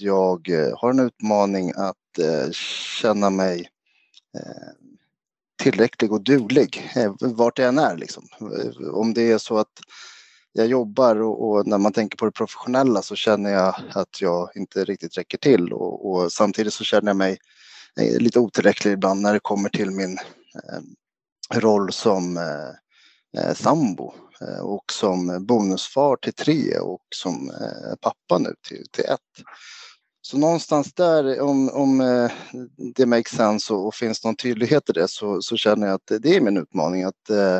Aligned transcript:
jag 0.00 0.48
eh, 0.48 0.78
har 0.78 0.90
en 0.90 0.98
utmaning 0.98 1.72
att 1.76 2.18
eh, 2.18 2.50
känna 3.00 3.30
mig 3.30 3.68
eh, 4.38 4.72
tillräcklig 5.62 6.12
och 6.12 6.24
duglig 6.24 6.92
vart 7.20 7.58
jag 7.58 7.68
än 7.68 7.78
är. 7.78 7.96
Liksom. 7.96 8.28
Om 8.92 9.14
det 9.14 9.32
är 9.32 9.38
så 9.38 9.58
att 9.58 9.80
jag 10.52 10.66
jobbar 10.66 11.16
och, 11.16 11.50
och, 11.50 11.66
när 11.66 11.78
man 11.78 11.92
tänker 11.92 12.16
på 12.16 12.24
det 12.24 12.32
professionella 12.32 13.02
så 13.02 13.14
känner 13.16 13.50
jag 13.50 13.74
att 13.92 14.20
jag 14.20 14.50
inte 14.56 14.84
riktigt 14.84 15.18
räcker 15.18 15.38
till 15.38 15.72
och, 15.72 16.10
och 16.10 16.32
samtidigt 16.32 16.74
så 16.74 16.84
känner 16.84 17.08
jag 17.08 17.16
mig 17.16 17.38
lite 17.96 18.38
otillräcklig 18.38 18.92
ibland 18.92 19.20
när 19.20 19.32
det 19.32 19.40
kommer 19.40 19.68
till 19.68 19.90
min 19.90 20.18
eh, 20.54 21.60
roll 21.60 21.92
som 21.92 22.36
eh, 22.36 23.54
sambo 23.54 24.14
eh, 24.40 24.60
och 24.60 24.92
som 24.92 25.46
bonusfar 25.46 26.16
till 26.16 26.32
tre 26.32 26.78
och 26.78 27.02
som 27.14 27.50
eh, 27.50 27.94
pappa 28.00 28.38
nu 28.38 28.54
till, 28.68 28.84
till 28.90 29.04
ett. 29.04 29.46
Så 30.24 30.38
någonstans 30.38 30.94
där, 30.94 31.40
om, 31.40 31.68
om 31.68 32.00
eh, 32.00 32.30
det 32.94 33.06
makes 33.06 33.32
sense 33.32 33.74
och, 33.74 33.86
och 33.86 33.94
finns 33.94 34.24
någon 34.24 34.36
tydlighet 34.36 34.90
i 34.90 34.92
det 34.92 35.08
så, 35.08 35.42
så 35.42 35.56
känner 35.56 35.86
jag 35.86 35.94
att 35.94 36.22
det 36.22 36.36
är 36.36 36.40
min 36.40 36.56
utmaning 36.56 37.04
att 37.04 37.30
eh, 37.30 37.58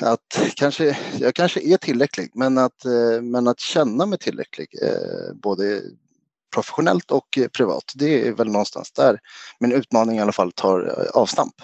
att 0.00 0.54
kanske, 0.56 0.98
jag 1.18 1.34
kanske 1.34 1.60
är 1.60 1.76
tillräcklig, 1.76 2.30
men 2.34 2.58
att, 2.58 2.84
eh, 2.84 3.22
men 3.22 3.48
att 3.48 3.60
känna 3.60 4.06
mig 4.06 4.18
tillräcklig, 4.18 4.68
både 5.34 5.82
professionellt 6.54 7.10
och 7.10 7.38
privat, 7.52 7.92
det 7.94 8.28
är 8.28 8.32
väl 8.32 8.46
någonstans 8.46 8.92
där 8.92 9.20
min 9.60 9.72
utmaning 9.72 10.16
i 10.16 10.20
alla 10.20 10.32
fall 10.32 10.52
tar 10.52 11.08
avstamp. 11.14 11.54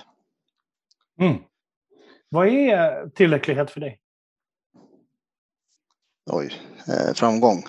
Mm. 1.20 1.36
Vad 2.28 2.48
är 2.48 3.08
tillräcklighet 3.08 3.70
för 3.70 3.80
dig? 3.80 4.00
Oj, 6.30 6.52
framgång. 7.14 7.64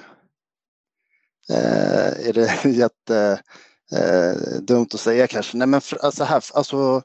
Eh, 1.49 2.27
är 2.29 2.33
det 2.33 2.65
jätte 2.69 3.41
eh, 3.91 4.61
dumt 4.61 4.87
att 4.93 4.99
säga 4.99 5.27
kanske. 5.27 5.57
Nej 5.57 5.67
men 5.67 5.81
för, 5.81 6.05
alltså 6.05 6.23
här, 6.23 6.43
alltså, 6.53 7.01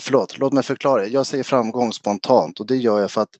förlåt, 0.00 0.38
låt 0.38 0.52
mig 0.52 0.62
förklara. 0.62 1.06
Jag 1.06 1.26
säger 1.26 1.44
framgång 1.44 1.92
spontant 1.92 2.60
och 2.60 2.66
det 2.66 2.76
gör 2.76 3.00
jag 3.00 3.10
för 3.10 3.20
att 3.20 3.36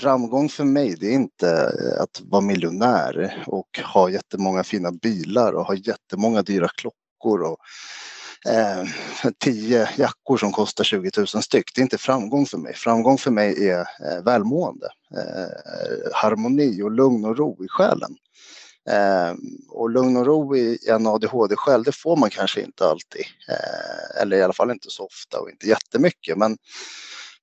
framgång 0.00 0.48
för 0.48 0.64
mig 0.64 0.96
det 1.00 1.06
är 1.06 1.14
inte 1.14 1.48
eh, 1.50 2.02
att 2.02 2.20
vara 2.24 2.42
miljonär 2.42 3.44
och 3.46 3.80
ha 3.94 4.10
jättemånga 4.10 4.64
fina 4.64 4.92
bilar 4.92 5.52
och 5.52 5.66
ha 5.66 5.74
jättemånga 5.74 6.42
dyra 6.42 6.68
klockor 6.68 7.42
och 7.42 7.58
eh, 8.52 8.84
tio 9.38 9.88
jackor 9.96 10.36
som 10.36 10.52
kostar 10.52 10.84
20 10.84 11.10
000 11.16 11.26
styck. 11.26 11.74
Det 11.74 11.80
är 11.80 11.82
inte 11.82 11.98
framgång 11.98 12.46
för 12.46 12.58
mig. 12.58 12.74
Framgång 12.74 13.18
för 13.18 13.30
mig 13.30 13.68
är 13.68 13.80
eh, 13.80 14.24
välmående, 14.24 14.86
eh, 15.16 16.12
harmoni 16.12 16.82
och 16.82 16.90
lugn 16.90 17.24
och 17.24 17.36
ro 17.36 17.64
i 17.64 17.68
själen. 17.68 18.16
Eh, 18.90 19.34
och 19.68 19.90
lugn 19.90 20.16
och 20.16 20.26
ro 20.26 20.56
i 20.56 20.78
en 20.88 21.06
ADHD-själ, 21.06 21.82
det 21.82 21.92
får 21.92 22.16
man 22.16 22.30
kanske 22.30 22.62
inte 22.62 22.86
alltid. 22.86 23.24
Eh, 23.48 24.22
eller 24.22 24.36
i 24.36 24.42
alla 24.42 24.52
fall 24.52 24.70
inte 24.70 24.90
så 24.90 25.04
ofta 25.04 25.40
och 25.40 25.50
inte 25.50 25.66
jättemycket. 25.66 26.38
Men 26.38 26.58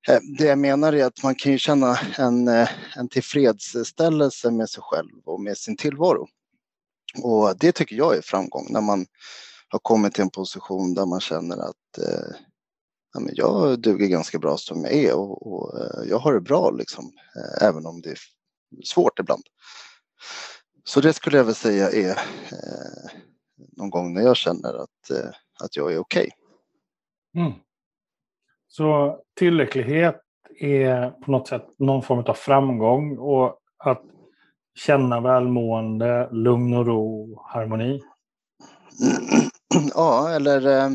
eh, 0.07 0.19
det 0.37 0.45
jag 0.45 0.59
menar 0.59 0.93
är 0.93 1.05
att 1.05 1.23
man 1.23 1.35
kan 1.35 1.51
ju 1.51 1.57
känna 1.57 1.99
en, 2.17 2.47
eh, 2.47 2.69
en 2.95 3.09
tillfredsställelse 3.09 4.51
med 4.51 4.69
sig 4.69 4.83
själv 4.83 5.11
och 5.25 5.41
med 5.41 5.57
sin 5.57 5.77
tillvaro. 5.77 6.27
Och 7.23 7.57
det 7.57 7.71
tycker 7.71 7.95
jag 7.95 8.17
är 8.17 8.21
framgång 8.21 8.67
när 8.69 8.81
man 8.81 9.05
har 9.67 9.79
kommit 9.79 10.13
till 10.13 10.21
en 10.21 10.29
position 10.29 10.93
där 10.93 11.05
man 11.05 11.19
känner 11.19 11.57
att 11.57 11.97
eh, 11.97 12.35
ja, 13.13 13.21
jag 13.31 13.79
duger 13.79 14.07
ganska 14.07 14.39
bra 14.39 14.57
som 14.57 14.83
jag 14.83 14.93
är 14.93 15.13
och, 15.15 15.53
och 15.53 15.79
eh, 15.79 16.09
jag 16.09 16.19
har 16.19 16.33
det 16.33 16.41
bra 16.41 16.71
liksom, 16.71 17.11
eh, 17.35 17.67
även 17.67 17.85
om 17.85 18.01
det 18.01 18.09
är 18.09 18.19
svårt 18.83 19.19
ibland. 19.19 19.43
Så 20.83 21.01
det 21.01 21.13
skulle 21.13 21.37
jag 21.37 21.43
väl 21.43 21.55
säga 21.55 21.89
är 21.89 22.09
eh, 22.09 23.11
någon 23.77 23.89
gång 23.89 24.13
när 24.13 24.21
jag 24.21 24.37
känner 24.37 24.83
att, 24.83 25.09
eh, 25.11 25.29
att 25.63 25.75
jag 25.75 25.93
är 25.93 25.97
okej. 25.97 26.29
Okay. 27.33 27.45
Mm. 27.45 27.59
Så 28.67 29.17
tillräcklighet 29.35 30.21
är 30.59 31.09
på 31.09 31.31
något 31.31 31.47
sätt 31.47 31.65
någon 31.79 32.03
form 32.03 32.19
av 32.19 32.33
framgång 32.33 33.17
och 33.17 33.57
att 33.77 34.01
känna 34.75 35.21
välmående, 35.21 36.29
lugn 36.31 36.73
och 36.73 36.85
ro, 36.85 37.41
harmoni? 37.45 38.01
Ja, 39.95 40.29
eller 40.29 40.67
eh, 40.67 40.89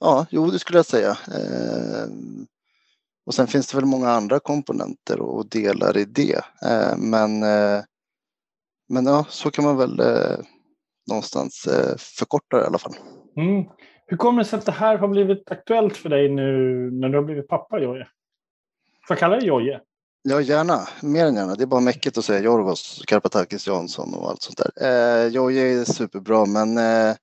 ja, 0.00 0.26
jo, 0.30 0.46
det 0.46 0.58
skulle 0.58 0.78
jag 0.78 0.86
säga. 0.86 1.10
Eh, 1.10 2.06
och 3.26 3.34
sen 3.34 3.46
finns 3.46 3.66
det 3.66 3.76
väl 3.76 3.86
många 3.86 4.10
andra 4.10 4.40
komponenter 4.40 5.20
och 5.20 5.48
delar 5.48 5.96
i 5.96 6.04
det. 6.04 6.44
Eh, 6.62 6.96
men 6.96 7.42
men 8.88 9.06
ja, 9.06 9.24
så 9.28 9.50
kan 9.50 9.64
man 9.64 9.76
väl 9.76 10.00
eh, 10.00 10.38
någonstans 11.08 11.66
eh, 11.66 11.96
förkorta 11.98 12.56
det 12.56 12.62
i 12.62 12.66
alla 12.66 12.78
fall. 12.78 12.94
Mm. 13.36 13.64
Hur 14.06 14.16
kommer 14.16 14.42
det 14.42 14.48
sig 14.48 14.58
att 14.58 14.66
det 14.66 14.72
här 14.72 14.98
har 14.98 15.08
blivit 15.08 15.50
aktuellt 15.50 15.96
för 15.96 16.08
dig 16.08 16.28
nu 16.28 16.52
när 16.90 17.08
du 17.08 17.16
har 17.18 17.24
blivit 17.24 17.48
pappa, 17.48 17.78
Jojje? 17.78 18.08
Får 19.08 19.14
jag 19.14 19.18
kalla 19.18 19.36
dig 19.36 19.46
Jojje? 19.46 19.80
Ja, 20.22 20.40
gärna. 20.40 20.88
Mer 21.02 21.26
än 21.26 21.34
gärna. 21.34 21.54
Det 21.54 21.62
är 21.62 21.66
bara 21.66 21.80
mäckigt 21.80 22.18
att 22.18 22.24
säga 22.24 22.40
Jorgos, 22.40 23.02
Karpatakis 23.06 23.66
Jansson 23.66 24.14
och 24.14 24.30
allt 24.30 24.42
sånt 24.42 24.58
där. 24.58 24.72
Eh, 24.86 25.26
Jojje 25.28 25.80
är 25.80 25.84
superbra, 25.84 26.46
men 26.46 26.78
eh, 26.78 27.14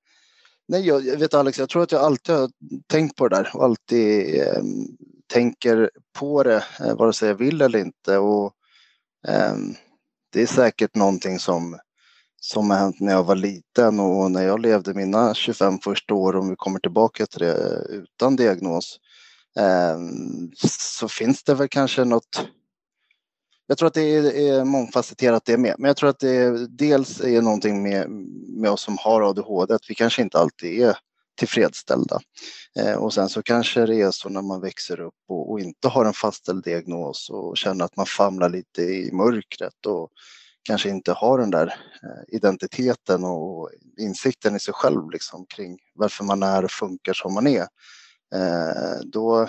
nej, 0.67 0.87
jag, 0.87 1.05
jag, 1.05 1.17
vet 1.17 1.33
Alex, 1.33 1.59
jag 1.59 1.69
tror 1.69 1.83
att 1.83 1.91
jag 1.91 2.01
alltid 2.01 2.35
har 2.35 2.49
tänkt 2.87 3.15
på 3.15 3.27
det 3.27 3.35
där 3.35 3.49
och 3.53 3.63
alltid 3.63 4.41
eh, 4.41 4.63
tänker 5.33 5.89
på 6.19 6.43
det, 6.43 6.63
eh, 6.79 6.95
vare 6.95 7.13
sig 7.13 7.27
jag 7.27 7.35
vill 7.35 7.61
eller 7.61 7.79
inte. 7.79 8.17
Och, 8.17 8.53
eh, 9.27 9.55
det 10.29 10.41
är 10.41 10.47
säkert 10.47 10.95
någonting 10.95 11.39
som, 11.39 11.79
som 12.41 12.69
har 12.69 12.77
hänt 12.77 12.99
när 12.99 13.11
jag 13.11 13.23
var 13.23 13.35
liten 13.35 13.99
och 13.99 14.31
när 14.31 14.43
jag 14.43 14.59
levde 14.59 14.93
mina 14.93 15.33
25 15.33 15.79
första 15.79 16.13
år, 16.13 16.35
om 16.35 16.49
vi 16.49 16.55
kommer 16.55 16.79
tillbaka 16.79 17.25
till 17.25 17.39
det 17.39 17.85
utan 17.89 18.35
diagnos, 18.35 18.99
ehm, 19.59 20.51
så 20.79 21.07
finns 21.07 21.43
det 21.43 21.53
väl 21.53 21.67
kanske 21.69 22.05
något 22.05 22.47
jag 23.69 23.77
tror 23.77 23.87
att 23.87 23.93
det 23.93 24.15
är, 24.15 24.23
är 24.23 24.63
mångfacetterat 24.63 25.45
det 25.45 25.57
med, 25.57 25.75
men 25.77 25.87
jag 25.87 25.97
tror 25.97 26.09
att 26.09 26.19
det 26.19 26.67
dels 26.67 27.21
är 27.21 27.41
någonting 27.41 27.83
med, 27.83 28.09
med 28.47 28.71
oss 28.71 28.81
som 28.81 28.97
har 28.97 29.21
ADHD, 29.21 29.73
att 29.73 29.89
vi 29.89 29.95
kanske 29.95 30.21
inte 30.21 30.39
alltid 30.39 30.81
är 30.81 30.97
tillfredsställda. 31.39 32.19
Eh, 32.79 32.93
och 32.93 33.13
sen 33.13 33.29
så 33.29 33.43
kanske 33.43 33.85
det 33.85 34.01
är 34.01 34.11
så 34.11 34.29
när 34.29 34.41
man 34.41 34.61
växer 34.61 34.99
upp 34.99 35.13
och, 35.27 35.51
och, 35.51 35.59
inte 35.59 35.87
har 35.87 36.05
en 36.05 36.13
fastställd 36.13 36.63
diagnos 36.63 37.29
och 37.29 37.57
känner 37.57 37.85
att 37.85 37.95
man 37.95 38.05
famlar 38.05 38.49
lite 38.49 38.81
i 38.81 39.11
mörkret 39.11 39.85
och 39.85 40.09
kanske 40.63 40.89
inte 40.89 41.11
har 41.11 41.37
den 41.37 41.51
där 41.51 41.67
eh, 42.03 42.35
identiteten 42.35 43.23
och 43.23 43.69
insikten 43.99 44.55
i 44.55 44.59
sig 44.59 44.73
själv 44.73 45.09
liksom 45.11 45.45
kring 45.55 45.77
varför 45.93 46.23
man 46.23 46.43
är 46.43 46.65
och 46.65 46.71
funkar 46.71 47.13
som 47.13 47.33
man 47.33 47.47
är. 47.47 47.67
Eh, 48.35 48.99
då, 49.05 49.47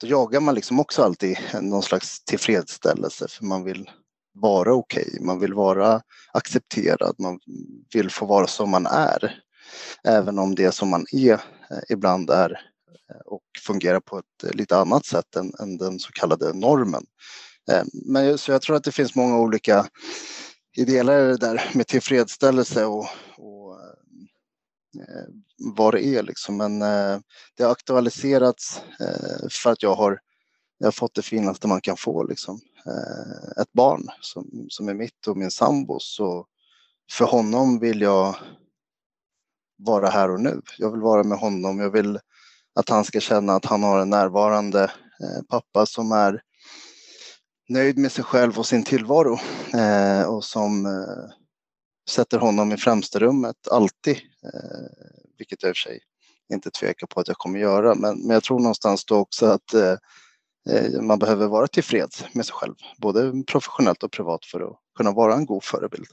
då 0.00 0.06
jagar 0.06 0.40
man 0.40 0.54
liksom 0.54 0.80
också 0.80 1.02
alltid 1.02 1.38
någon 1.60 1.82
slags 1.82 2.24
tillfredsställelse 2.24 3.28
för 3.28 3.44
man 3.44 3.64
vill 3.64 3.90
vara 4.34 4.74
okej, 4.74 5.04
okay. 5.08 5.20
man 5.20 5.40
vill 5.40 5.54
vara 5.54 6.02
accepterad, 6.32 7.14
man 7.18 7.38
vill 7.94 8.10
få 8.10 8.26
vara 8.26 8.46
som 8.46 8.70
man 8.70 8.86
är. 8.86 9.42
Även 10.04 10.38
om 10.38 10.54
det 10.54 10.72
som 10.72 10.88
man 10.88 11.06
är 11.12 11.32
eh, 11.32 11.78
ibland 11.88 12.30
är 12.30 12.50
eh, 13.10 13.20
och 13.26 13.42
fungerar 13.66 14.00
på 14.00 14.18
ett 14.18 14.44
eh, 14.44 14.50
lite 14.50 14.76
annat 14.76 15.06
sätt 15.06 15.36
än, 15.36 15.52
än 15.60 15.78
den 15.78 15.98
så 15.98 16.12
kallade 16.12 16.52
normen. 16.52 17.04
Men 17.92 18.38
så 18.38 18.52
jag 18.52 18.62
tror 18.62 18.76
att 18.76 18.84
det 18.84 18.92
finns 18.92 19.14
många 19.14 19.38
olika 19.38 19.86
delar 20.76 21.18
det 21.18 21.36
där 21.36 21.70
med 21.74 21.86
tillfredsställelse 21.86 22.84
och, 22.84 23.06
och 23.36 23.80
vad 25.58 25.94
det 25.94 26.06
är 26.06 26.22
liksom. 26.22 26.56
Men 26.56 26.78
det 27.56 27.62
har 27.62 27.70
aktualiserats 27.70 28.80
för 29.50 29.70
att 29.70 29.82
jag 29.82 29.94
har, 29.94 30.18
jag 30.78 30.86
har 30.86 30.92
fått 30.92 31.14
det 31.14 31.22
finaste 31.22 31.68
man 31.68 31.80
kan 31.80 31.96
få 31.96 32.22
liksom. 32.24 32.60
Ett 33.60 33.72
barn 33.72 34.08
som, 34.20 34.66
som 34.68 34.88
är 34.88 34.94
mitt 34.94 35.26
och 35.26 35.36
min 35.36 35.50
sambos. 35.50 36.14
Så 36.16 36.46
för 37.12 37.24
honom 37.24 37.78
vill 37.78 38.00
jag 38.00 38.36
vara 39.86 40.08
här 40.08 40.30
och 40.30 40.40
nu. 40.40 40.60
Jag 40.78 40.90
vill 40.90 41.00
vara 41.00 41.22
med 41.22 41.38
honom. 41.38 41.78
Jag 41.78 41.90
vill 41.90 42.18
att 42.74 42.88
han 42.88 43.04
ska 43.04 43.20
känna 43.20 43.52
att 43.52 43.64
han 43.64 43.82
har 43.82 44.00
en 44.00 44.10
närvarande 44.10 44.82
eh, 45.22 45.42
pappa 45.48 45.86
som 45.86 46.12
är 46.12 46.42
nöjd 47.68 47.98
med 47.98 48.12
sig 48.12 48.24
själv 48.24 48.58
och 48.58 48.66
sin 48.66 48.84
tillvaro 48.84 49.38
eh, 49.74 50.22
och 50.22 50.44
som 50.44 50.86
eh, 50.86 51.34
sätter 52.10 52.38
honom 52.38 52.72
i 52.72 52.76
främsta 52.76 53.18
rummet 53.18 53.68
alltid, 53.70 54.16
vilket 55.38 55.62
jag 55.62 55.70
i 55.70 55.72
och 55.72 55.76
för 55.76 55.90
sig 55.90 56.00
inte 56.52 56.70
tvekar 56.70 57.06
på 57.06 57.20
att 57.20 57.28
jag 57.28 57.36
kommer 57.36 57.58
göra. 57.58 57.94
Men, 57.94 58.18
men 58.18 58.30
jag 58.30 58.42
tror 58.42 58.60
någonstans 58.60 59.04
då 59.04 59.16
också 59.16 59.46
att 59.46 59.74
man 61.00 61.18
behöver 61.18 61.46
vara 61.46 61.66
tillfreds 61.66 62.24
med 62.32 62.46
sig 62.46 62.54
själv, 62.54 62.74
både 62.98 63.44
professionellt 63.46 64.02
och 64.02 64.12
privat 64.12 64.44
för 64.44 64.60
att 64.60 64.76
kunna 64.96 65.12
vara 65.12 65.34
en 65.34 65.46
god 65.46 65.64
förebild. 65.64 66.06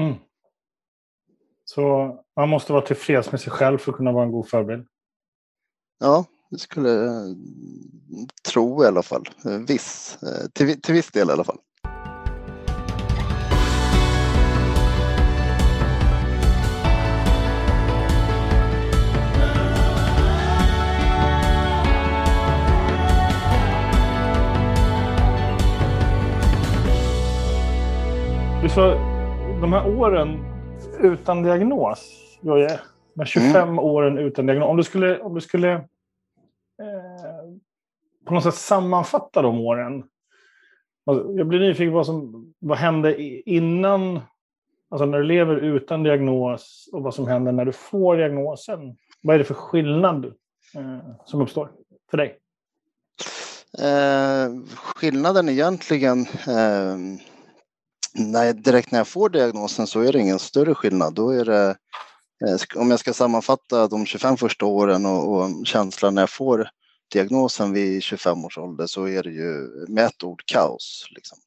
Mm. 0.00 0.14
Så 1.74 2.16
man 2.36 2.48
måste 2.48 2.72
vara 2.72 2.82
tillfreds 2.82 3.32
med 3.32 3.40
sig 3.40 3.52
själv 3.52 3.78
för 3.78 3.92
att 3.92 3.96
kunna 3.96 4.12
vara 4.12 4.24
en 4.24 4.32
god 4.32 4.48
förebild. 4.48 4.86
Ja, 6.00 6.24
det 6.50 6.58
skulle 6.58 6.88
jag 6.88 7.28
eh, 7.28 7.34
tro 8.52 8.84
i 8.84 8.86
alla 8.86 9.02
fall. 9.02 9.28
Eh, 9.44 9.58
viss, 9.58 10.18
eh, 10.22 10.48
till, 10.52 10.80
till 10.80 10.94
viss 10.94 11.10
del 11.10 11.28
i 11.28 11.32
alla 11.32 11.44
fall. 11.44 11.58
Du 28.62 28.68
sa, 28.68 28.94
de 29.60 29.72
här 29.72 29.98
åren 29.98 30.53
utan 31.00 31.42
diagnos, 31.42 32.10
Jojje, 32.40 32.80
de 33.14 33.26
25 33.26 33.62
mm. 33.62 33.78
åren 33.78 34.18
utan 34.18 34.46
diagnos. 34.46 34.68
Om 34.68 34.76
du 34.76 34.82
skulle, 34.82 35.20
om 35.20 35.34
du 35.34 35.40
skulle 35.40 35.72
eh, 35.72 35.84
på 38.24 38.34
något 38.34 38.42
sätt 38.42 38.54
sammanfatta 38.54 39.42
de 39.42 39.60
åren. 39.60 40.04
Alltså, 41.06 41.32
jag 41.32 41.46
blir 41.46 41.60
nyfiken 41.60 41.92
på 41.92 41.96
vad 41.96 42.06
som 42.06 42.52
vad 42.58 42.78
hände 42.78 43.22
innan, 43.50 44.20
alltså 44.90 45.06
när 45.06 45.18
du 45.18 45.24
lever 45.24 45.56
utan 45.56 46.02
diagnos 46.02 46.88
och 46.92 47.02
vad 47.02 47.14
som 47.14 47.28
händer 47.28 47.52
när 47.52 47.64
du 47.64 47.72
får 47.72 48.16
diagnosen. 48.16 48.96
Vad 49.20 49.34
är 49.34 49.38
det 49.38 49.44
för 49.44 49.54
skillnad 49.54 50.24
eh, 50.74 50.98
som 51.24 51.40
uppstår 51.40 51.70
för 52.10 52.16
dig? 52.16 52.38
Eh, 53.78 54.48
skillnaden 54.76 55.48
egentligen, 55.48 56.20
eh, 56.20 56.96
nej, 58.14 58.54
direkt 58.54 58.90
när 58.90 58.98
jag 58.98 59.08
får 59.08 59.28
diagnosen 59.28 59.86
så 59.86 60.00
är 60.00 60.12
det 60.12 60.20
ingen 60.20 60.38
större 60.38 60.74
skillnad. 60.74 61.14
Då 61.14 61.30
är 61.30 61.44
det, 61.44 61.76
eh, 62.46 62.80
om 62.80 62.90
jag 62.90 63.00
ska 63.00 63.12
sammanfatta 63.12 63.88
de 63.88 64.06
25 64.06 64.36
första 64.36 64.66
åren 64.66 65.06
och, 65.06 65.36
och 65.36 65.66
känslan 65.66 66.14
när 66.14 66.22
jag 66.22 66.30
får 66.30 66.68
diagnosen 67.12 67.72
vid 67.72 68.02
25 68.02 68.44
års 68.44 68.58
ålder 68.58 68.86
så 68.86 69.08
är 69.08 69.22
det 69.22 69.30
ju 69.30 69.68
med 69.88 70.04
ett 70.04 70.24
ord 70.24 70.42
kaos. 70.46 71.06
Liksom. 71.10 71.38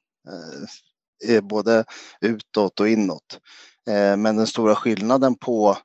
Eh, 1.28 1.42
både 1.42 1.86
utåt 2.22 2.80
och 2.80 2.90
inåt. 2.90 3.40
Eh, 3.90 4.18
men 4.18 4.38
den 4.38 4.48
stora 4.48 4.76
skillnaden 4.76 5.36
på 5.36 5.78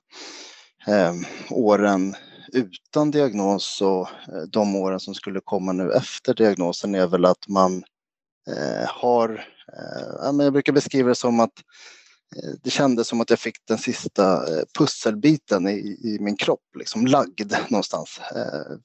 eh, 0.87 1.14
åren 1.50 2.14
utan 2.52 3.11
diagnos 3.11 3.82
och 3.82 4.08
eh, 4.08 4.43
de 4.52 4.76
åren 4.76 5.00
som 5.00 5.14
skulle 5.14 5.40
komma 5.44 5.73
nu 5.73 5.93
efter 5.93 6.35
diagnosen 6.35 6.94
är 6.94 7.06
väl 7.06 7.25
att 7.25 7.49
man 7.49 7.85
eh, 8.49 8.88
har, 8.88 9.44
eh, 9.69 10.44
jag 10.44 10.53
brukar 10.53 10.73
beskriva 10.73 11.09
det 11.09 11.14
som 11.14 11.41
att 11.41 11.53
det 12.62 12.70
kändes 12.70 13.09
som 13.09 13.20
att 13.20 13.31
jag 13.31 13.38
fick 13.38 13.56
den 13.67 13.79
sista 13.79 14.44
pusselbiten 14.79 15.69
i, 15.69 15.99
i 16.05 16.19
min 16.20 16.37
kropp, 16.37 16.76
liksom 16.79 17.06
lagd 17.06 17.53
någonstans. 17.69 18.20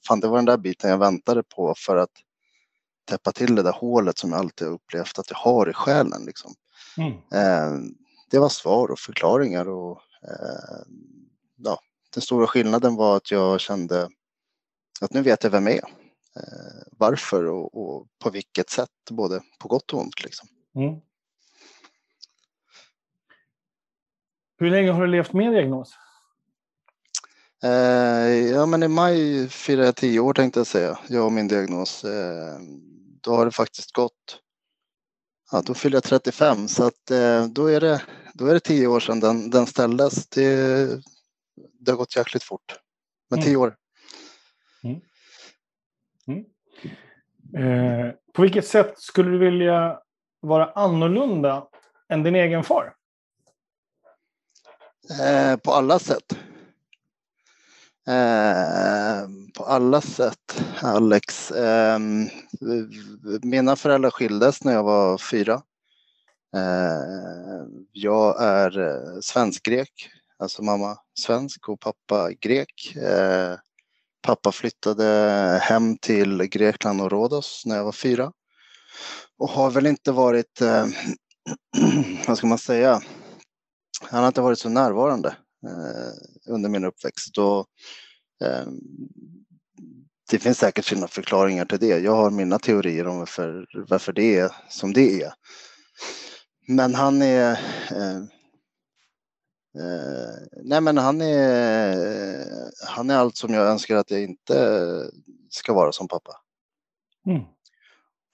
Fan, 0.08 0.20
det 0.20 0.28
var 0.28 0.38
den 0.38 0.46
där 0.46 0.58
biten 0.58 0.90
jag 0.90 0.98
väntade 0.98 1.44
på 1.44 1.74
för 1.78 1.96
att 1.96 2.10
täppa 3.06 3.32
till 3.32 3.56
det 3.56 3.64
där 3.64 3.72
hålet 3.72 4.18
som 4.18 4.32
jag 4.32 4.40
alltid 4.40 4.68
upplevt 4.68 5.20
att 5.20 5.30
jag 5.30 5.38
har 5.38 5.70
i 5.70 5.74
själen. 5.74 6.26
Liksom. 6.26 6.54
Mm. 6.98 7.94
Det 8.32 8.40
var 8.40 8.50
svar 8.50 8.92
och 8.92 9.00
förklaringar 9.00 9.70
och 9.70 10.02
ja, 11.58 11.80
den 12.14 12.22
stora 12.22 12.48
skillnaden 12.48 12.96
var 12.96 13.18
att 13.18 13.32
jag 13.32 13.60
kände 13.60 14.10
att 15.02 15.14
nu 15.14 15.22
vet 15.22 15.44
jag 15.44 15.52
vem 15.52 15.68
jag 15.68 15.76
är. 15.76 15.84
Eh, 16.38 16.84
varför 16.92 17.46
och, 17.46 17.78
och, 17.78 18.08
på 18.20 18.30
vilket 18.30 18.70
sätt, 18.70 18.90
både 19.10 19.42
på 19.60 19.68
gott 19.68 19.94
och 19.94 20.00
ont. 20.00 20.24
Liksom. 20.24 20.48
Mm. 20.78 21.02
Hur 24.60 24.70
länge 24.70 24.92
har 24.92 25.02
du 25.02 25.08
levt 25.08 25.34
med 25.34 25.54
diagnos? 25.54 25.94
Eh, 27.64 27.70
ja, 28.52 28.66
men 28.66 28.84
i 28.84 28.88
maj 28.88 29.48
firar 29.50 29.84
jag 29.84 29.96
tio 29.96 30.20
år 30.20 30.34
tänkte 30.34 30.60
jag 30.60 30.68
säga, 30.68 31.00
jag 31.10 31.26
och 31.26 31.32
min 31.32 31.48
diagnos. 31.48 32.04
Eh, 32.04 32.60
då 33.22 33.36
har 33.36 33.46
det 33.46 33.52
faktiskt 33.52 33.92
gått, 33.92 34.42
ja, 35.52 35.62
då 35.66 35.74
fyller 35.74 35.96
jag 35.96 36.04
35 36.04 36.68
så 36.68 36.88
att 36.88 37.12
eh, 37.12 37.46
då, 37.46 37.68
är 37.68 37.82
det, 37.82 38.02
då 38.34 38.46
är 38.46 38.54
det 38.54 38.60
tio 38.60 38.88
år 38.88 39.00
sedan 39.00 39.20
den, 39.20 39.50
den 39.50 39.66
ställdes. 39.66 40.28
Det 40.28 41.02
det 41.80 41.92
har 41.92 41.98
gått 41.98 42.16
jäkligt 42.16 42.44
fort. 42.44 42.80
Men 43.30 43.42
tio 43.42 43.50
mm. 43.50 43.62
år. 43.62 43.76
Mm. 44.84 45.02
Mm. 46.28 46.46
Eh, 47.58 48.14
på 48.34 48.42
vilket 48.42 48.68
sätt 48.68 48.94
skulle 49.00 49.30
du 49.30 49.38
vilja 49.38 50.00
vara 50.48 50.72
annorlunda 50.72 51.68
än 52.10 52.24
din 52.24 52.36
egen 52.36 52.64
far? 52.64 52.94
Eh, 55.22 55.58
på 55.58 55.72
alla 55.72 56.00
sätt. 56.00 56.38
Eh, 58.08 59.30
på 59.58 59.64
alla 59.64 60.02
sätt, 60.02 60.64
Alex. 60.82 61.52
Eh, 61.52 62.00
mina 63.42 63.76
föräldrar 63.76 64.12
skildes 64.12 64.64
när 64.64 64.74
jag 64.74 64.84
var 64.84 65.18
fyra. 65.18 65.54
Eh, 66.56 67.66
jag 67.92 68.44
är 68.44 68.80
eh, 68.80 69.20
svensk-grek 69.22 70.10
Alltså 70.40 70.64
mamma 70.64 70.98
svensk 71.20 71.70
och 71.70 71.80
pappa 71.80 72.32
grek. 72.32 72.96
Eh, 72.96 73.56
pappa 74.22 74.52
flyttade 74.52 75.60
hem 75.64 75.98
till 75.98 76.44
Grekland 76.44 77.02
och 77.02 77.12
Rhodos 77.12 77.64
när 77.66 77.76
jag 77.76 77.84
var 77.84 77.92
fyra. 77.92 78.32
Och 79.38 79.50
har 79.50 79.72
väl 79.72 79.86
inte 79.86 80.12
varit, 80.12 80.62
eh, 80.62 80.88
vad 82.28 82.38
ska 82.38 82.48
man 82.48 82.58
säga, 82.58 83.02
han 84.02 84.20
har 84.20 84.28
inte 84.28 84.42
varit 84.42 84.60
så 84.60 84.70
närvarande 84.70 85.30
eh, 85.68 86.54
under 86.54 86.70
min 86.70 86.86
uppväxt. 86.86 87.38
Och, 87.38 87.68
eh, 88.44 88.68
det 90.32 90.40
finns 90.40 90.58
säkert 90.58 90.86
sina 90.86 91.08
förklaringar 91.08 91.66
till 91.66 91.80
det. 91.80 92.00
Jag 92.00 92.16
har 92.16 92.32
mina 92.32 92.60
teorier 92.60 93.08
om 93.08 93.18
varför, 93.18 93.66
varför 93.88 94.14
det 94.14 94.38
är 94.40 94.52
som 94.70 94.94
det 94.94 95.22
är. 95.22 95.34
Men 96.68 96.96
han 96.96 97.22
är 97.22 97.52
eh, 97.92 98.18
eh 99.78 100.34
nej 100.64 100.82
men 100.82 100.98
han 100.98 101.22
är, 101.22 101.96
han 102.88 103.10
är 103.10 103.16
allt 103.16 103.38
som 103.38 103.54
jag 103.54 103.68
önskar 103.68 103.96
att 103.96 104.12
jag 104.12 104.24
inte 104.24 105.12
ska 105.50 105.74
vara 105.74 105.92
som 105.92 106.08
pappa. 106.08 106.32
Mm. 107.26 107.42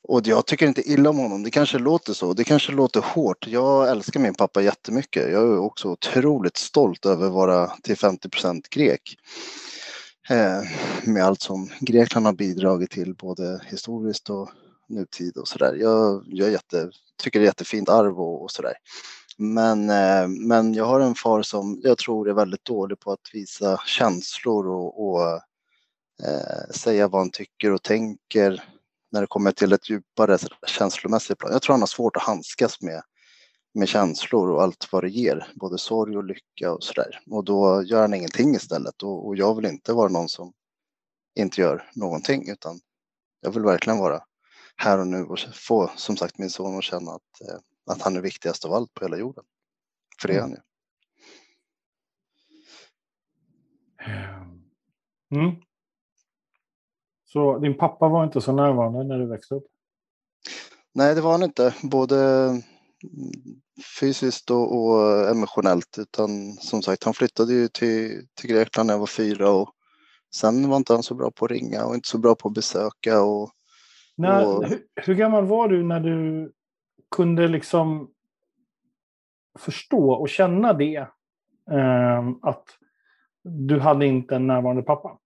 Och 0.04 0.28
jag 0.28 0.46
tycker 0.46 0.68
inte 0.68 0.92
illa 0.92 1.10
om 1.10 1.18
honom. 1.18 1.44
Det 1.44 1.52
kanske 1.52 1.80
låter 1.80 2.14
så. 2.14 2.34
Det 2.34 2.44
kanske 2.44 2.72
låter 2.72 3.02
hårt. 3.02 3.48
Jag 3.48 3.90
älskar 3.90 4.20
min 4.20 4.34
pappa 4.34 4.62
jättemycket. 4.62 5.32
Jag 5.32 5.44
är 5.44 5.58
också 5.58 5.88
otroligt 5.88 6.58
stolt 6.58 7.06
över 7.06 7.28
att 7.28 7.34
vara 7.34 7.68
till 7.68 7.96
50% 7.96 8.62
grek. 8.70 9.18
Eh, 10.30 10.62
med 11.04 11.24
allt 11.24 11.42
som 11.42 11.70
Grekland 11.80 12.26
har 12.26 12.34
bidragit 12.34 12.92
till 12.92 13.16
både 13.16 13.62
historiskt 13.66 14.30
och 14.30 14.50
nutid 14.90 15.38
och 15.38 15.48
sådär. 15.48 15.76
Jag, 15.80 16.24
jag 16.28 16.52
jätte, 16.52 16.92
tycker 17.24 17.40
det 17.40 17.44
är 17.44 17.48
jättefint 17.48 17.90
arv 17.90 18.20
och, 18.20 18.44
och 18.44 18.52
sådär. 18.52 18.74
Men, 19.38 19.90
eh, 19.90 20.28
men 20.28 20.74
jag 20.74 20.86
har 20.86 21.00
en 21.00 21.16
far 21.16 21.42
som 21.42 21.82
jag 21.84 21.98
tror 21.98 22.30
är 22.30 22.34
väldigt 22.34 22.66
dålig 22.66 23.00
på 23.00 23.12
att 23.12 23.30
visa 23.34 23.78
känslor 23.86 24.68
och, 24.68 25.08
och 25.08 25.22
eh, 26.24 26.72
säga 26.72 27.08
vad 27.08 27.22
han 27.22 27.32
tycker 27.32 27.72
och 27.72 27.84
tänker 27.84 28.64
när 29.14 29.22
det 29.22 29.28
kommer 29.28 29.52
till 29.52 29.74
ett 29.74 29.90
djupare 29.90 30.38
känslomässigt 30.68 31.38
plan. 31.38 31.52
Jag 31.52 31.62
tror 31.62 31.74
han 31.74 31.82
har 31.82 31.88
svårt 31.88 32.16
att 32.16 32.24
handskas 32.24 32.82
med, 32.82 33.02
med 33.74 33.88
känslor 33.88 34.50
och 34.50 34.64
allt 34.64 34.88
vad 34.92 35.04
det 35.04 35.10
ger, 35.10 35.48
både 35.56 35.78
sorg 35.78 36.18
och 36.18 36.24
lycka 36.24 36.72
och 36.72 36.84
sådär. 36.84 37.22
Och 37.32 37.44
då 37.44 37.84
gör 37.84 38.02
han 38.02 38.14
ingenting 38.14 38.56
istället 38.56 39.04
och, 39.04 39.28
och 39.28 39.36
jag 39.36 39.56
vill 39.56 39.66
inte 39.66 39.94
vara 39.94 40.10
någon 40.10 40.30
som 40.30 40.54
inte 41.36 41.62
gör 41.62 41.90
någonting 41.96 42.50
utan 42.50 42.80
jag 43.42 43.52
vill 43.52 43.64
verkligen 43.64 44.00
vara 44.00 44.24
här 44.76 45.00
och 45.00 45.08
nu 45.08 45.24
och 45.24 45.40
få 45.54 45.92
som 45.96 46.18
sagt 46.18 46.38
min 46.38 46.50
son 46.50 46.78
att 46.78 46.84
känna 46.84 47.12
att 47.12 47.42
eh, 47.50 47.60
att 47.86 48.02
han 48.02 48.16
är 48.16 48.22
viktigast 48.22 48.66
av 48.66 48.74
allt 48.74 48.94
på 48.94 49.06
hela 49.06 49.18
jorden. 49.18 49.44
För 50.22 50.28
det 50.28 50.36
är 50.36 50.42
han 50.42 50.52
ju. 50.52 50.58
Mm. 55.36 55.56
Så 57.34 57.60
din 57.60 57.78
pappa 57.78 58.08
var 58.08 58.24
inte 58.24 58.42
så 58.42 58.52
närvarande 58.52 59.04
när 59.04 59.20
du 59.20 59.26
växte 59.26 59.56
upp? 59.56 59.66
Nej, 60.94 61.16
det 61.16 61.22
var 61.22 61.32
han 61.32 61.44
inte. 61.44 61.76
Både 61.84 62.18
fysiskt 64.00 64.52
och, 64.52 65.30
emotionellt. 65.30 65.98
Utan 66.00 66.54
som 66.54 66.82
sagt, 66.82 67.04
han 67.04 67.14
flyttade 67.14 67.54
ju 67.54 67.68
till, 67.68 68.28
till 68.34 68.50
Grekland 68.50 68.88
när 68.88 68.94
jag 68.94 69.00
var 69.00 69.08
fyra 69.08 69.50
och 69.50 69.70
sen 70.36 70.70
var 70.70 70.78
inte 70.78 70.94
han 70.94 71.04
så 71.04 71.16
bra 71.16 71.32
på 71.32 71.46
att 71.46 71.52
ringa 71.52 71.86
och 71.86 71.96
inte 71.96 72.10
så 72.10 72.18
bra 72.18 72.36
på 72.36 72.48
att 72.48 72.54
besöka. 72.54 73.22
Och, 73.22 73.50
när, 74.16 74.48
och... 74.48 74.66
Hur, 74.66 74.80
hur, 74.96 75.16
gammal 75.16 75.46
var 75.46 75.68
du 75.68 75.84
när 75.84 76.00
du 76.00 76.52
kunde 77.16 77.48
liksom 77.48 78.10
förstå 79.60 80.12
och 80.12 80.30
känna 80.30 80.74
det. 80.74 81.08
Eh, 81.72 82.30
att 82.42 82.66
du 83.44 83.80
hade 83.80 84.06
inte 84.06 84.36
en 84.36 84.48
närvarande 84.48 84.82
pappa. 84.82 85.20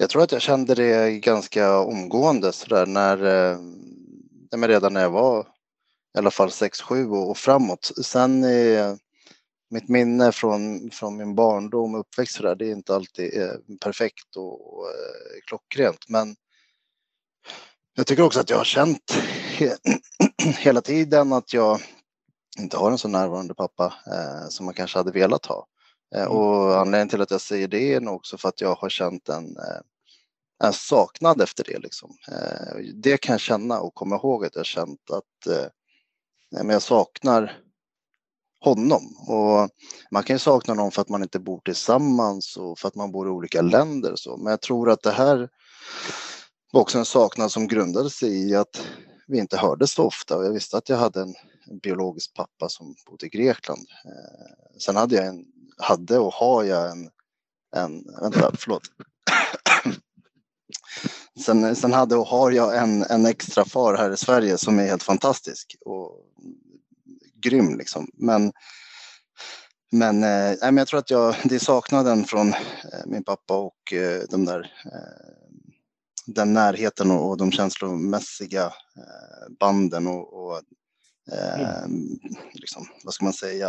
Jag 0.00 0.10
tror 0.10 0.22
att 0.22 0.32
jag 0.32 0.42
kände 0.42 0.74
det 0.74 1.10
ganska 1.10 1.78
omgående 1.78 2.52
sådär 2.52 2.86
när, 2.86 3.24
eh, 3.24 4.68
redan 4.68 4.92
när 4.92 5.00
jag 5.00 5.10
var 5.10 5.40
i 6.14 6.18
alla 6.18 6.30
fall 6.30 6.48
6-7 6.48 7.10
och, 7.10 7.30
och, 7.30 7.36
framåt. 7.36 7.92
Sen 8.04 8.44
eh, 8.44 8.94
mitt 9.70 9.88
minne 9.88 10.32
från, 10.32 10.90
från 10.90 11.16
min 11.16 11.34
barndom 11.34 11.94
och 11.94 12.00
uppväxt 12.00 12.34
sådär, 12.34 12.54
det 12.54 12.66
är 12.66 12.72
inte 12.72 12.94
alltid 12.94 13.42
eh, 13.42 13.52
perfekt 13.80 14.36
och, 14.36 14.78
och 14.78 14.86
eh, 14.86 15.40
klockrent. 15.46 16.08
Men 16.08 16.36
jag 17.94 18.06
tycker 18.06 18.22
också 18.22 18.40
att 18.40 18.50
jag 18.50 18.56
har 18.56 18.64
känt 18.64 19.14
hela 20.58 20.80
tiden 20.80 21.32
att 21.32 21.52
jag 21.52 21.80
inte 22.58 22.76
har 22.76 22.90
en 22.90 22.98
så 22.98 23.08
närvarande 23.08 23.54
pappa 23.54 23.94
eh, 24.06 24.48
som 24.48 24.66
man 24.66 24.74
kanske 24.74 24.98
hade 24.98 25.12
velat 25.12 25.46
ha. 25.46 25.66
Eh, 26.14 26.22
mm. 26.22 26.36
och 26.36 26.78
anledningen 26.78 27.08
till 27.08 27.22
att 27.22 27.30
jag 27.30 27.40
säger 27.40 27.68
det 27.68 27.94
är 27.94 28.00
nog 28.00 28.14
också 28.14 28.38
för 28.38 28.48
att 28.48 28.60
jag 28.60 28.74
har 28.74 28.88
känt 28.88 29.28
en, 29.28 29.56
eh, 29.56 29.80
en 30.64 30.72
saknad 30.72 31.40
efter 31.40 31.64
det. 31.64 31.78
Liksom. 31.78 32.16
Eh, 32.32 32.76
det 32.94 33.18
kan 33.18 33.32
jag 33.32 33.40
känna 33.40 33.80
och 33.80 33.94
komma 33.94 34.16
ihåg 34.16 34.44
att 34.44 34.56
jag 34.56 34.66
känt 34.66 35.10
att 35.10 35.46
eh, 35.46 35.66
men 36.50 36.68
jag 36.68 36.82
saknar 36.82 37.58
honom. 38.60 39.16
Och 39.28 39.70
man 40.10 40.22
kan 40.22 40.34
ju 40.34 40.38
sakna 40.38 40.74
någon 40.74 40.90
för 40.90 41.02
att 41.02 41.08
man 41.08 41.22
inte 41.22 41.38
bor 41.38 41.60
tillsammans 41.64 42.56
och 42.56 42.78
för 42.78 42.88
att 42.88 42.94
man 42.94 43.12
bor 43.12 43.26
i 43.26 43.30
olika 43.30 43.62
länder 43.62 44.12
så. 44.16 44.36
Men 44.36 44.50
jag 44.50 44.60
tror 44.60 44.90
att 44.90 45.02
det 45.02 45.10
här 45.10 45.48
var 46.72 46.80
också 46.80 46.98
en 46.98 47.04
saknad 47.04 47.52
som 47.52 47.68
grundade 47.68 48.10
sig 48.10 48.50
i 48.50 48.54
att 48.54 48.82
vi 49.26 49.38
inte 49.38 49.56
hördes 49.56 49.92
så 49.92 50.04
ofta 50.04 50.36
och 50.36 50.44
jag 50.44 50.52
visste 50.52 50.76
att 50.76 50.88
jag 50.88 50.96
hade 50.96 51.20
en, 51.22 51.34
biologisk 51.82 52.34
pappa 52.34 52.68
som 52.68 52.94
bodde 53.10 53.26
i 53.26 53.28
Grekland. 53.28 53.88
Sen 54.78 54.96
hade 54.96 55.14
jag 55.14 55.26
en, 55.26 55.44
hade 55.78 56.18
och 56.18 56.32
har 56.32 56.64
jag 56.64 56.90
en, 56.90 57.10
en 57.76 58.04
vänta, 58.20 58.52
förlåt. 58.58 58.82
sen, 61.44 61.76
sen 61.76 61.92
hade 61.92 62.16
och 62.16 62.26
har 62.26 62.50
jag 62.50 62.76
en, 62.78 63.02
en 63.02 63.26
extra 63.26 63.64
far 63.64 63.94
här 63.94 64.10
i 64.10 64.16
Sverige 64.16 64.58
som 64.58 64.78
är 64.78 64.86
helt 64.86 65.02
fantastisk 65.02 65.76
och 65.84 66.12
grym 67.34 67.78
liksom. 67.78 68.10
Men, 68.14 68.52
men, 69.90 70.22
eh, 70.22 70.56
men 70.60 70.76
jag 70.76 70.88
tror 70.88 71.00
att 71.00 71.10
jag, 71.10 71.34
det 71.44 71.54
är 71.54 71.58
saknaden 71.58 72.24
från 72.24 72.48
eh, 72.48 73.06
min 73.06 73.24
pappa 73.24 73.56
och 73.56 73.92
eh, 73.92 74.22
de 74.30 74.44
där 74.44 74.60
eh, 74.84 75.28
den 76.26 76.52
närheten 76.52 77.10
och, 77.10 77.36
de 77.36 77.52
känslomässiga 77.52 78.64
eh, 78.96 79.52
banden 79.60 80.06
och, 80.06 80.32
och 80.32 80.62
eh, 81.32 81.78
mm. 81.78 82.18
liksom, 82.52 82.86
vad 83.04 83.14
ska 83.14 83.24
man 83.24 83.32
säga? 83.32 83.68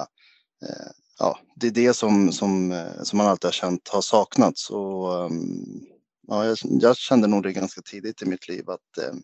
Eh, 0.65 0.91
ja, 1.19 1.39
det 1.55 1.67
är 1.67 1.71
det 1.71 1.93
som, 1.93 2.31
som, 2.31 2.71
eh, 2.71 3.01
som 3.03 3.17
man 3.17 3.27
alltid 3.27 3.47
har 3.47 3.51
känt 3.51 3.87
har 3.87 4.01
saknats. 4.01 4.69
Och, 4.69 5.25
ehm, 5.25 5.85
ja, 6.27 6.45
jag, 6.45 6.57
jag, 6.61 6.97
kände 6.97 7.27
nog 7.27 7.43
det 7.43 7.53
ganska 7.53 7.81
tidigt 7.81 8.21
i 8.21 8.25
mitt 8.25 8.47
liv 8.47 8.69
att 8.69 8.97
eh, 8.97 9.15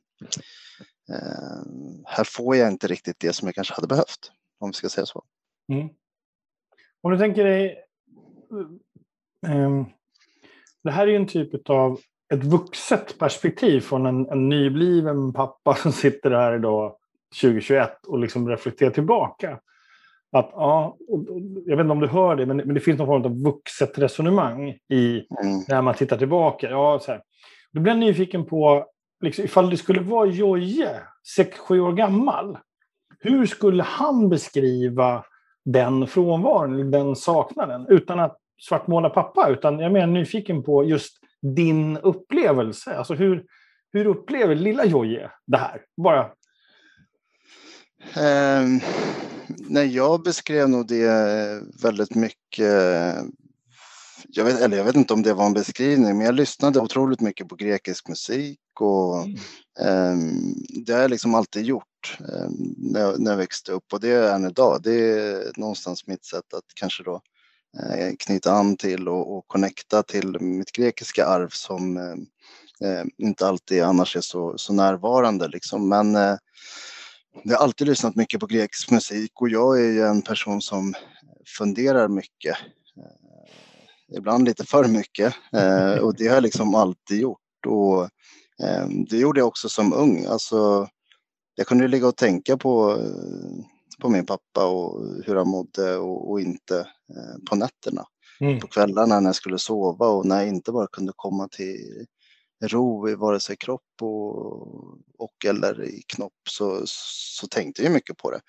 eh, 1.16 1.64
här 2.06 2.24
får 2.24 2.56
jag 2.56 2.72
inte 2.72 2.88
riktigt 2.88 3.20
det 3.20 3.34
som 3.34 3.48
jag 3.48 3.56
kanske 3.56 3.74
hade 3.74 3.88
behövt, 3.88 4.32
om 4.60 4.70
vi 4.70 4.74
ska 4.74 4.90
säga 4.90 5.06
så. 5.06 5.24
Mm. 5.74 5.90
Om 7.02 7.12
du 7.12 7.18
tänker 7.18 7.44
dig, 7.44 7.78
um, 9.48 9.86
det 10.84 10.92
här 10.92 11.08
är 11.08 11.12
ju 11.12 11.16
en 11.16 11.28
typ 11.28 11.70
av 11.70 12.00
ett 12.34 12.44
vuxet 12.44 13.20
perspektiv 13.20 13.82
från 13.82 14.06
en, 14.06 14.30
en 14.30 14.50
nybliven 14.50 15.34
pappa 15.34 15.76
som 15.82 15.92
sitter 15.92 16.32
här 16.32 16.56
idag 16.56 16.96
2021 17.42 18.06
och 18.06 18.20
liksom 18.20 18.50
reflekterar 18.50 18.92
tillbaka. 18.92 19.60
Att, 20.36 20.50
ja, 20.54 20.98
jag 21.66 21.78
vet 21.78 21.84
inte 21.84 21.92
om 21.92 22.00
du 22.00 22.08
hör 22.08 22.36
det, 22.36 22.46
men, 22.46 22.58
men 22.58 22.74
det 22.74 22.80
finns 22.80 22.98
någon 22.98 23.08
form 23.08 23.26
av 23.26 23.44
vuxet 23.44 23.98
resonemang 23.98 24.70
i 24.70 25.26
mm. 25.44 25.62
när 25.68 25.82
man 25.82 25.94
tittar 25.94 26.18
tillbaka. 26.18 26.70
Ja, 26.70 27.00
så 27.02 27.12
här. 27.12 27.22
Då 27.72 27.82
blir 27.82 27.94
jag 27.94 28.00
nyfiken 28.00 28.46
på, 28.46 28.86
liksom, 29.22 29.46
ifall 29.46 29.70
det 29.70 29.78
skulle 29.78 30.02
vara 30.02 30.28
Jojje, 30.28 30.90
6-7 31.70 31.80
år 31.80 31.94
gammal, 31.94 32.58
hur 33.20 33.46
skulle 33.46 33.84
han 33.84 34.30
beskriva 34.30 35.26
den 35.66 36.08
frånvaron, 36.08 36.92
den 36.92 37.16
saknaden, 37.16 37.86
utan 37.90 38.20
att 38.20 38.38
svartmåla 38.62 39.10
pappa, 39.10 39.50
utan 39.50 39.80
jag 39.80 39.86
är 39.86 39.94
mer 39.94 40.08
nyfiken 40.08 40.64
på 40.64 40.84
just 40.84 41.18
din 41.56 41.98
upplevelse? 41.98 42.98
Alltså 42.98 43.14
hur, 43.14 43.46
hur 43.94 44.06
upplever 44.06 44.56
lilla 44.56 44.86
Jojje 44.86 45.32
det 45.48 45.58
här? 45.58 45.82
Bara. 45.98 46.32
Um, 48.18 48.82
nej, 49.48 49.96
jag 49.96 50.24
beskrev 50.24 50.70
nog 50.70 50.88
det 50.88 51.62
väldigt 51.82 52.16
mycket. 52.16 53.16
Jag 54.28 54.46
vet, 54.46 54.62
eller 54.62 54.78
jag 54.78 54.84
vet 54.84 54.96
inte 54.96 55.14
om 55.14 55.24
det 55.24 55.34
var 55.34 55.46
en 55.46 55.54
beskrivning, 55.54 56.18
men 56.18 56.26
jag 56.26 56.36
lyssnade 56.36 56.80
otroligt 56.80 57.22
mycket 57.22 57.48
på 57.48 57.56
grekisk 57.56 58.08
musik 58.08 58.60
och 58.80 59.18
mm. 59.18 60.14
um, 60.14 60.56
det 60.86 60.94
har 60.94 61.02
jag 61.02 61.12
liksom 61.12 61.36
alltid 61.36 61.66
gjort 61.66 62.18
um, 62.20 62.76
när, 62.78 63.00
jag, 63.00 63.20
när 63.20 63.32
jag 63.32 63.38
växte 63.38 63.72
upp 63.72 63.94
och 63.94 64.00
det 64.00 64.10
är 64.10 64.36
än 64.36 64.46
idag. 64.46 64.80
Det 64.84 64.94
är 64.94 65.52
någonstans 65.60 66.08
mitt 66.08 66.26
sätt 66.26 66.54
att 66.54 66.66
kanske 66.76 67.04
då 67.04 67.22
Eh, 67.80 68.16
knyta 68.20 68.52
an 68.52 68.78
till 68.78 69.08
och, 69.08 69.38
och 69.38 69.48
connecta 69.48 70.04
till 70.04 70.40
mitt 70.40 70.72
grekiska 70.72 71.26
arv 71.26 71.50
som 71.50 71.98
eh, 71.98 72.90
eh, 72.90 73.06
inte 73.18 73.48
alltid 73.48 73.84
annars 73.84 74.16
är 74.16 74.22
så, 74.22 74.58
så 74.58 74.74
närvarande. 74.74 75.48
Liksom. 75.48 75.90
Men 75.90 76.16
eh, 76.16 76.36
jag 77.44 77.58
har 77.58 77.64
alltid 77.64 77.88
lyssnat 77.88 78.16
mycket 78.16 78.40
på 78.40 78.46
grekisk 78.46 78.92
musik 78.92 79.42
och 79.42 79.50
jag 79.50 79.80
är 79.80 79.92
ju 79.92 80.02
en 80.02 80.22
person 80.22 80.62
som 80.62 80.94
funderar 81.58 82.08
mycket. 82.08 82.58
Eh, 82.98 84.18
ibland 84.18 84.46
lite 84.46 84.66
för 84.66 84.88
mycket 84.88 85.34
eh, 85.54 85.98
och 85.98 86.16
det 86.16 86.28
har 86.28 86.34
jag 86.34 86.44
liksom 86.44 86.76
alltid 86.76 87.20
gjort. 87.20 87.66
Och, 87.68 88.04
eh, 88.64 88.88
det 89.10 89.18
gjorde 89.18 89.40
jag 89.40 89.48
också 89.48 89.70
som 89.70 89.94
ung. 89.94 90.26
Alltså, 90.26 90.88
jag 91.56 91.68
kunde 91.68 91.88
ligga 91.88 92.08
och 92.08 92.18
tänka 92.18 92.58
på 92.58 92.98
på 94.02 94.10
min 94.10 94.26
pappa 94.26 94.66
och 94.66 95.06
hur 95.26 95.36
han 95.36 95.48
mådde 95.48 95.98
och, 95.98 96.32
och 96.32 96.42
inte 96.42 96.88
på 97.50 97.56
nätterna. 97.56 98.06
Mm. 98.40 98.60
På 98.60 98.68
kvällarna 98.68 99.20
när 99.20 99.28
jag 99.28 99.36
skulle 99.36 99.60
sova 99.60 100.08
och 100.08 100.26
när 100.26 100.36
jag 100.36 100.48
inte 100.48 100.72
bara 100.72 100.88
kunde 100.88 101.14
komma 101.16 101.48
till 101.48 102.06
ro 102.62 103.10
i 103.10 103.16
vare 103.16 103.40
sig 103.40 103.58
kropp 103.58 104.02
och, 104.02 104.98
och 105.18 105.46
eller 105.46 105.84
i 105.84 106.04
knopp 106.08 106.34
så, 106.50 106.82
så 106.86 107.48
tänkte 107.48 107.84
jag 107.84 107.94
mycket 107.94 108.18
på 108.18 108.32
det. 108.32 108.42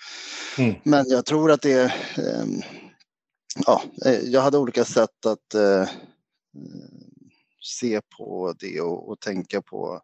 Mm. 0.58 0.74
Men 0.82 1.08
jag 1.08 1.26
tror 1.26 1.50
att 1.50 1.62
det 1.62 1.84
eh, 2.18 2.46
ja, 3.66 3.82
jag 4.22 4.40
hade 4.40 4.58
olika 4.58 4.84
sätt 4.84 5.26
att 5.26 5.54
eh, 5.54 5.88
se 7.62 8.00
på 8.18 8.54
det 8.58 8.80
och, 8.80 9.08
och 9.08 9.20
tänka 9.20 9.62
på, 9.62 10.00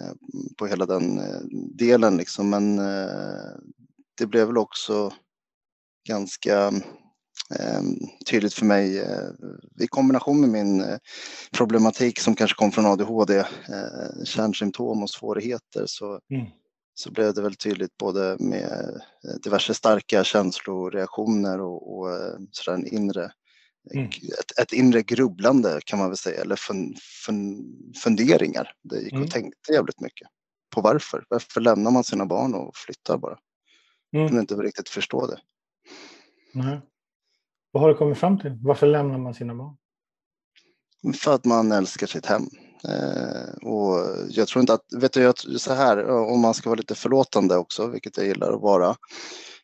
eh, 0.00 0.12
på 0.58 0.66
hela 0.66 0.86
den 0.86 1.18
eh, 1.18 1.40
delen 1.74 2.16
liksom. 2.16 2.50
Men 2.50 2.78
eh, 2.78 3.56
det 4.18 4.26
blev 4.26 4.46
väl 4.46 4.58
också 4.58 5.12
ganska 6.08 6.72
tydligt 8.26 8.54
för 8.54 8.64
mig 8.64 8.98
eh, 8.98 9.28
i 9.80 9.86
kombination 9.86 10.40
med 10.40 10.48
min 10.50 10.80
eh, 10.80 10.98
problematik 11.52 12.20
som 12.20 12.34
kanske 12.34 12.56
kom 12.56 12.72
från 12.72 12.86
ADHD, 12.86 13.38
eh, 13.38 14.24
kärnsymptom 14.24 15.02
och 15.02 15.10
svårigheter 15.10 15.84
så, 15.86 16.20
mm. 16.30 16.46
så 16.94 17.10
blev 17.10 17.34
det 17.34 17.42
väl 17.42 17.54
tydligt 17.54 17.96
både 17.98 18.36
med 18.40 19.00
diverse 19.44 19.74
starka 19.74 20.24
känsloreaktioner 20.24 21.60
och, 21.60 21.98
och 21.98 22.08
sådär 22.50 22.78
en 22.78 22.86
inre 22.86 23.30
Mm. 23.94 24.06
Ett, 24.06 24.58
ett, 24.62 24.72
inre 24.72 25.02
grubblande 25.02 25.80
kan 25.84 25.98
man 25.98 26.08
väl 26.08 26.16
säga, 26.16 26.40
eller 26.40 26.56
fun, 26.56 26.94
fun, 27.26 27.64
funderingar. 28.02 28.72
Det 28.82 29.00
gick 29.00 29.12
och 29.12 29.18
mm. 29.18 29.28
tänkte 29.28 29.72
jävligt 29.72 30.00
mycket 30.00 30.28
på 30.74 30.80
varför. 30.80 31.24
Varför 31.28 31.60
lämnar 31.60 31.90
man 31.90 32.04
sina 32.04 32.26
barn 32.26 32.54
och 32.54 32.76
flyttar 32.76 33.18
bara? 33.18 33.38
Mm. 34.14 34.28
kunde 34.28 34.40
inte 34.40 34.54
riktigt 34.54 34.88
förstå 34.88 35.26
det. 35.26 35.38
Nej. 36.52 36.80
Vad 37.76 37.80
har 37.80 37.88
du 37.88 37.94
kommit 37.94 38.18
fram 38.18 38.38
till? 38.38 38.58
Varför 38.62 38.86
lämnar 38.86 39.18
man 39.18 39.34
sina 39.34 39.54
barn? 39.54 39.76
För 41.14 41.34
att 41.34 41.44
man 41.44 41.72
älskar 41.72 42.06
sitt 42.06 42.26
hem. 42.26 42.42
Eh, 42.88 43.68
och 43.68 43.98
jag 44.28 44.48
tror 44.48 44.60
inte 44.60 44.72
att, 44.72 44.84
vet 44.96 45.12
du, 45.12 45.32
så 45.58 45.72
här, 45.72 46.06
om 46.08 46.40
man 46.40 46.54
ska 46.54 46.70
vara 46.70 46.78
lite 46.78 46.94
förlåtande 46.94 47.56
också, 47.56 47.86
vilket 47.86 48.16
jag 48.16 48.26
gillar 48.26 48.52
att 48.52 48.60
vara, 48.60 48.96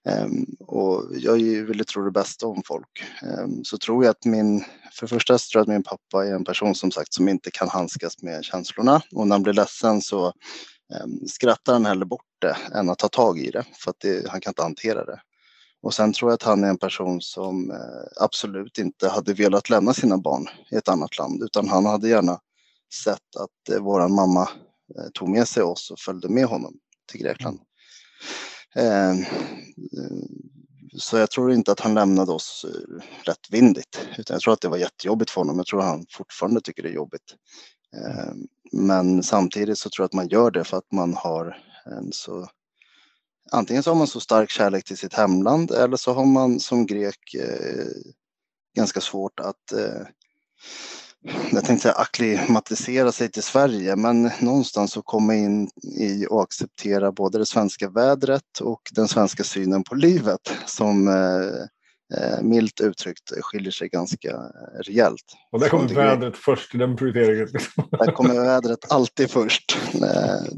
eh, 0.09 0.26
och 0.61 1.04
jag 1.12 1.35
vill 1.38 1.85
tro 1.85 2.04
det 2.04 2.11
bästa 2.11 2.47
om 2.47 2.62
folk, 2.66 3.04
eh, 3.23 3.47
så 3.62 3.78
tror 3.78 4.04
jag 4.04 4.11
att 4.11 4.25
min, 4.25 4.61
för 4.92 5.07
det 5.07 5.09
första 5.09 5.38
så 5.38 5.50
tror 5.52 5.61
jag 5.61 5.62
att 5.62 5.75
min 5.75 5.83
pappa 5.83 6.26
är 6.26 6.35
en 6.35 6.45
person 6.45 6.75
som 6.75 6.90
sagt 6.90 7.14
som 7.14 7.28
inte 7.28 7.50
kan 7.50 7.69
handskas 7.69 8.23
med 8.23 8.45
känslorna 8.45 9.02
och 9.14 9.26
när 9.26 9.35
han 9.35 9.42
blir 9.42 9.52
ledsen 9.52 10.00
så 10.00 10.26
ehm, 10.26 11.26
skrattar 11.26 11.73
han 11.73 11.87
hellre 11.87 12.07
bort 12.07 12.26
det 12.40 12.57
än 12.75 12.90
att 12.90 12.99
ta 12.99 13.09
tag 13.09 13.38
i 13.38 13.50
det 13.50 13.64
för 13.85 13.90
att 13.90 14.00
det, 14.00 14.31
han 14.31 14.40
kan 14.40 14.50
inte 14.50 14.62
hantera 14.62 15.04
det. 15.04 15.21
Och 15.83 15.95
sen 15.95 16.12
tror 16.12 16.31
jag 16.31 16.35
att 16.35 16.43
han 16.43 16.65
är 16.65 16.69
en 16.69 16.79
person 16.79 17.21
som 17.21 17.71
eh, 17.71 18.23
absolut 18.25 18.79
inte 18.79 19.09
hade 19.09 19.35
velat 19.35 19.71
lämna 19.71 19.95
sina 19.95 20.19
barn 20.19 20.47
i 20.71 20.77
ett 20.77 20.89
annat 20.89 21.19
land 21.19 21.43
utan 21.43 21.69
han 21.69 21.87
hade 21.87 22.09
gärna 22.09 22.41
sett 23.05 23.37
att 23.37 23.75
eh, 23.75 23.83
våran 23.83 24.15
mamma 24.15 24.43
eh, 24.99 25.11
tog 25.15 25.29
med 25.29 25.49
sig 25.49 25.62
oss 25.62 25.91
och 25.91 25.99
följde 25.99 26.29
med 26.29 26.45
honom 26.45 26.75
till 27.11 27.21
Grekland. 27.21 27.61
Ehm, 28.75 29.25
så 30.99 31.17
jag 31.17 31.31
tror 31.31 31.53
inte 31.53 31.73
att 31.73 31.81
han 31.81 31.95
lämnade 31.95 32.33
oss 32.33 32.67
lättvindigt 33.27 34.09
utan 34.19 34.35
jag 34.35 34.41
tror 34.41 34.55
att 34.55 34.61
det 34.61 34.69
var 34.69 34.77
jättejobbigt 34.77 35.31
för 35.31 35.41
honom. 35.41 35.57
Jag 35.57 35.67
tror 35.67 35.81
att 35.81 35.87
han 35.87 36.07
fortfarande 36.11 36.61
tycker 36.61 36.83
det 36.83 36.89
är 36.89 36.93
jobbigt. 36.93 37.35
Ehm, 37.97 38.47
men 38.73 39.23
samtidigt 39.23 39.79
så 39.79 39.91
tror 39.91 40.05
jag 40.05 40.07
att 40.07 40.12
man 40.12 40.29
gör 40.29 40.51
det 40.51 40.65
för 40.65 40.77
att 40.77 40.93
man 40.93 41.15
har 41.15 41.59
en 41.87 42.12
så 42.12 42.49
Antingen 43.50 43.82
så 43.82 43.90
har 43.90 43.94
man 43.94 44.06
så 44.06 44.20
stark 44.20 44.50
kärlek 44.50 44.84
till 44.84 44.96
sitt 44.96 45.14
hemland 45.14 45.70
eller 45.70 45.96
så 45.96 46.12
har 46.12 46.25
man 46.25 46.61
som 46.61 46.87
grek 46.87 47.34
eh, 47.34 47.87
ganska 48.76 49.00
svårt 49.00 49.40
att 49.40 49.72
eh, 49.72 50.06
jag 51.52 51.64
tänkte 51.64 51.82
säga 51.82 51.94
akklimatisera 51.94 53.12
sig 53.12 53.30
till 53.30 53.42
Sverige, 53.42 53.96
men 53.96 54.30
någonstans 54.40 54.92
så 54.92 55.02
komma 55.02 55.34
in 55.34 55.70
i 55.99 56.26
och 56.30 56.42
acceptera 56.42 57.12
både 57.12 57.38
det 57.38 57.46
svenska 57.46 57.88
vädret 57.90 58.61
och 58.61 58.80
den 58.92 59.08
svenska 59.08 59.44
synen 59.44 59.84
på 59.84 59.94
livet 59.94 60.52
som 60.66 61.08
eh, 61.08 61.66
eh, 62.19 62.42
milt 62.42 62.81
uttryckt 62.81 63.33
skiljer 63.42 63.73
sig 63.73 63.88
ganska 63.88 64.40
rejält. 64.87 65.25
Och 65.50 65.61
där 65.61 65.69
kommer 65.69 65.95
vädret 65.95 66.37
först 66.37 66.75
i 66.75 66.78
den 66.78 66.97
prioriteringen? 66.97 67.49
Där 67.90 68.12
kommer 68.12 68.35
vädret 68.35 68.92
alltid 68.92 69.31
först. 69.31 69.78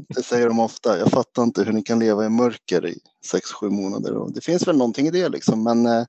Det 0.09 0.23
säger 0.23 0.47
de 0.47 0.59
ofta. 0.59 0.99
Jag 0.99 1.11
fattar 1.11 1.43
inte 1.43 1.63
hur 1.63 1.73
ni 1.73 1.81
kan 1.81 1.99
leva 1.99 2.25
i 2.25 2.29
mörker 2.29 2.87
i 2.87 2.97
sex, 3.25 3.51
sju 3.51 3.69
månader. 3.69 4.13
Och 4.13 4.33
det 4.33 4.41
finns 4.41 4.67
väl 4.67 4.77
någonting 4.77 5.07
i 5.07 5.11
det 5.11 5.29
liksom. 5.29 5.63
Men 5.63 6.05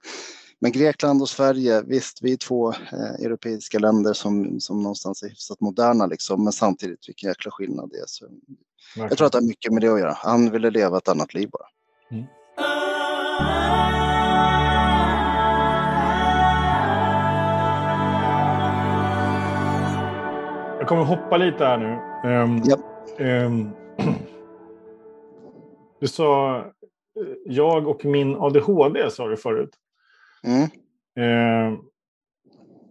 men 0.59 0.73
Grekland 0.73 1.23
och 1.23 1.29
Sverige, 1.29 1.83
visst, 1.83 2.19
vi 2.23 2.33
är 2.33 2.37
två 2.37 2.73
eh, 2.73 3.25
europeiska 3.25 3.79
länder 3.79 4.12
som, 4.12 4.61
som 4.61 4.83
någonstans 4.83 5.23
är 5.23 5.29
hyfsat 5.29 5.61
moderna, 5.61 6.07
liksom, 6.07 6.45
men 6.45 6.53
samtidigt 6.53 7.09
vilken 7.09 7.29
jäkla 7.29 7.50
skillnad 7.50 7.91
det 7.93 7.99
är. 7.99 8.07
Så 8.07 8.26
jag 8.97 9.17
tror 9.17 9.26
att 9.26 9.33
det 9.33 9.38
har 9.38 9.47
mycket 9.47 9.73
med 9.73 9.83
det 9.83 9.93
att 9.93 10.00
göra. 10.00 10.17
Han 10.19 10.50
ville 10.50 10.71
leva 10.71 10.99
ett 10.99 11.09
annat 11.09 11.35
liv 11.35 11.50
bara. 11.50 11.67
Mm. 12.11 13.96
Jag 20.87 20.88
kommer 20.88 21.05
hoppa 21.05 21.37
lite 21.37 21.64
här 21.64 21.78
nu. 21.78 21.99
Um, 22.31 22.57
yep. 22.57 22.81
um, 23.47 23.71
du 26.00 26.09
sa 26.09 26.59
eh, 26.59 26.64
jag 27.47 27.88
och 27.88 28.05
min 28.05 28.37
ADHD, 28.37 29.11
sa 29.11 29.28
du 29.28 29.37
förut. 29.37 29.71
Mm. 30.45 30.62
Eh, 31.19 31.78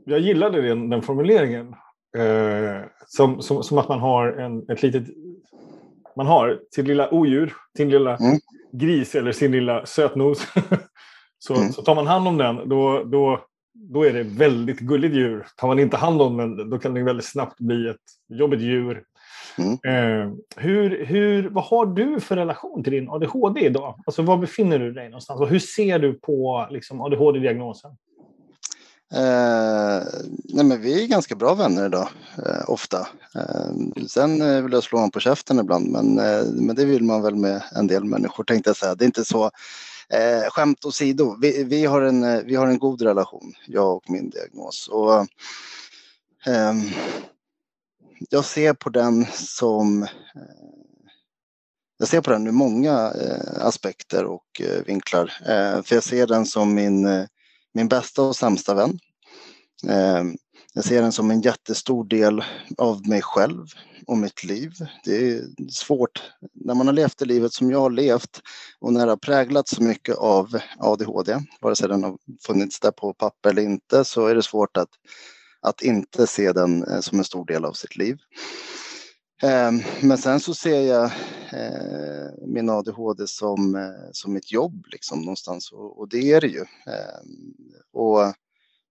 jag 0.05 0.19
gillade 0.19 0.61
den, 0.61 0.89
den 0.89 1.01
formuleringen. 1.01 1.75
Eh, 2.17 2.81
som, 3.07 3.41
som, 3.41 3.63
som, 3.63 3.77
att 3.77 3.89
man 3.89 3.99
har 3.99 4.27
en, 4.27 4.69
ett 4.69 4.83
litet... 4.83 5.03
Man 6.15 6.27
har 6.27 6.59
sin 6.75 6.85
lilla 6.85 7.13
odjur, 7.13 7.53
sin 7.77 7.89
lilla 7.89 8.17
mm. 8.17 8.39
gris 8.71 9.15
eller 9.15 9.31
sin 9.31 9.51
lilla 9.51 9.85
sötnos. 9.85 10.47
så, 11.39 11.55
mm. 11.55 11.71
så 11.71 11.81
tar 11.81 11.95
man 11.95 12.07
hand 12.07 12.27
om 12.27 12.37
den, 12.37 12.69
då, 12.69 13.03
då, 13.03 13.45
då 13.75 14.03
är 14.03 14.13
det 14.13 14.23
väldigt 14.23 14.79
gulligt 14.79 15.15
djur. 15.15 15.47
Tar 15.55 15.67
man 15.67 15.79
inte 15.79 15.97
hand 15.97 16.21
om 16.21 16.37
den, 16.37 16.69
då 16.69 16.79
kan 16.79 16.93
det 16.93 17.03
väldigt 17.03 17.25
snabbt 17.25 17.59
bli 17.59 17.89
ett 17.89 18.37
jobbigt 18.39 18.61
djur. 18.61 19.03
Mm. 19.57 19.71
Eh, 19.73 20.33
hur, 20.55 21.05
hur, 21.05 21.49
vad 21.49 21.63
har 21.63 21.85
du 21.85 22.19
för 22.19 22.35
relation 22.35 22.83
till 22.83 22.93
din 22.93 23.09
ADHD 23.09 23.65
idag? 23.65 23.99
Alltså, 24.05 24.21
var 24.21 24.37
befinner 24.37 24.79
du 24.79 24.91
dig 24.91 25.09
någonstans? 25.09 25.41
Och 25.41 25.49
hur 25.49 25.59
ser 25.59 25.99
du 25.99 26.13
på 26.13 26.67
liksom, 26.71 27.01
ADHD-diagnosen? 27.01 27.91
Eh, 29.13 30.03
nej 30.43 30.65
men 30.65 30.81
vi 30.81 31.03
är 31.03 31.07
ganska 31.07 31.35
bra 31.35 31.53
vänner 31.53 31.85
idag, 31.85 32.07
eh, 32.37 32.69
ofta. 32.69 33.07
Eh, 33.35 34.05
sen 34.07 34.41
eh, 34.41 34.61
vill 34.61 34.73
jag 34.73 34.83
slå 34.83 34.97
honom 34.97 35.11
på 35.11 35.19
käften 35.19 35.59
ibland, 35.59 35.91
men, 35.91 36.15
men 36.65 36.75
det 36.75 36.85
vill 36.85 37.03
man 37.03 37.21
väl 37.21 37.35
med 37.35 37.63
en 37.75 37.87
del 37.87 38.03
människor 38.03 38.43
tänkte 38.43 38.69
jag 38.69 38.77
säga. 38.77 38.95
Det 38.95 39.03
är 39.03 39.07
inte 39.07 39.25
så. 39.25 39.51
Eh, 40.09 40.49
skämt 40.49 40.85
åsido, 40.85 41.37
vi, 41.41 41.63
vi, 41.63 41.85
har 41.85 42.01
en, 42.01 42.23
eh, 42.23 42.41
vi 42.45 42.55
har 42.55 42.67
en 42.67 42.79
god 42.79 43.01
relation, 43.01 43.53
jag 43.67 43.95
och 43.95 44.09
min 44.09 44.29
diagnos. 44.29 44.87
Och, 44.87 45.19
eh, 46.45 46.73
jag 48.29 48.45
ser 48.45 48.73
på 48.73 48.89
den 48.89 49.25
som 49.33 50.03
eh, 50.03 50.09
jag 51.97 52.07
ser 52.07 52.21
på 52.21 52.31
den 52.31 52.47
ur 52.47 52.51
många 52.51 53.11
eh, 53.11 53.65
aspekter 53.65 54.25
och 54.25 54.61
eh, 54.61 54.83
vinklar. 54.85 55.33
Eh, 55.41 55.81
för 55.83 55.95
jag 55.95 56.03
ser 56.03 56.27
den 56.27 56.45
som 56.45 56.73
min, 56.73 57.05
eh, 57.05 57.25
min 57.73 57.87
bästa 57.87 58.21
och 58.21 58.35
sämsta 58.35 58.73
vän. 58.73 58.99
Ehm, 59.87 60.37
jag 60.77 60.83
ser 60.83 61.01
den 61.01 61.11
som 61.11 61.31
en 61.31 61.41
jättestor 61.41 62.03
del 62.03 62.43
av 62.77 63.07
mig 63.07 63.21
själv 63.21 63.65
och 64.07 64.17
mitt 64.17 64.43
liv. 64.43 64.71
Det 65.03 65.31
är 65.31 65.41
svårt 65.69 66.23
när 66.53 66.73
man 66.73 66.87
har 66.87 66.93
levt 66.93 67.17
det 67.17 67.25
livet 67.25 67.53
som 67.53 67.71
jag 67.71 67.79
har 67.79 67.89
levt 67.89 68.41
och 68.79 68.93
när 68.93 69.05
det 69.05 69.11
har 69.11 69.17
präglats 69.17 69.71
så 69.71 69.83
mycket 69.83 70.15
av 70.15 70.59
ADHD, 70.79 71.37
vare 71.61 71.75
sig 71.75 71.87
den 71.87 72.03
har 72.03 72.17
funnits 72.47 72.79
där 72.79 72.91
på 72.91 73.13
papper 73.13 73.49
eller 73.49 73.61
inte, 73.61 74.05
så 74.05 74.27
är 74.27 74.35
det 74.35 74.43
svårt 74.43 74.77
att 74.77 74.89
att 75.61 75.81
inte 75.81 76.27
se 76.27 76.51
den 76.51 76.83
eh, 76.83 76.99
som 76.99 77.17
en 77.17 77.25
stor 77.25 77.45
del 77.45 77.65
av 77.65 77.73
sitt 77.73 77.95
liv. 77.95 78.17
Eh, 79.43 79.71
men 80.01 80.17
sen 80.17 80.39
så 80.39 80.53
ser 80.53 80.81
jag 80.81 81.03
eh, 81.53 82.47
min 82.47 82.69
ADHD 82.69 83.27
som, 83.27 83.93
som 84.11 84.33
mitt 84.33 84.51
jobb 84.51 84.85
liksom 84.91 85.21
någonstans 85.21 85.71
och, 85.71 86.09
det 86.09 86.31
är 86.31 86.41
det 86.41 86.47
ju. 86.47 86.65
Och 87.93 88.33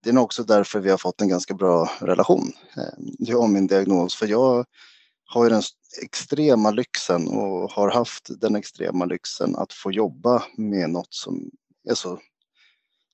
det 0.05 0.11
är 0.11 0.15
nog 0.15 0.25
också 0.25 0.45
därför 0.45 0.81
vi 0.81 0.91
har 0.91 0.99
fått 0.99 1.21
en 1.21 1.29
ganska 1.29 1.55
bra 1.55 1.91
relation, 1.99 2.53
eh, 2.77 3.05
jag 3.19 3.41
och 3.41 3.51
min 3.51 3.67
diagnos. 3.67 4.15
För 4.15 4.27
jag 4.27 4.65
har 5.25 5.45
ju 5.45 5.51
den 5.51 5.63
extrema 6.03 6.71
lyxen 6.71 7.29
och 7.29 7.71
har 7.71 7.91
haft 7.91 8.41
den 8.41 8.57
extrema 8.57 9.05
lyxen 9.05 9.57
att 9.57 9.73
få 9.73 9.93
jobba 9.93 10.43
med 10.57 10.91
något 10.91 11.15
som 11.15 11.51
är 11.91 11.95
så 11.95 12.19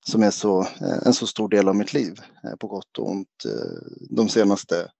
som 0.06 0.22
är 0.22 0.30
så, 0.30 0.60
eh, 0.60 1.06
en 1.06 1.12
så 1.12 1.26
stor 1.26 1.48
del 1.48 1.68
av 1.68 1.76
mitt 1.76 1.92
liv 1.92 2.20
eh, 2.44 2.56
på 2.56 2.66
gott 2.66 2.98
och 2.98 3.10
ont 3.10 3.44
de 4.10 4.28
senaste, 4.28 4.90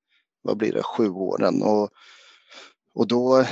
vad 0.42 0.56
blir 0.56 0.72
det, 0.72 0.82
sju 0.82 1.10
åren. 1.10 1.62
Och, 1.62 1.90
och 2.94 3.06
då 3.06 3.44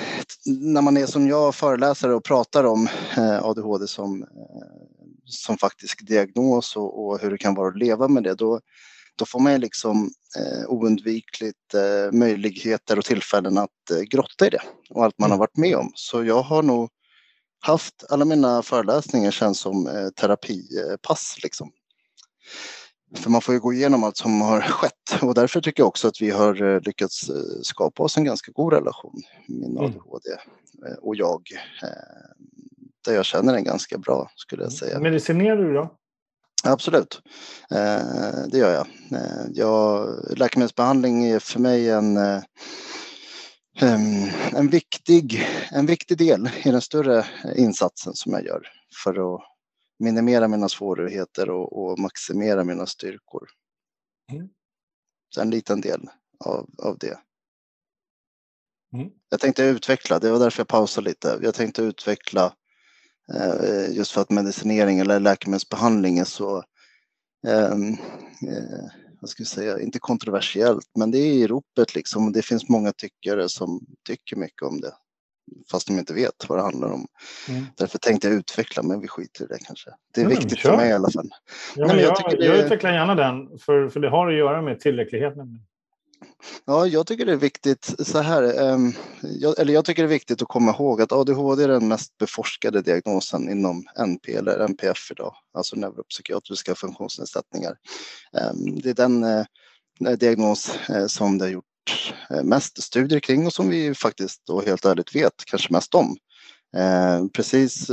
när 0.47 0.83
man 0.83 0.97
är 0.97 1.07
som 1.07 1.29
jag 1.29 1.55
föreläsare 1.55 2.15
och 2.15 2.25
pratar 2.25 2.65
om 2.65 2.89
ADHD 3.43 3.87
som, 3.87 4.27
som 5.29 5.59
faktisk 5.59 6.07
diagnos 6.07 6.77
och, 6.77 7.07
och 7.07 7.21
hur 7.21 7.31
det 7.31 7.39
kan 7.39 7.55
vara 7.55 7.69
att 7.69 7.79
leva 7.79 8.09
med 8.09 8.23
det, 8.23 8.35
då, 8.35 8.61
då 9.17 9.25
får 9.25 9.41
man 9.41 9.61
liksom 9.61 10.11
oundvikligt 10.67 11.75
möjligheter 12.13 12.99
och 12.99 13.05
tillfällen 13.05 13.59
att 13.59 14.09
grotta 14.11 14.47
i 14.47 14.51
det 14.51 14.63
och 14.91 15.05
allt 15.05 15.19
man 15.19 15.31
har 15.31 15.37
mm. 15.37 15.39
varit 15.39 15.57
med 15.57 15.77
om. 15.77 15.93
Så 15.95 16.25
jag 16.25 16.43
har 16.43 16.63
nog 16.63 16.91
haft, 17.61 18.05
alla 18.09 18.25
mina 18.25 18.63
föreläsningar 18.63 19.31
känns 19.31 19.61
som 19.61 19.87
eh, 19.87 20.09
terapipass 20.09 21.37
liksom. 21.43 21.71
För 23.15 23.31
man 23.31 23.41
får 23.41 23.55
ju 23.55 23.61
gå 23.61 23.73
igenom 23.73 24.05
allt 24.05 24.17
som 24.17 24.41
har 24.41 24.61
skett 24.71 25.23
och 25.23 25.35
därför 25.35 25.61
tycker 25.61 25.81
jag 25.83 25.89
också 25.89 26.09
att 26.09 26.21
vi 26.21 26.31
har 26.31 26.63
eh, 26.63 26.81
lyckats 26.81 27.29
eh, 27.29 27.61
skapa 27.63 28.03
oss 28.03 28.17
en 28.17 28.25
ganska 28.25 28.53
god 28.53 28.73
relation, 28.73 29.23
min 29.49 29.79
ADHD 29.79 30.31
mm. 30.87 30.99
och 31.03 31.17
jag. 31.17 31.43
Där 33.09 33.15
jag 33.15 33.25
känner 33.25 33.53
den 33.53 33.65
ganska 33.65 33.99
bra 33.99 34.31
skulle 34.35 34.63
jag 34.63 34.73
säga. 34.73 35.01
Medicinerar 35.01 35.57
du 35.57 35.75
då? 35.75 35.95
Absolut, 36.65 37.21
det 38.51 38.59
gör 38.59 38.73
jag. 38.73 38.87
jag. 39.55 40.09
Läkemedelsbehandling 40.37 41.25
är 41.25 41.39
för 41.39 41.61
mig 41.61 41.91
en 41.91 42.19
Ehm, 43.81 44.31
en 44.53 44.69
viktig, 44.69 45.47
en 45.71 45.87
viktig 45.87 46.19
del 46.19 46.51
i 46.65 46.71
den 46.71 46.81
större 46.81 47.27
insatsen 47.57 48.15
som 48.15 48.33
jag 48.33 48.45
gör 48.45 48.69
för 49.05 49.35
att 49.35 49.43
minimera 49.99 50.49
mina 50.49 50.69
svårigheter 50.69 51.51
och, 51.51 51.83
och 51.83 51.99
maximera 51.99 52.65
mina 52.65 52.87
styrkor. 52.87 53.49
Mm. 54.33 54.49
Så 55.35 55.41
en 55.41 55.51
liten 55.51 55.81
del 55.81 56.11
av, 56.45 56.71
av 56.83 56.99
det. 56.99 57.19
Mm. 58.93 59.11
Jag 59.29 59.41
tänkte 59.41 59.63
utveckla, 59.63 60.19
det 60.19 60.31
var 60.31 60.39
därför 60.39 60.61
jag 60.61 60.69
pausade 60.69 61.09
lite. 61.09 61.39
Jag 61.43 61.55
tänkte 61.55 61.83
utveckla 61.83 62.45
eh, 62.45 62.53
just 63.91 64.13
för 64.13 64.21
att 64.21 64.31
medicinering 64.31 64.99
eller 64.99 65.21
läkemedelsbehandling 65.21 66.19
är 66.19 66.25
så 66.25 66.63
eh, 67.47 67.73
eh, 67.73 68.89
vad 69.21 69.31
ska 69.31 69.41
jag 69.41 69.49
säga, 69.49 69.81
inte 69.81 69.99
kontroversiellt, 69.99 70.91
men 70.99 71.11
det 71.11 71.19
är 71.19 71.33
i 71.33 71.47
ropet 71.47 71.95
liksom. 71.95 72.33
Det 72.33 72.43
finns 72.43 72.69
många 72.69 72.93
tyckare 72.93 73.49
som 73.49 73.81
tycker 74.07 74.37
mycket 74.37 74.63
om 74.63 74.81
det, 74.81 74.93
fast 75.71 75.87
de 75.87 75.99
inte 75.99 76.15
vet 76.15 76.49
vad 76.49 76.59
det 76.59 76.63
handlar 76.63 76.89
om. 76.89 77.07
Mm. 77.49 77.65
Därför 77.77 77.99
tänkte 77.99 78.29
jag 78.29 78.37
utveckla, 78.37 78.83
men 78.83 79.01
vi 79.01 79.09
skiter 79.09 79.45
i 79.45 79.47
det 79.49 79.59
kanske. 79.67 79.91
Det 80.15 80.21
är 80.21 80.25
mm, 80.25 80.39
viktigt 80.39 80.59
kör. 80.59 80.71
för 80.71 80.77
mig 80.77 80.89
i 80.89 80.93
alla 80.93 81.11
fall. 81.11 81.31
Ja, 81.77 81.87
Nej, 81.87 82.01
jag, 82.01 82.17
jag, 82.25 82.39
det... 82.39 82.47
jag, 82.47 82.59
utvecklar 82.59 82.93
gärna 82.93 83.15
den, 83.15 83.59
för, 83.59 83.89
för 83.89 84.01
det 84.01 84.11
har 84.11 84.29
att 84.29 84.39
göra 84.39 84.63
med 84.63 84.81
tillräcklighet. 84.81 85.35
Ja, 86.65 86.87
jag 86.87 87.07
tycker 87.07 87.27
det 87.27 87.33
är 87.33 87.37
viktigt 87.37 87.95
så 87.99 88.19
här. 88.19 88.73
Um, 88.73 88.95
jag, 89.23 89.59
eller 89.59 89.75
jag 89.75 89.85
tycker 89.85 90.03
det 90.03 90.07
är 90.07 90.19
viktigt 90.19 90.43
att 90.43 90.49
komma 90.49 90.71
ihåg 90.71 91.03
att 91.03 91.13
ADHD 91.13 91.65
är 91.65 91.69
den 91.69 91.89
mest 91.89 92.19
beforskade 92.19 92.83
diagnosen 92.83 93.51
inom 93.51 93.85
NP 93.97 94.35
eller 94.35 94.59
NPF 94.59 95.11
idag, 95.11 95.35
alltså 95.55 95.77
neuropsykiatriska 95.77 96.75
funktionsnedsättningar. 96.75 97.77
Um, 98.33 98.81
det 98.81 98.91
är 98.91 98.95
den 98.95 99.25
uh, 99.25 99.45
diagnos 100.19 100.79
uh, 100.91 101.07
som 101.07 101.39
det 101.39 101.45
har 101.45 101.51
gjort 101.51 102.13
uh, 102.35 102.43
mest 102.43 102.83
studier 102.83 103.21
kring 103.21 103.47
och 103.47 103.53
som 103.53 103.69
vi 103.69 103.95
faktiskt 103.95 104.47
då 104.47 104.61
helt 104.61 104.85
ärligt 104.85 105.15
vet 105.15 105.45
kanske 105.47 105.73
mest 105.73 105.95
om. 105.95 106.17
Ehm, 106.77 107.29
precis 107.29 107.91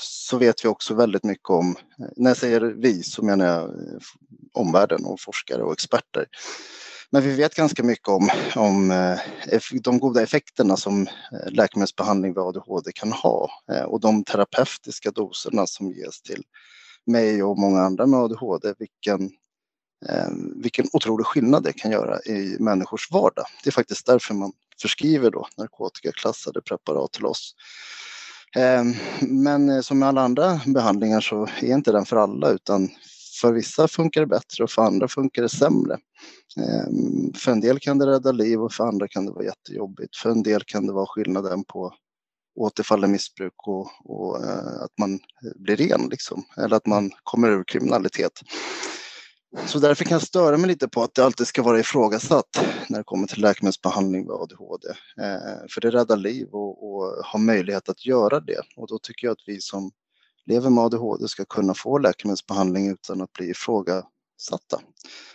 så 0.00 0.38
vet 0.38 0.64
vi 0.64 0.68
också 0.68 0.94
väldigt 0.94 1.24
mycket 1.24 1.50
om, 1.50 1.76
när 2.16 2.30
jag 2.30 2.36
säger 2.36 2.60
vi 2.60 3.02
så 3.02 3.24
menar 3.24 3.46
jag 3.46 3.70
omvärlden 4.52 5.04
och 5.04 5.20
forskare 5.20 5.62
och 5.62 5.72
experter. 5.72 6.26
Men 7.12 7.22
vi 7.22 7.34
vet 7.34 7.54
ganska 7.54 7.82
mycket 7.82 8.08
om, 8.08 8.30
om 8.56 8.90
eh, 8.90 9.18
de 9.82 9.98
goda 9.98 10.22
effekterna 10.22 10.76
som 10.76 11.06
eh, 11.06 11.50
läkemedelsbehandling 11.50 12.32
vid 12.32 12.42
ADHD 12.42 12.92
kan 12.92 13.12
ha 13.12 13.50
eh, 13.72 13.82
och 13.82 14.00
de 14.00 14.24
terapeutiska 14.24 15.10
doserna 15.10 15.66
som 15.66 15.90
ges 15.90 16.22
till 16.22 16.42
mig 17.06 17.42
och 17.42 17.58
många 17.58 17.80
andra 17.80 18.06
med 18.06 18.20
ADHD, 18.20 18.74
vilken, 18.78 19.30
vilken 20.62 20.86
otrolig 20.92 21.26
skillnad 21.26 21.62
det 21.62 21.72
kan 21.72 21.90
göra 21.90 22.20
i 22.20 22.56
människors 22.60 23.10
vardag. 23.10 23.44
Det 23.64 23.70
är 23.70 23.72
faktiskt 23.72 24.06
därför 24.06 24.34
man 24.34 24.52
förskriver 24.82 25.30
då 25.30 25.48
narkotikaklassade 25.58 26.60
preparat 26.62 27.12
till 27.12 27.26
oss. 27.26 27.54
Men 29.20 29.82
som 29.82 29.98
med 29.98 30.08
alla 30.08 30.20
andra 30.20 30.60
behandlingar 30.66 31.20
så 31.20 31.48
är 31.60 31.74
inte 31.74 31.92
den 31.92 32.04
för 32.04 32.16
alla 32.16 32.50
utan 32.50 32.90
för 33.40 33.52
vissa 33.52 33.88
funkar 33.88 34.20
det 34.20 34.26
bättre 34.26 34.64
och 34.64 34.70
för 34.70 34.82
andra 34.82 35.08
funkar 35.08 35.42
det 35.42 35.48
sämre. 35.48 35.98
Ehm, 36.56 37.32
för 37.32 37.52
en 37.52 37.60
del 37.60 37.78
kan 37.78 37.98
det 37.98 38.06
rädda 38.06 38.32
liv 38.32 38.62
och 38.62 38.72
för 38.72 38.84
andra 38.84 39.08
kan 39.08 39.26
det 39.26 39.32
vara 39.32 39.44
jättejobbigt. 39.44 40.16
För 40.16 40.30
en 40.30 40.42
del 40.42 40.62
kan 40.66 40.86
det 40.86 40.92
vara 40.92 41.06
skillnaden 41.06 41.64
på 41.64 41.94
återfall 42.60 43.04
i 43.04 43.08
missbruk 43.08 43.54
och, 43.66 43.90
och 44.04 44.44
eh, 44.44 44.82
att 44.82 44.98
man 44.98 45.14
eh, 45.14 45.52
blir 45.56 45.76
ren 45.76 46.08
liksom. 46.10 46.44
Eller 46.56 46.76
att 46.76 46.86
man 46.86 47.10
kommer 47.22 47.50
ur 47.50 47.64
kriminalitet. 47.64 48.32
Så 49.66 49.78
därför 49.78 50.04
kan 50.04 50.14
jag 50.14 50.22
störa 50.22 50.56
mig 50.56 50.68
lite 50.68 50.88
på 50.88 51.02
att 51.02 51.14
det 51.14 51.24
alltid 51.24 51.46
ska 51.46 51.62
vara 51.62 51.80
ifrågasatt 51.80 52.64
när 52.88 52.98
det 52.98 53.04
kommer 53.04 53.26
till 53.26 53.42
läkemedelsbehandling 53.42 54.22
vid 54.22 54.30
ADHD. 54.30 54.88
Eh, 55.20 55.66
för 55.70 55.80
det 55.80 55.90
räddar 55.90 56.16
liv 56.16 56.46
och, 56.52 56.90
och 56.90 57.24
har 57.24 57.38
möjlighet 57.38 57.88
att 57.88 58.06
göra 58.06 58.40
det. 58.40 58.62
Och 58.76 58.88
då 58.88 58.98
tycker 58.98 59.26
jag 59.26 59.32
att 59.32 59.44
vi 59.46 59.60
som 59.60 59.90
lever 60.50 60.70
med 60.70 60.84
ADHD 60.84 61.28
ska 61.28 61.44
kunna 61.44 61.74
få 61.74 61.98
läkemedelsbehandling 61.98 62.90
utan 62.90 63.20
att 63.20 63.32
bli 63.32 63.50
ifrågasatta 63.50 64.80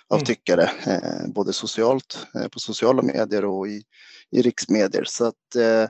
av 0.08 0.17
mm. 0.17 0.25
tyckare, 0.25 0.71
eh, 0.86 1.28
både 1.34 1.54
socialt, 1.54 2.28
eh, 2.36 2.47
på 2.47 2.60
sociala 2.60 3.01
medier 3.01 3.45
och 3.45 3.67
i, 3.67 3.84
i 4.32 4.41
riksmedier. 4.41 5.04
Så 5.08 5.25
att 5.25 5.56
eh, 5.56 5.89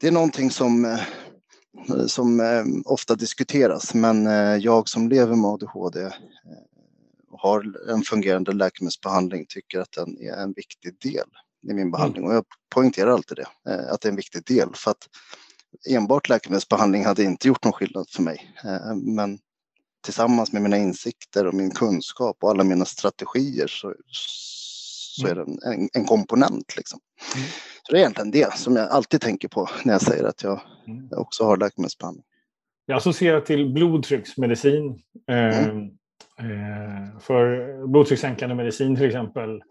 det 0.00 0.06
är 0.06 0.10
någonting 0.10 0.50
som, 0.50 0.84
eh, 0.84 2.06
som 2.06 2.40
eh, 2.40 2.64
ofta 2.84 3.14
diskuteras, 3.14 3.94
men 3.94 4.26
eh, 4.26 4.56
jag 4.56 4.88
som 4.88 5.08
lever 5.08 5.36
med 5.36 5.50
ADHD 5.50 6.10
och 7.30 7.40
har 7.40 7.90
en 7.90 8.02
fungerande 8.02 8.52
läkemedelsbehandling 8.52 9.46
tycker 9.48 9.80
att 9.80 9.92
den 9.92 10.18
är 10.18 10.36
en 10.42 10.52
viktig 10.52 10.96
del 11.00 11.28
i 11.70 11.74
min 11.74 11.90
behandling. 11.90 12.24
Mm. 12.24 12.30
Och 12.30 12.36
jag 12.36 12.44
poängterar 12.74 13.10
alltid 13.10 13.36
det, 13.36 13.48
att 13.90 14.00
det 14.00 14.08
är 14.08 14.10
en 14.10 14.16
viktig 14.16 14.44
del. 14.44 14.68
För 14.74 14.90
att 14.90 15.08
enbart 15.90 16.28
läkemedelsbehandling 16.28 17.04
hade 17.04 17.22
inte 17.22 17.48
gjort 17.48 17.64
någon 17.64 17.72
skillnad 17.72 18.06
för 18.10 18.22
mig. 18.22 18.54
Men 18.94 19.38
tillsammans 20.04 20.52
med 20.52 20.62
mina 20.62 20.76
insikter 20.76 21.46
och 21.46 21.54
min 21.54 21.70
kunskap 21.70 22.36
och 22.40 22.50
alla 22.50 22.64
mina 22.64 22.84
strategier 22.84 23.66
så, 23.66 23.94
så 24.06 25.26
är 25.26 25.32
mm. 25.32 25.56
det 25.56 25.74
en, 25.74 25.88
en 25.92 26.04
komponent. 26.04 26.76
Liksom. 26.76 27.00
Mm. 27.36 27.46
Så 27.82 27.92
det 27.92 27.98
är 27.98 28.00
egentligen 28.00 28.30
det 28.30 28.58
som 28.58 28.76
jag 28.76 28.90
alltid 28.90 29.20
tänker 29.20 29.48
på 29.48 29.68
när 29.84 29.92
jag 29.92 30.02
säger 30.02 30.24
att 30.24 30.42
jag, 30.42 30.60
mm. 30.86 31.08
också 31.16 31.44
har 31.44 31.56
läkemedelsbehandling. 31.56 32.24
Jag 32.86 32.96
associerar 32.96 33.40
till 33.40 33.72
blodtrycksmedicin. 33.72 35.02
Eh, 35.28 35.68
mm. 35.68 35.86
eh, 36.38 37.18
för 37.20 37.86
blodtryckssänkande 37.86 38.54
medicin 38.54 38.96
till 38.96 39.06
exempel 39.06 39.62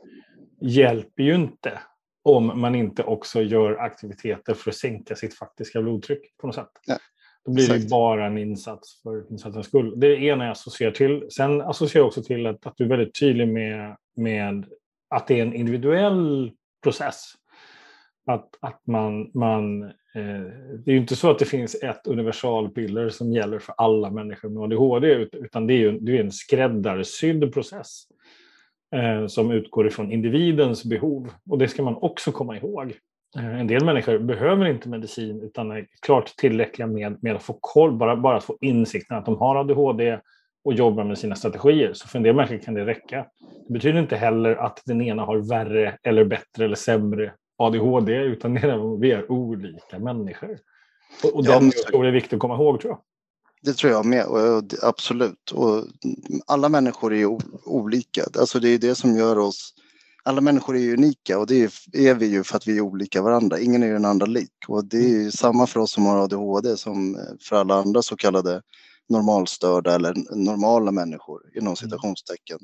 hjälper 0.62 1.24
ju 1.24 1.36
inte 1.36 1.80
om 2.24 2.62
man 2.62 2.76
inte 2.76 3.04
också 3.04 3.42
gör 3.42 3.76
aktiviteter 3.76 4.54
för 4.54 4.70
att 4.70 4.76
sänka 4.76 5.16
sitt 5.16 5.38
faktiska 5.38 5.82
blodtryck 5.82 6.38
på 6.38 6.48
något 6.48 6.56
sätt. 6.56 6.70
Ja. 6.86 6.98
Då 7.46 7.52
blir 7.52 7.64
Exakt. 7.64 7.84
det 7.84 7.90
bara 7.90 8.26
en 8.26 8.38
insats 8.38 9.02
för 9.02 9.32
insatsens 9.32 9.68
skull. 9.68 10.00
Det 10.00 10.08
är 10.08 10.12
det 10.12 10.26
ena 10.26 10.44
jag 10.44 10.52
associerar 10.52 10.92
till. 10.92 11.26
Sen 11.30 11.62
associerar 11.62 12.02
jag 12.02 12.08
också 12.08 12.24
till 12.24 12.46
att, 12.46 12.66
att 12.66 12.74
du 12.78 12.84
är 12.84 12.90
väldigt 12.90 13.20
tydlig 13.20 13.48
med, 13.48 13.98
med 14.16 14.66
att 15.10 15.28
det 15.28 15.40
är 15.40 15.42
en 15.42 15.54
individuell 15.54 16.52
process. 16.84 17.34
Att, 18.26 18.50
att 18.62 18.88
man, 18.88 19.32
man, 19.34 19.84
eh, 19.84 19.92
det 20.86 20.92
är 20.92 20.94
ju 20.94 20.98
inte 20.98 21.16
så 21.16 21.32
att 21.32 21.40
det 21.40 21.46
finns 21.46 21.76
ett 21.76 22.08
universalpiller 22.08 23.10
som 23.10 23.32
gäller 23.32 23.60
för 23.60 23.76
alla 23.78 24.12
människor 24.12 24.50
med 24.50 24.64
ADHD, 24.64 25.28
utan 25.32 25.68
det 25.68 25.74
är, 25.74 25.78
ju, 25.78 26.00
det 26.00 26.18
är 26.18 26.24
en 26.24 26.32
skräddarsydd 26.32 27.54
process 27.54 28.04
som 29.28 29.52
utgår 29.52 29.88
ifrån 29.88 30.12
individens 30.12 30.86
behov. 30.86 31.30
Och 31.50 31.58
det 31.58 31.68
ska 31.68 31.84
man 31.84 31.96
också 31.96 32.32
komma 32.32 32.58
ihåg. 32.58 32.94
Eh, 33.38 33.60
en 33.60 33.68
del 33.68 33.86
människor 33.86 34.20
behöver 34.20 34.66
inte 34.66 34.90
medicin 34.90 35.42
utan 35.42 35.72
är 35.72 35.88
klart 36.02 36.36
tillräckliga 36.38 36.88
med, 36.88 37.24
med 37.24 37.36
att 37.36 37.44
få 37.44 37.58
koll, 37.62 37.92
bara, 37.92 38.16
bara 38.16 38.38
att 38.38 38.44
få 38.44 38.58
insikten 38.62 39.18
att 39.18 39.26
de 39.26 39.38
har 39.38 39.56
ADHD 39.56 40.20
och 40.64 40.74
jobbar 40.74 41.04
med 41.04 41.18
sina 41.18 41.36
strategier. 41.36 41.94
Så 41.94 42.08
för 42.08 42.20
en 42.20 42.24
del 42.24 42.36
människor 42.36 42.58
kan 42.58 42.74
det 42.74 42.86
räcka. 42.86 43.26
Det 43.68 43.74
betyder 43.74 44.00
inte 44.00 44.16
heller 44.16 44.56
att 44.56 44.82
den 44.86 45.02
ena 45.02 45.24
har 45.24 45.50
värre 45.50 45.98
eller 46.04 46.26
bättre 46.26 46.66
eller 46.66 46.76
sämre 46.76 47.34
ADHD, 47.58 48.16
utan 48.16 48.54
vi 49.02 49.12
är 49.12 49.32
olika 49.32 50.00
människor. 50.00 50.58
Och, 51.24 51.36
och 51.36 51.46
ja, 51.46 51.60
den 51.60 51.72
tror 51.90 52.06
är 52.06 52.12
viktigt 52.12 52.34
att 52.34 52.40
komma 52.40 52.56
ihåg 52.56 52.82
tror 52.82 52.92
jag. 52.92 53.00
Det 53.64 53.74
tror 53.74 53.92
jag 53.92 54.06
med, 54.06 54.26
och, 54.26 54.64
absolut. 54.82 55.52
Och 55.52 55.86
alla 56.48 56.70
människor 56.70 57.14
är 57.14 57.26
olika. 57.66 58.26
Alltså 58.40 58.60
det 58.60 58.70
är 58.70 58.78
det 58.78 58.96
som 58.96 59.18
gör 59.18 59.38
oss 59.38 59.74
alla 60.26 60.42
människor 60.42 60.78
är 60.78 60.94
unika 60.94 61.40
och 61.40 61.48
det 61.48 61.64
är 61.94 62.14
vi 62.14 62.26
ju 62.26 62.44
för 62.44 62.58
att 62.58 62.68
vi 62.68 62.78
är 62.78 62.82
olika 62.82 63.22
varandra. 63.22 63.60
Ingen 63.60 63.84
är 63.84 63.88
ju 63.88 63.94
den 63.94 64.06
andra 64.06 64.26
lik 64.26 64.52
och 64.68 64.86
det 64.86 64.98
är 64.98 65.10
ju 65.10 65.32
samma 65.32 65.68
för 65.68 65.80
oss 65.80 65.92
som 65.92 66.06
har 66.06 66.24
ADHD 66.24 66.78
som 66.78 67.18
för 67.42 67.56
alla 67.56 67.76
andra 67.76 68.02
så 68.02 68.16
kallade 68.16 68.62
normalstörda 69.10 69.96
eller 69.96 70.36
normala 70.36 70.92
människor 70.92 71.42
inom 71.56 71.68
mm. 71.68 71.76
citationstecken. 71.76 72.60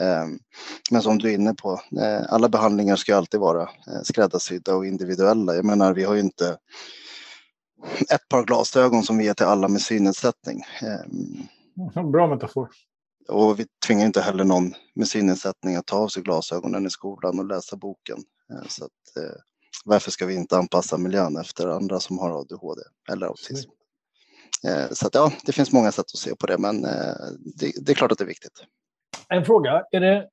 Ehm, 0.00 0.38
men 0.90 1.02
som 1.02 1.18
du 1.18 1.30
är 1.30 1.34
inne 1.34 1.54
på, 1.54 1.80
eh, 2.00 2.22
alla 2.28 2.48
behandlingar 2.48 2.96
ska 2.96 3.16
alltid 3.16 3.40
vara 3.40 3.62
eh, 3.62 4.02
skräddarsydda 4.04 4.74
och 4.74 4.86
individuella. 4.86 5.54
Jag 5.54 5.64
menar, 5.64 5.94
vi 5.94 6.04
har 6.04 6.14
ju 6.14 6.20
inte 6.20 6.56
ett 8.14 8.28
par 8.28 8.44
glasögon 8.44 9.02
som 9.02 9.18
vi 9.18 9.24
ger 9.24 9.34
till 9.34 9.46
alla 9.46 9.68
med 9.68 9.80
synnedsättning. 9.80 10.62
Ehm, 10.82 12.12
bra 12.12 12.26
metafor. 12.26 12.68
Och 13.28 13.60
vi 13.60 13.66
tvingar 13.86 14.06
inte 14.06 14.20
heller 14.20 14.44
någon 14.44 14.74
med 14.94 15.08
synnedsättning 15.08 15.76
att 15.76 15.86
ta 15.86 15.96
av 15.96 16.08
sig 16.08 16.22
glasögonen 16.22 16.86
i 16.86 16.90
skolan 16.90 17.38
och 17.38 17.46
läsa 17.46 17.76
boken. 17.76 18.18
Eh, 18.52 18.68
så 18.68 18.84
att, 18.84 18.90
varför 19.84 20.10
ska 20.10 20.26
vi 20.26 20.34
inte 20.34 20.56
anpassa 20.56 20.98
miljön 20.98 21.36
efter 21.36 21.68
andra 21.68 22.00
som 22.00 22.18
har 22.18 22.40
ADHD 22.40 22.82
eller 23.12 23.26
autism? 23.26 23.70
Så 24.92 25.06
att, 25.06 25.14
ja, 25.14 25.32
det 25.46 25.52
finns 25.52 25.72
många 25.72 25.92
sätt 25.92 26.04
att 26.04 26.18
se 26.18 26.36
på 26.36 26.46
det, 26.46 26.58
men 26.58 26.82
det, 26.82 27.72
det 27.80 27.92
är 27.92 27.94
klart 27.94 28.12
att 28.12 28.18
det 28.18 28.24
är 28.24 28.28
viktigt. 28.28 28.64
En 29.28 29.44
fråga. 29.44 29.84
Är 29.90 30.00
det, 30.00 30.28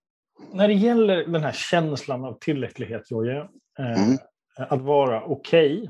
när 0.54 0.68
det 0.68 0.74
gäller 0.74 1.26
den 1.26 1.44
här 1.44 1.52
känslan 1.52 2.26
av 2.26 2.38
tillräcklighet, 2.40 3.12
Jojje, 3.12 3.40
eh, 3.80 4.04
mm. 4.04 4.18
att 4.56 4.82
vara 4.82 5.24
okej. 5.24 5.80
Okay, 5.82 5.90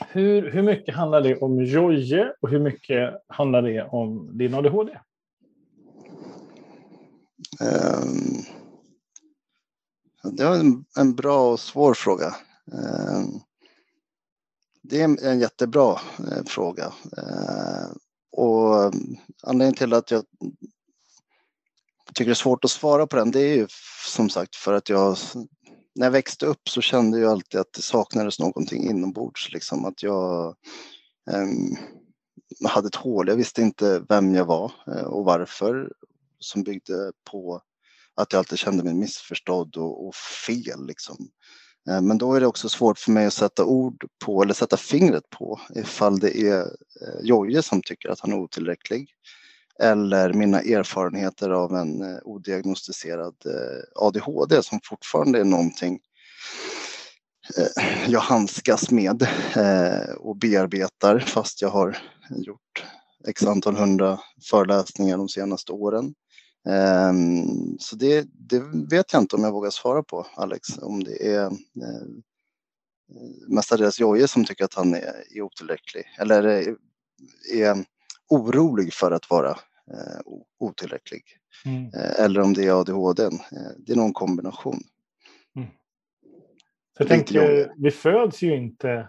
hur, 0.00 0.50
hur 0.50 0.62
mycket 0.62 0.94
handlar 0.94 1.20
det 1.20 1.36
om 1.36 1.64
Jojje 1.64 2.32
och 2.40 2.50
hur 2.50 2.60
mycket 2.60 3.14
handlar 3.28 3.62
det 3.62 3.82
om 3.82 4.38
din 4.38 4.54
ADHD? 4.54 4.98
Um, 7.60 7.68
ehm, 10.24 10.36
det 10.36 10.44
var 10.44 10.56
en, 10.56 10.84
en, 10.96 11.14
bra 11.14 11.52
och 11.52 11.60
svår 11.60 11.94
fråga. 11.94 12.34
Um, 12.72 13.40
det 14.82 15.00
är 15.00 15.24
en 15.26 15.40
jättebra 15.40 16.00
eh, 16.18 16.44
fråga. 16.46 16.92
Ehm, 17.18 17.28
eh, 17.28 17.90
och 18.32 18.92
anledningen 19.42 19.74
till 19.74 19.92
att 19.92 20.10
jag 20.10 20.24
tycker 22.14 22.24
det 22.24 22.32
är 22.32 22.34
svårt 22.34 22.64
att 22.64 22.70
svara 22.70 23.06
på 23.06 23.16
den, 23.16 23.30
det 23.30 23.40
är 23.40 23.56
ju 23.56 23.66
som 24.06 24.28
sagt 24.28 24.56
för 24.56 24.72
att 24.72 24.88
jag 24.88 25.16
när 25.96 26.06
jag 26.06 26.10
växte 26.10 26.46
upp 26.46 26.68
så 26.68 26.80
kände 26.80 27.18
jag 27.18 27.30
alltid 27.30 27.60
att 27.60 27.72
det 27.72 27.82
saknades 27.82 28.38
någonting 28.38 28.90
inombords. 28.90 29.52
Liksom 29.52 29.84
att 29.84 30.02
jag 30.02 30.56
um, 31.30 31.76
hade 32.68 32.88
ett 32.88 32.94
hål. 32.94 33.28
Jag 33.28 33.36
visste 33.36 33.62
inte 33.62 34.04
vem 34.08 34.34
jag 34.34 34.44
var 34.44 34.72
eh, 34.86 35.04
och 35.04 35.24
varför. 35.24 35.92
Som 36.38 36.62
byggde 36.62 37.12
på 37.30 37.62
att 38.14 38.32
jag 38.32 38.38
alltid 38.38 38.58
kände 38.58 38.84
mig 38.84 38.94
missförstådd 38.94 39.76
och, 39.76 40.06
och 40.06 40.14
fel. 40.14 40.86
Liksom. 40.86 41.16
Eh, 41.90 42.00
men 42.00 42.18
då 42.18 42.34
är 42.34 42.40
det 42.40 42.46
också 42.46 42.68
svårt 42.68 42.98
för 42.98 43.10
mig 43.10 43.26
att 43.26 43.34
sätta 43.34 43.64
ord 43.64 44.04
på 44.24 44.42
eller 44.42 44.54
sätta 44.54 44.76
fingret 44.76 45.30
på 45.30 45.60
ifall 45.74 46.18
det 46.18 46.40
är 46.40 46.60
eh, 46.60 47.20
Jojje 47.22 47.62
som 47.62 47.82
tycker 47.82 48.08
att 48.08 48.20
han 48.20 48.32
är 48.32 48.36
otillräcklig 48.36 49.08
eller 49.78 50.32
mina 50.32 50.60
erfarenheter 50.60 51.50
av 51.50 51.76
en 51.76 52.02
eh, 52.02 52.18
odiagnostiserad 52.22 53.34
eh, 53.46 54.04
ADHD 54.06 54.62
som 54.62 54.80
fortfarande 54.84 55.40
är 55.40 55.44
någonting 55.44 55.98
eh, 57.58 58.10
jag 58.10 58.20
handskas 58.20 58.90
med 58.90 59.28
och 60.18 60.36
bearbetar 60.36 61.18
fast 61.18 61.62
jag 61.62 61.68
har 61.68 61.98
gjort 62.30 62.84
x 63.28 63.46
antal 63.46 63.76
hundra 63.76 64.20
föreläsningar 64.50 65.16
de 65.16 65.28
senaste 65.28 65.72
åren. 65.72 66.14
Ehm, 66.68 67.78
så 67.78 67.96
det, 67.96 68.26
det 68.32 68.62
vet 68.90 69.12
jag 69.12 69.22
inte 69.22 69.36
om 69.36 69.44
jag 69.44 69.52
vågar 69.52 69.70
svara 69.70 70.02
på, 70.02 70.26
Alex, 70.34 70.78
om 70.78 71.04
det 71.04 71.34
är 71.34 71.50
mestadels 73.48 74.00
Jojje 74.00 74.28
som 74.28 74.44
tycker 74.44 74.64
att 74.64 74.74
han 74.74 74.94
är, 74.94 75.36
är 75.36 75.42
otillräcklig 75.42 76.04
eller 76.18 76.42
är, 76.42 76.76
är 77.52 77.84
orolig 78.28 78.92
för 78.92 79.10
att 79.10 79.30
vara 79.30 79.50
eh, 79.50 80.20
otillräcklig. 80.58 81.22
Mm. 81.64 81.84
Eh, 81.84 82.24
eller 82.24 82.40
om 82.40 82.54
det 82.54 82.64
är 82.66 82.80
ADHD. 82.80 83.22
Eh, 83.24 83.30
det 83.78 83.92
är 83.92 83.96
någon 83.96 84.12
kombination. 84.12 84.80
Mm. 85.56 85.68
Jag 86.98 87.08
tänker, 87.08 87.72
vi 87.76 87.90
föds 87.90 88.42
ju 88.42 88.56
inte 88.56 89.08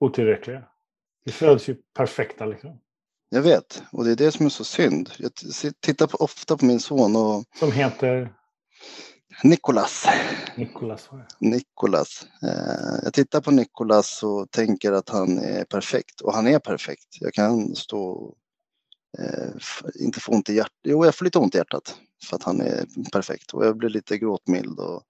otillräckliga. 0.00 0.62
Vi 1.24 1.32
föds 1.32 1.68
ju 1.68 1.76
perfekta 1.96 2.46
liksom. 2.46 2.80
Jag 3.28 3.42
vet, 3.42 3.82
och 3.92 4.04
det 4.04 4.10
är 4.10 4.16
det 4.16 4.32
som 4.32 4.46
är 4.46 4.50
så 4.50 4.64
synd. 4.64 5.10
Jag 5.18 5.32
tittar 5.80 6.06
på, 6.06 6.16
ofta 6.16 6.56
på 6.56 6.64
min 6.64 6.80
son 6.80 7.16
och... 7.16 7.44
Som 7.58 7.72
heter? 7.72 8.32
Nikolas. 9.44 10.06
Nikolas. 10.56 11.10
Nikolas. 11.38 12.26
Eh, 12.42 13.00
jag 13.02 13.12
tittar 13.14 13.40
på 13.40 13.50
Nikolas 13.50 14.22
och 14.22 14.50
tänker 14.50 14.92
att 14.92 15.08
han 15.08 15.38
är 15.38 15.64
perfekt 15.64 16.20
och 16.20 16.34
han 16.34 16.46
är 16.46 16.58
perfekt. 16.58 17.06
Jag 17.20 17.34
kan 17.34 17.76
stå 17.76 18.34
eh, 19.18 19.50
inte 20.00 20.20
få 20.20 20.32
ont 20.32 20.48
i 20.48 20.54
hjärtat. 20.54 20.72
Jo, 20.82 21.04
jag 21.04 21.14
får 21.14 21.24
lite 21.24 21.38
ont 21.38 21.54
i 21.54 21.58
hjärtat 21.58 21.96
för 22.24 22.36
att 22.36 22.42
han 22.42 22.60
är 22.60 22.86
perfekt 23.12 23.54
och 23.54 23.66
jag 23.66 23.76
blir 23.76 23.88
lite 23.88 24.18
gråtmild 24.18 24.78
och 24.78 25.02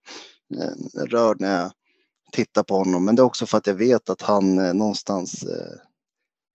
eh, 0.59 1.05
rörd 1.07 1.41
när 1.41 1.61
jag 1.61 1.73
tittar 2.33 2.63
på 2.63 2.75
honom. 2.75 3.05
Men 3.05 3.17
det 3.17 3.23
är 3.23 3.25
också 3.25 3.47
för 3.47 3.59
att 3.59 3.67
jag 3.67 3.75
vet 3.75 4.11
att 4.11 4.23
han 4.23 4.57
någonstans 4.57 5.45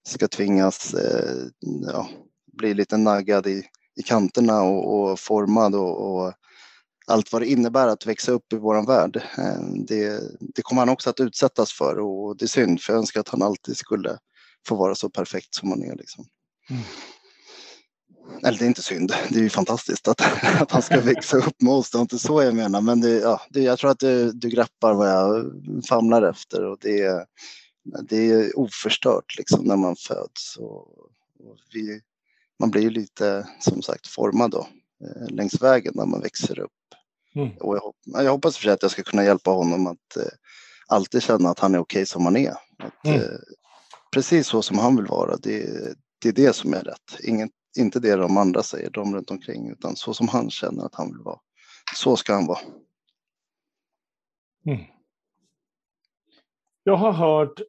ska 0.07 0.27
tvingas 0.27 0.95
ja, 1.93 2.07
bli 2.53 2.73
lite 2.73 2.97
naggad 2.97 3.47
i, 3.47 3.63
i 3.95 4.03
kanterna 4.03 4.61
och, 4.61 5.11
och 5.11 5.19
formad 5.19 5.75
och, 5.75 6.15
och, 6.15 6.33
allt 7.07 7.31
vad 7.31 7.41
det 7.41 7.47
innebär 7.47 7.87
att 7.87 8.05
växa 8.05 8.31
upp 8.31 8.53
i 8.53 8.55
våran 8.55 8.85
värld. 8.85 9.21
Eh, 9.37 9.61
det, 9.87 10.21
det 10.55 10.61
kommer 10.61 10.81
han 10.81 10.89
också 10.89 11.09
att 11.09 11.19
utsättas 11.19 11.71
för 11.71 11.99
och 11.99 12.37
det 12.37 12.45
är 12.45 12.47
synd 12.47 12.81
för 12.81 12.93
jag 12.93 12.99
önskar 12.99 13.19
att 13.19 13.29
han 13.29 13.41
alltid 13.41 13.77
skulle 13.77 14.17
få 14.67 14.75
vara 14.75 14.95
så 14.95 15.09
perfekt 15.09 15.55
som 15.55 15.69
han 15.69 15.83
är. 15.83 15.95
Liksom. 15.95 16.25
Mm. 16.69 16.83
Eller 18.43 18.57
det 18.57 18.65
är 18.65 18.67
inte 18.67 18.81
synd, 18.81 19.13
det 19.29 19.39
är 19.39 19.43
ju 19.43 19.49
fantastiskt 19.49 20.07
att, 20.07 20.21
att 20.61 20.71
han 20.71 20.81
ska 20.81 21.01
växa 21.01 21.37
upp 21.37 21.61
med 21.61 21.73
oss. 21.73 21.91
Det 21.91 21.97
är 21.97 22.01
inte 22.01 22.19
så 22.19 22.43
jag 22.43 22.55
menar, 22.55 22.81
men 22.81 23.01
det, 23.01 23.09
ja, 23.09 23.41
det, 23.49 23.61
jag 23.61 23.79
tror 23.79 23.91
att 23.91 23.99
du, 23.99 24.31
du 24.31 24.49
greppar 24.49 24.93
vad 24.93 25.09
jag 25.09 25.51
famlar 25.89 26.21
efter 26.21 26.63
och 26.63 26.77
det, 26.81 27.25
det 28.09 28.31
är 28.31 28.59
oförstört 28.59 29.37
liksom 29.37 29.63
när 29.63 29.75
man 29.75 29.95
föds. 29.95 30.57
Och, 30.57 30.99
och 31.39 31.57
vi, 31.73 32.01
man 32.59 32.71
blir 32.71 32.81
ju 32.81 32.89
lite 32.89 33.47
som 33.59 33.81
sagt 33.81 34.07
formad 34.07 34.51
då 34.51 34.67
eh, 35.03 35.27
längs 35.29 35.61
vägen 35.61 35.93
när 35.95 36.05
man 36.05 36.21
växer 36.21 36.59
upp. 36.59 36.71
Mm. 37.35 37.57
Och 37.59 37.75
jag, 37.75 37.93
jag 38.23 38.31
hoppas 38.31 38.57
för 38.57 38.69
att 38.69 38.81
jag 38.81 38.91
ska 38.91 39.03
kunna 39.03 39.23
hjälpa 39.23 39.51
honom 39.51 39.87
att 39.87 40.17
eh, 40.17 40.23
alltid 40.87 41.23
känna 41.23 41.49
att 41.49 41.59
han 41.59 41.75
är 41.75 41.79
okej 41.79 41.99
okay 41.99 42.05
som 42.05 42.25
han 42.25 42.37
är. 42.37 42.51
Att, 42.77 43.05
mm. 43.05 43.21
eh, 43.21 43.27
precis 44.13 44.47
så 44.47 44.61
som 44.61 44.79
han 44.79 44.95
vill 44.95 45.05
vara, 45.05 45.37
det, 45.37 45.67
det 46.21 46.29
är 46.29 46.33
det 46.33 46.53
som 46.55 46.73
är 46.73 46.81
rätt. 46.81 47.19
Ingen, 47.23 47.49
inte 47.77 47.99
det 47.99 48.15
de 48.15 48.37
andra 48.37 48.63
säger, 48.63 48.89
de 48.89 49.15
runt 49.15 49.31
omkring, 49.31 49.69
utan 49.69 49.95
så 49.95 50.13
som 50.13 50.27
han 50.27 50.49
känner 50.49 50.85
att 50.85 50.95
han 50.95 51.07
vill 51.07 51.21
vara. 51.23 51.39
Så 51.95 52.15
ska 52.15 52.33
han 52.33 52.47
vara. 52.47 52.59
Mm. 54.67 54.81
Jag 56.83 56.95
har 56.95 57.11
hört 57.11 57.61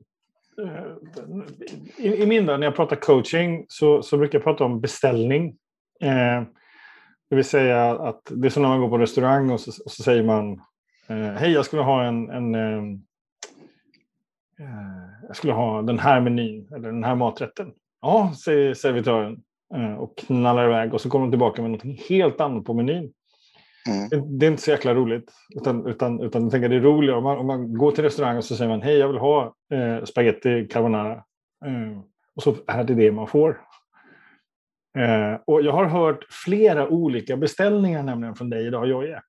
Eh, 0.62 0.96
i, 1.96 2.22
i 2.22 2.26
min 2.26 2.46
värld, 2.46 2.60
när 2.60 2.66
jag 2.66 2.76
pratar 2.76 2.96
coaching, 2.96 3.66
så, 3.68 4.02
så 4.02 4.16
brukar 4.16 4.38
jag 4.38 4.44
prata 4.44 4.64
om 4.64 4.80
beställning. 4.80 5.56
Eh, 6.00 6.42
det 7.30 7.36
vill 7.36 7.44
säga 7.44 7.90
att 7.90 8.20
det 8.30 8.48
är 8.48 8.50
som 8.50 8.62
när 8.62 8.68
man 8.68 8.80
går 8.80 8.88
på 8.88 8.98
restaurang 8.98 9.50
och 9.50 9.60
så, 9.60 9.70
och 9.84 9.90
så 9.90 10.02
säger 10.02 10.22
man 10.22 10.52
eh, 11.08 11.32
Hej, 11.32 11.52
jag 11.52 11.64
skulle 11.64 11.82
ha 11.82 12.04
en, 12.04 12.30
en 12.30 12.54
eh, 12.54 12.82
eh, 14.60 15.26
jag 15.26 15.36
skulle 15.36 15.52
ha 15.52 15.82
den 15.82 15.98
här 15.98 16.20
menyn 16.20 16.68
eller 16.74 16.92
den 16.92 17.04
här 17.04 17.14
maträtten. 17.14 17.72
Ja, 18.00 18.32
säger 18.44 18.74
servitören 18.74 19.42
och 19.98 20.18
knallar 20.18 20.64
iväg 20.64 20.94
och 20.94 21.00
så 21.00 21.10
kommer 21.10 21.26
de 21.26 21.32
tillbaka 21.32 21.62
med 21.62 21.70
något 21.70 22.08
helt 22.08 22.40
annat 22.40 22.64
på 22.64 22.74
menyn. 22.74 23.12
Mm. 23.88 24.38
Det 24.38 24.46
är 24.46 24.50
inte 24.50 24.62
så 24.62 24.70
jäkla 24.70 24.94
roligt. 24.94 25.32
Utan, 25.56 25.86
utan, 25.86 26.20
utan 26.20 26.42
jag 26.42 26.50
tänker 26.50 26.68
det 26.68 26.76
är 26.76 26.80
roligare 26.80 27.16
om 27.16 27.24
man, 27.24 27.38
om 27.38 27.46
man 27.46 27.74
går 27.74 27.92
till 27.92 28.04
restaurang 28.04 28.36
och 28.36 28.44
så 28.44 28.56
säger 28.56 28.70
man 28.70 28.82
hej 28.82 28.96
jag 28.96 29.08
vill 29.08 29.18
ha 29.18 29.54
eh, 29.72 30.04
spaghetti 30.04 30.68
carbonara. 30.70 31.12
Eh, 31.66 32.00
och 32.36 32.42
så 32.42 32.54
är 32.66 32.84
det 32.84 32.94
det 32.94 33.12
man 33.12 33.26
får. 33.26 33.60
Eh, 34.96 35.40
och 35.44 35.62
jag 35.62 35.72
har 35.72 35.84
hört 35.84 36.26
flera 36.30 36.88
olika 36.88 37.36
beställningar 37.36 38.02
nämligen 38.02 38.34
från 38.34 38.50
dig 38.50 38.66
idag 38.66 38.86
Jojje. 38.86 39.22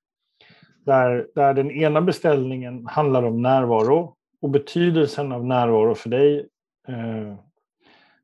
Där, 0.86 1.26
där 1.34 1.54
den 1.54 1.70
ena 1.70 2.00
beställningen 2.00 2.86
handlar 2.86 3.22
om 3.22 3.42
närvaro 3.42 4.16
och 4.42 4.50
betydelsen 4.50 5.32
av 5.32 5.46
närvaro 5.46 5.94
för 5.94 6.10
dig. 6.10 6.48
Eh, 6.88 7.34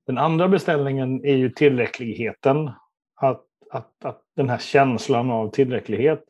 den 0.06 0.18
andra 0.18 0.48
beställningen 0.48 1.24
är 1.24 1.36
ju 1.36 1.50
tillräckligheten. 1.50 2.70
Att 3.16 3.44
att, 3.74 4.04
att 4.04 4.22
den 4.36 4.50
här 4.50 4.58
känslan 4.58 5.30
av 5.30 5.50
tillräcklighet. 5.50 6.24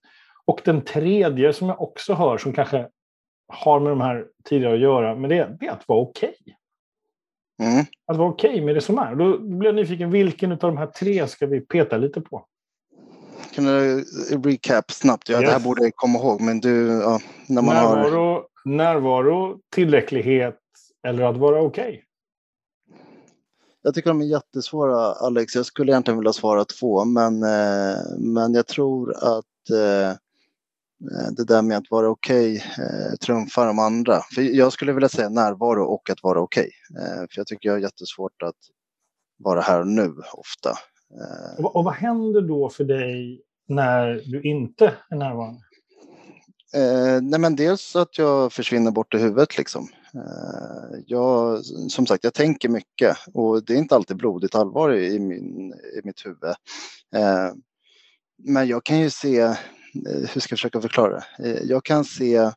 Och 0.44 0.60
den 0.64 0.80
tredje 0.84 1.52
som 1.52 1.68
jag 1.68 1.82
också 1.82 2.14
hör, 2.14 2.38
som 2.38 2.52
kanske 2.52 2.88
har 3.48 3.80
med 3.80 3.92
de 3.92 4.00
här 4.00 4.26
tidigare 4.44 4.74
att 4.74 4.80
göra, 4.80 5.14
men 5.14 5.30
det, 5.30 5.56
det 5.60 5.66
är 5.66 5.70
att 5.70 5.88
vara 5.88 6.00
okej. 6.00 6.34
Okay. 6.40 6.54
Mm. 7.62 7.84
Att 8.06 8.16
vara 8.16 8.28
okej 8.28 8.50
okay 8.50 8.64
med 8.64 8.74
det 8.74 8.80
som 8.80 8.98
är. 8.98 9.14
Då 9.14 9.38
blir 9.38 9.68
jag 9.68 9.74
nyfiken, 9.74 10.10
vilken 10.10 10.52
av 10.52 10.58
de 10.58 10.76
här 10.76 10.86
tre 10.86 11.28
ska 11.28 11.46
vi 11.46 11.60
peta 11.60 11.96
lite 11.96 12.20
på? 12.20 12.46
Kan 13.54 13.64
du 13.64 14.04
recap 14.44 14.90
snabbt? 14.90 15.28
Ja, 15.28 15.40
yes. 15.40 15.46
Det 15.46 15.52
här 15.52 15.60
borde 15.60 15.82
jag 15.82 15.94
komma 15.94 16.18
ihåg, 16.18 16.40
men 16.40 16.60
du... 16.60 16.86
Ja, 16.86 17.20
när 17.48 17.62
man 17.62 17.74
närvaro, 17.74 18.24
har... 18.24 18.44
närvaro, 18.64 19.58
tillräcklighet 19.74 20.58
eller 21.06 21.24
att 21.24 21.36
vara 21.36 21.62
okej? 21.62 21.88
Okay. 21.88 22.00
Jag 23.82 23.94
tycker 23.94 24.10
de 24.10 24.20
är 24.20 24.24
jättesvåra, 24.24 25.12
Alex. 25.12 25.54
Jag 25.54 25.66
skulle 25.66 25.92
egentligen 25.92 26.18
vilja 26.18 26.32
svara 26.32 26.64
två, 26.64 27.04
men, 27.04 27.42
eh, 27.42 27.96
men 28.18 28.54
jag 28.54 28.66
tror 28.66 29.14
att 29.16 29.70
eh, 29.70 30.16
det 31.36 31.44
där 31.44 31.62
med 31.62 31.76
att 31.76 31.90
vara 31.90 32.08
okej 32.08 32.56
okay, 32.56 32.84
eh, 32.86 33.14
trumfar 33.14 33.66
de 33.66 33.78
andra. 33.78 34.20
För 34.34 34.42
jag 34.42 34.72
skulle 34.72 34.92
vilja 34.92 35.08
säga 35.08 35.28
närvaro 35.28 35.84
och 35.84 36.10
att 36.10 36.22
vara 36.22 36.40
okej. 36.40 36.70
Okay. 36.90 37.04
Eh, 37.04 37.18
för 37.18 37.38
jag 37.38 37.46
tycker 37.46 37.68
jag 37.68 37.74
har 37.74 37.80
jättesvårt 37.80 38.42
att 38.42 38.56
vara 39.38 39.60
här 39.60 39.80
och 39.80 39.86
nu 39.86 40.14
ofta. 40.32 40.70
Eh. 40.70 41.64
Och, 41.64 41.76
och 41.76 41.84
vad 41.84 41.94
händer 41.94 42.40
då 42.40 42.70
för 42.70 42.84
dig 42.84 43.42
när 43.68 44.22
du 44.24 44.42
inte 44.42 44.92
är 45.10 45.16
närvarande? 45.16 45.60
Eh, 46.74 47.22
nej 47.22 47.40
men 47.40 47.56
dels 47.56 47.96
att 47.96 48.18
jag 48.18 48.52
försvinner 48.52 48.90
bort 48.90 49.14
i 49.14 49.18
huvudet 49.18 49.58
liksom. 49.58 49.88
Eh, 50.14 50.98
jag, 51.06 51.64
som 51.64 52.06
sagt, 52.06 52.24
jag 52.24 52.34
tänker 52.34 52.68
mycket 52.68 53.16
och 53.34 53.64
det 53.64 53.72
är 53.72 53.78
inte 53.78 53.94
alltid 53.94 54.16
blodigt 54.16 54.54
allvar 54.54 54.94
i, 54.94 55.18
min, 55.18 55.72
i 55.72 56.00
mitt 56.04 56.26
huvud. 56.26 56.44
Eh, 57.14 57.52
men 58.38 58.68
jag 58.68 58.84
kan 58.84 59.00
ju 59.00 59.10
se, 59.10 59.40
eh, 59.40 59.56
hur 60.04 60.40
ska 60.40 60.52
jag 60.52 60.58
försöka 60.58 60.80
förklara? 60.80 61.24
Jag 61.62 61.84
kan 61.84 62.04
se 62.04 62.50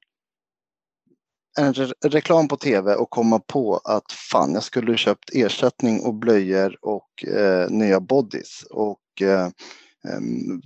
en 1.59 1.73
re 1.73 1.93
reklam 2.03 2.47
på 2.47 2.57
tv 2.57 2.95
och 2.95 3.09
komma 3.09 3.39
på 3.39 3.77
att 3.77 4.11
fan, 4.11 4.53
jag 4.53 4.63
skulle 4.63 4.97
köpt 4.97 5.29
ersättning 5.33 5.99
och 5.99 6.13
blöjor 6.13 6.77
och 6.81 7.25
eh, 7.25 7.69
nya 7.69 7.99
bodies 7.99 8.63
och 8.69 9.21
eh, 9.21 9.49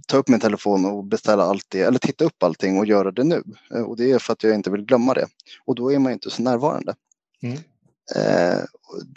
ta 0.08 0.18
upp 0.18 0.28
min 0.28 0.40
telefon 0.40 0.86
och 0.86 1.04
beställa 1.04 1.44
allt 1.44 1.66
det, 1.70 1.82
eller 1.82 2.00
titta 2.00 2.26
upp 2.26 2.44
allting 2.44 2.80
och 2.80 2.86
göra 2.86 3.12
det 3.12 3.24
nu. 3.24 3.44
Eh, 3.74 3.82
och 3.82 3.98
det 3.98 4.12
är 4.12 4.20
för 4.20 4.34
att 4.34 4.44
jag 4.44 4.56
inte 4.56 4.72
vill 4.72 4.86
glömma 4.86 5.14
det. 5.14 5.28
Och 5.66 5.76
då 5.76 5.92
är 5.92 6.00
man 6.00 6.12
inte 6.12 6.30
så 6.30 6.42
närvarande. 6.42 6.96
Mm. 7.44 7.58
Eh, 8.16 8.60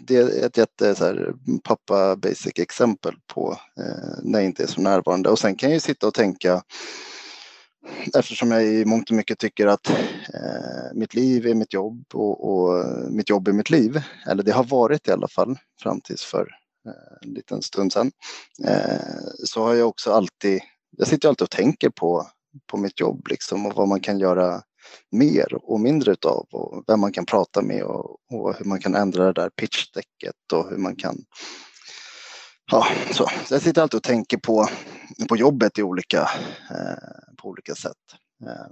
det 0.07 0.17
är 0.17 0.47
ett 0.47 0.57
jätte 0.57 0.95
så 0.95 1.05
här, 1.05 1.35
pappa 1.64 2.17
basic 2.17 2.53
exempel 2.57 3.14
på 3.27 3.59
eh, 3.79 4.19
när 4.23 4.38
jag 4.38 4.47
inte 4.47 4.62
är 4.62 4.67
så 4.67 4.81
närvarande. 4.81 5.29
Och 5.31 5.38
sen 5.38 5.57
kan 5.57 5.69
jag 5.69 5.75
ju 5.75 5.81
sitta 5.81 6.07
och 6.07 6.14
tänka 6.14 6.62
eftersom 8.18 8.51
jag 8.51 8.64
i 8.64 8.85
mångt 8.85 9.11
och 9.11 9.16
mycket 9.16 9.38
tycker 9.38 9.66
att 9.66 9.90
eh, 10.35 10.94
mitt 10.94 11.14
liv 11.14 11.47
är 11.47 11.55
mitt 11.55 11.73
jobb 11.73 12.05
och, 12.14 12.51
och, 12.51 12.79
eh, 12.79 13.11
mitt 13.11 13.31
jobb 13.31 13.49
är 13.49 13.53
mitt 13.53 13.70
liv. 13.70 14.03
Eller 14.27 14.42
det 14.42 14.53
har 14.53 14.64
varit 14.64 15.09
i 15.09 15.11
alla 15.11 15.29
fall 15.29 15.59
fram 15.83 16.01
tills 16.01 16.25
för 16.25 16.49
Eh, 16.87 17.29
en 17.29 17.35
liten 17.35 17.62
stund 17.62 17.92
sedan, 17.92 18.12
eh, 18.64 19.25
så 19.44 19.62
har 19.62 19.75
jag 19.75 19.88
också 19.88 20.12
alltid, 20.12 20.61
jag 20.97 21.09
sitter 21.09 21.29
alltid 21.29 21.42
och 21.42 21.51
tänker 21.51 21.90
på, 21.90 22.27
på 22.66 22.77
mitt 22.77 23.01
jobb 23.01 23.27
liksom 23.31 23.66
och 23.66 23.75
vad 23.75 23.88
man 23.88 24.01
kan 24.01 24.18
göra 24.18 24.62
mer 25.11 25.55
och 25.55 25.81
mindre 25.81 26.12
utav 26.12 26.47
och 26.51 26.85
vem 26.87 27.01
man 27.01 27.12
kan 27.12 27.27
prata 27.27 27.62
med 27.62 27.83
och, 27.83 28.16
och 28.33 28.55
hur 28.59 28.64
man 28.64 28.81
kan 28.81 28.94
ändra 28.94 29.25
det 29.25 29.33
där 29.33 29.51
pitchdäcket 29.51 30.53
och 30.53 30.70
hur 30.70 30.77
man 30.77 30.97
kan 30.97 31.16
Ja, 32.70 32.87
så. 33.11 33.27
så 33.44 33.55
jag 33.55 33.62
sitter 33.62 33.83
alltid 33.83 33.98
och 33.98 34.03
tänker 34.03 34.37
på, 34.37 34.66
på 35.29 35.37
jobbet 35.37 35.79
i 35.79 35.83
olika, 35.83 36.20
eh, 36.70 37.35
på 37.37 37.48
olika 37.48 37.74
sätt. 37.74 37.92
Eh, 38.46 38.66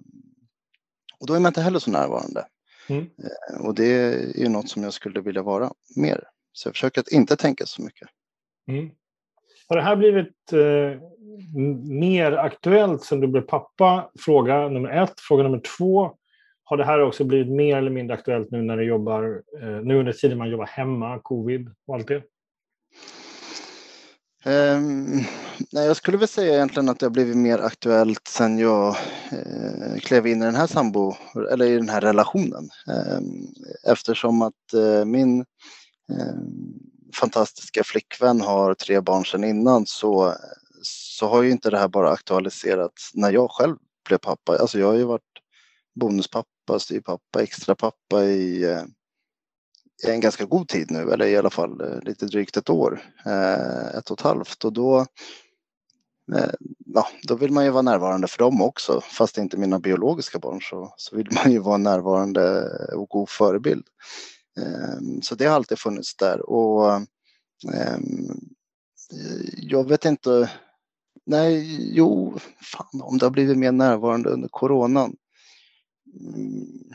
och 1.20 1.26
då 1.26 1.34
är 1.34 1.40
man 1.40 1.50
inte 1.50 1.60
heller 1.60 1.78
så 1.78 1.90
närvarande. 1.90 2.44
Mm. 2.88 3.02
Eh, 3.02 3.66
och 3.66 3.74
det 3.74 3.84
är 3.84 4.38
ju 4.38 4.48
något 4.48 4.68
som 4.68 4.82
jag 4.82 4.92
skulle 4.92 5.20
vilja 5.20 5.42
vara 5.42 5.72
mer. 5.96 6.24
Så 6.52 6.68
jag 6.68 6.74
försöker 6.74 7.00
att 7.00 7.08
inte 7.08 7.36
tänka 7.36 7.66
så 7.66 7.82
mycket. 7.82 8.08
Mm. 8.68 8.90
Har 9.68 9.76
det 9.76 9.82
här 9.82 9.96
blivit 9.96 10.52
eh, 10.52 11.00
mer 11.88 12.32
aktuellt 12.32 13.04
sen 13.04 13.20
du 13.20 13.26
blev 13.26 13.42
pappa? 13.42 14.10
Fråga 14.24 14.68
nummer 14.68 15.02
ett. 15.02 15.20
Fråga 15.20 15.42
nummer 15.42 15.60
två. 15.78 16.16
Har 16.64 16.76
det 16.76 16.84
här 16.84 17.00
också 17.00 17.24
blivit 17.24 17.52
mer 17.52 17.76
eller 17.76 17.90
mindre 17.90 18.14
aktuellt 18.14 18.50
nu 18.50 18.62
när 18.62 18.76
du 18.76 18.84
jobbar, 18.84 19.42
eh, 19.62 19.68
nu 19.68 19.98
under 19.98 20.12
tiden 20.12 20.38
man 20.38 20.50
jobbar 20.50 20.66
hemma, 20.66 21.18
covid 21.18 21.70
och 21.86 21.94
allt 21.94 22.08
det? 22.08 22.22
Um, 24.44 25.24
nej, 25.72 25.86
jag 25.86 25.96
skulle 25.96 26.16
väl 26.16 26.28
säga 26.28 26.54
egentligen 26.54 26.88
att 26.88 26.98
det 26.98 27.06
har 27.06 27.10
blivit 27.10 27.36
mer 27.36 27.58
aktuellt 27.58 28.28
sen 28.28 28.58
jag 28.58 28.96
eh, 29.30 29.98
klev 30.00 30.26
in 30.26 30.42
i 30.42 30.44
den 30.44 30.54
här 30.54 30.66
sambo, 30.66 31.14
eller 31.50 31.66
i 31.66 31.76
den 31.76 31.88
här 31.88 32.00
relationen. 32.00 32.70
Um, 32.86 33.54
eftersom 33.84 34.42
att 34.42 34.74
eh, 34.74 35.04
min 35.04 35.44
Eh, 36.10 36.34
fantastiska 37.14 37.84
flickvän 37.84 38.40
har 38.40 38.74
tre 38.74 39.00
barn 39.00 39.24
sedan 39.24 39.44
innan 39.44 39.86
så, 39.86 40.34
så 40.82 41.28
har 41.28 41.42
ju 41.42 41.50
inte 41.50 41.70
det 41.70 41.78
här 41.78 41.88
bara 41.88 42.10
aktualiserats 42.10 43.10
när 43.14 43.32
jag 43.32 43.50
själv 43.50 43.76
blev 44.08 44.18
pappa. 44.18 44.58
Alltså 44.58 44.78
jag 44.78 44.86
har 44.86 44.94
ju 44.94 45.04
varit 45.04 45.22
bonuspappa, 45.94 46.78
styrpappa, 46.78 47.42
extrapappa 47.42 48.24
i, 48.24 48.64
eh, 48.64 48.82
en 50.04 50.20
ganska 50.20 50.44
god 50.44 50.68
tid 50.68 50.90
nu, 50.90 51.12
eller 51.12 51.26
i 51.26 51.36
alla 51.36 51.50
fall 51.50 51.80
eh, 51.80 52.00
lite 52.02 52.26
drygt 52.26 52.56
ett 52.56 52.70
år, 52.70 53.00
eh, 53.26 53.96
ett 53.98 54.10
och 54.10 54.18
ett 54.18 54.24
halvt. 54.24 54.64
Och 54.64 54.72
då, 54.72 55.06
eh, 56.34 56.52
ja, 56.86 57.08
då 57.22 57.34
vill 57.34 57.52
man 57.52 57.64
ju 57.64 57.70
vara 57.70 57.82
närvarande 57.82 58.28
för 58.28 58.38
dem 58.38 58.62
också, 58.62 59.00
fast 59.00 59.38
inte 59.38 59.56
mina 59.56 59.78
biologiska 59.78 60.38
barn 60.38 60.60
så, 60.62 60.94
så 60.96 61.16
vill 61.16 61.28
man 61.32 61.52
ju 61.52 61.58
vara 61.58 61.76
närvarande 61.76 62.68
och 62.94 63.08
god 63.08 63.28
förebild. 63.28 63.86
Ehm, 64.60 65.22
så 65.22 65.34
det 65.34 65.46
har 65.46 65.56
alltid 65.56 65.78
funnits 65.78 66.16
där 66.16 66.50
och 66.50 66.94
ehm, 67.74 68.28
jag 69.56 69.88
vet 69.88 70.04
inte. 70.04 70.50
Nej, 71.26 71.78
jo, 71.96 72.38
fan 72.60 73.02
om 73.02 73.18
det 73.18 73.26
har 73.26 73.30
blivit 73.30 73.58
mer 73.58 73.72
närvarande 73.72 74.30
under 74.30 74.48
coronan. 74.48 75.16
Mm. 76.20 76.92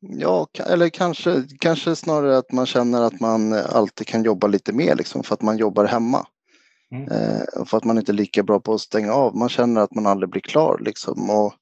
Ja, 0.00 0.48
eller 0.66 0.88
kanske, 0.88 1.44
kanske 1.58 1.96
snarare 1.96 2.38
att 2.38 2.52
man 2.52 2.66
känner 2.66 3.02
att 3.02 3.20
man 3.20 3.52
alltid 3.52 4.06
kan 4.06 4.22
jobba 4.22 4.46
lite 4.46 4.72
mer 4.72 4.96
liksom 4.96 5.22
för 5.22 5.34
att 5.34 5.42
man 5.42 5.58
jobbar 5.58 5.84
hemma. 5.84 6.26
Mm. 6.92 7.08
Eh, 7.08 7.64
för 7.64 7.76
att 7.76 7.84
man 7.84 7.98
inte 7.98 8.12
är 8.12 8.14
lika 8.14 8.42
bra 8.42 8.60
på 8.60 8.74
att 8.74 8.80
stänga 8.80 9.12
av. 9.12 9.36
Man 9.36 9.48
känner 9.48 9.80
att 9.80 9.94
man 9.94 10.06
aldrig 10.06 10.30
blir 10.30 10.40
klar 10.40 10.78
liksom. 10.80 11.30
Och 11.30 11.54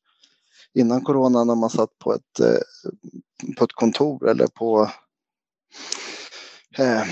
innan 0.75 1.01
corona 1.01 1.45
när 1.45 1.55
man 1.55 1.71
satt 1.71 1.99
på 1.99 2.15
ett, 2.15 2.41
eh, 2.41 3.55
på 3.59 3.65
ett 3.65 3.73
kontor 3.73 4.29
eller 4.29 4.47
på 4.47 4.91
eh, 6.79 7.03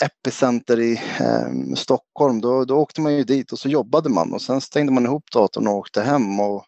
Epicenter 0.00 0.80
i 0.80 1.00
eh, 1.20 1.74
Stockholm, 1.76 2.40
då, 2.40 2.64
då 2.64 2.76
åkte 2.76 3.00
man 3.00 3.14
ju 3.14 3.24
dit 3.24 3.52
och 3.52 3.58
så 3.58 3.68
jobbade 3.68 4.08
man 4.08 4.32
och 4.32 4.42
sen 4.42 4.60
stängde 4.60 4.92
man 4.92 5.04
ihop 5.04 5.30
datorn 5.32 5.66
och 5.66 5.74
åkte 5.74 6.02
hem. 6.02 6.40
Och, 6.40 6.64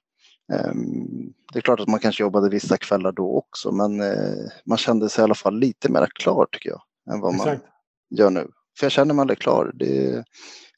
det 1.52 1.58
är 1.58 1.60
klart 1.60 1.80
att 1.80 1.88
man 1.88 2.00
kanske 2.00 2.22
jobbade 2.22 2.48
vissa 2.48 2.76
kvällar 2.76 3.12
då 3.12 3.36
också, 3.36 3.72
men 3.72 4.00
eh, 4.00 4.50
man 4.64 4.78
kände 4.78 5.08
sig 5.08 5.22
i 5.22 5.24
alla 5.24 5.34
fall 5.34 5.58
lite 5.58 5.92
mer 5.92 6.06
klar 6.14 6.46
tycker 6.52 6.70
jag 6.70 6.82
än 7.14 7.20
vad 7.20 7.34
Exakt. 7.34 7.62
man 7.62 8.18
gör 8.18 8.30
nu. 8.30 8.50
För 8.78 8.84
jag 8.84 8.92
känner 8.92 9.14
mig 9.14 9.20
aldrig 9.20 9.38
klar. 9.38 9.72
Det, 9.74 10.24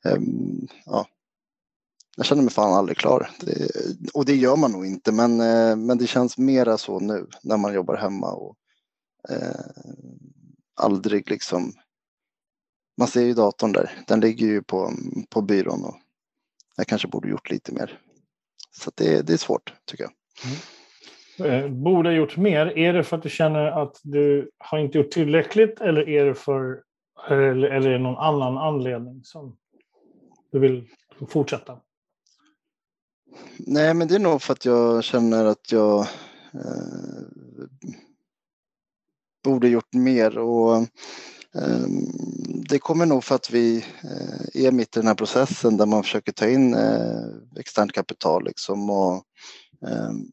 ehm, 0.04 0.66
ja, 0.87 1.07
jag 2.16 2.26
känner 2.26 2.42
mig 2.42 2.52
fan 2.52 2.72
aldrig 2.72 2.98
klar. 2.98 3.31
Det, 3.40 3.70
och 4.14 4.24
det 4.24 4.37
gör 4.37 4.57
man 4.57 4.72
nog 4.72 4.87
inte, 4.87 5.12
men, 5.12 5.40
eh, 5.40 5.76
men 5.76 5.98
det 5.98 6.07
känns 6.07 6.38
mera 6.38 6.78
så 6.78 7.00
nu 7.00 7.26
när 7.42 7.57
man 7.57 7.74
jobbar 7.74 7.96
hemma 7.96 8.33
och 8.33 8.57
eh, 9.28 9.61
aldrig 10.76 11.31
liksom. 11.31 11.72
Man 12.96 13.09
ser 13.09 13.22
ju 13.22 13.35
datorn 13.35 13.72
där. 13.72 14.04
Den 14.07 14.20
ligger 14.20 14.46
ju 14.46 14.62
på, 14.62 14.92
på 15.31 15.42
byrån 15.42 15.85
och 15.85 15.96
jag 16.76 16.87
kanske 16.87 17.09
borde 17.09 17.28
gjort 17.28 17.50
lite 17.50 17.72
mer. 17.72 18.00
Så 18.70 18.90
det, 18.94 19.26
det 19.26 19.33
är 19.33 19.37
svårt 19.37 19.74
tycker 19.85 20.04
jag. 20.04 20.12
Mm. 20.44 21.64
Eh, 21.64 21.70
borde 21.70 22.09
ha 22.09 22.14
gjort 22.14 22.37
mer. 22.37 22.78
Är 22.78 22.92
det 22.92 23.04
för 23.04 23.16
att 23.16 23.22
du 23.22 23.31
känner 23.31 23.83
att 23.83 24.00
du 24.02 24.50
har 24.59 24.78
inte 24.78 24.98
gjort 24.98 25.11
tillräckligt 25.11 25.81
eller 25.81 26.09
är 26.09 26.24
det 26.24 26.35
för 26.35 26.83
eller, 27.28 27.68
eller 27.68 27.88
är 27.88 27.92
det 27.92 27.98
någon 27.98 28.18
annan 28.18 28.59
anledning 28.59 29.24
som 29.24 29.57
du 30.52 30.59
vill 30.59 30.88
fortsätta? 31.28 31.81
Nej, 33.59 33.94
men 33.94 34.09
det 34.09 34.14
är 34.14 34.18
nog 34.18 34.42
för 34.42 34.52
att 34.52 34.64
jag 34.64 35.04
känner 35.04 35.44
att 35.44 35.72
jag 35.72 36.00
eh, 36.54 37.26
borde 39.44 39.68
gjort 39.68 39.94
mer 39.94 40.38
och 40.38 40.87
det 42.68 42.78
kommer 42.78 43.06
nog 43.06 43.24
för 43.24 43.34
att 43.34 43.50
vi 43.50 43.76
eh, 43.76 44.64
är 44.64 44.72
mitt 44.72 44.96
i 44.96 45.00
den 45.00 45.06
här 45.06 45.14
processen 45.14 45.76
där 45.76 45.86
man 45.86 46.02
försöker 46.02 46.32
ta 46.32 46.48
in 46.48 46.74
eh, 46.74 47.24
externt 47.58 47.92
kapital 47.92 48.44
liksom 48.44 48.90
och 48.90 49.24
ehm, 49.86 50.30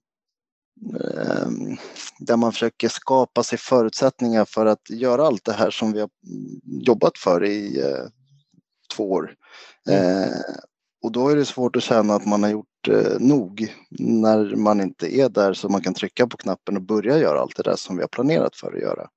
ehm, 1.00 1.78
där 2.20 2.38
man 2.38 2.52
försöker 2.52 2.90
skapa 2.90 3.44
sig 3.44 3.58
förutsättningar 3.58 4.46
för 4.46 4.66
att 4.66 4.90
göra 4.90 5.28
allt 5.28 5.46
det 5.46 5.54
här 5.54 5.72
som 5.72 5.94
vi 5.94 6.00
har 6.00 6.10
jobbat 6.64 7.18
för 7.18 7.46
i 7.46 7.82
eh, 7.82 8.06
två 8.96 9.12
år. 9.12 9.34
Mm. 9.90 10.30
Och 11.04 11.12
då 11.12 11.30
är 11.30 11.36
det 11.36 11.46
svårt 11.46 11.76
att 11.76 11.84
känna 11.84 12.16
att 12.16 12.26
man 12.26 12.44
har 12.44 12.50
gjort 12.50 12.66
nog 13.20 13.76
när 14.00 14.56
man 14.56 14.82
inte 14.82 15.18
är 15.18 15.30
där 15.30 15.54
så 15.54 15.70
man 15.70 15.82
kan 15.82 15.94
trycka 15.94 16.28
på 16.28 16.38
knappen 16.38 16.76
och 16.78 16.82
börja 16.82 17.18
göra 17.18 17.40
allt 17.40 17.56
det 17.56 17.64
där 17.64 17.76
som 17.76 17.96
vi 17.96 18.04
har 18.04 18.08
planerat 18.08 18.56
för 18.56 18.74
att 18.74 18.82
göra. 18.82 19.08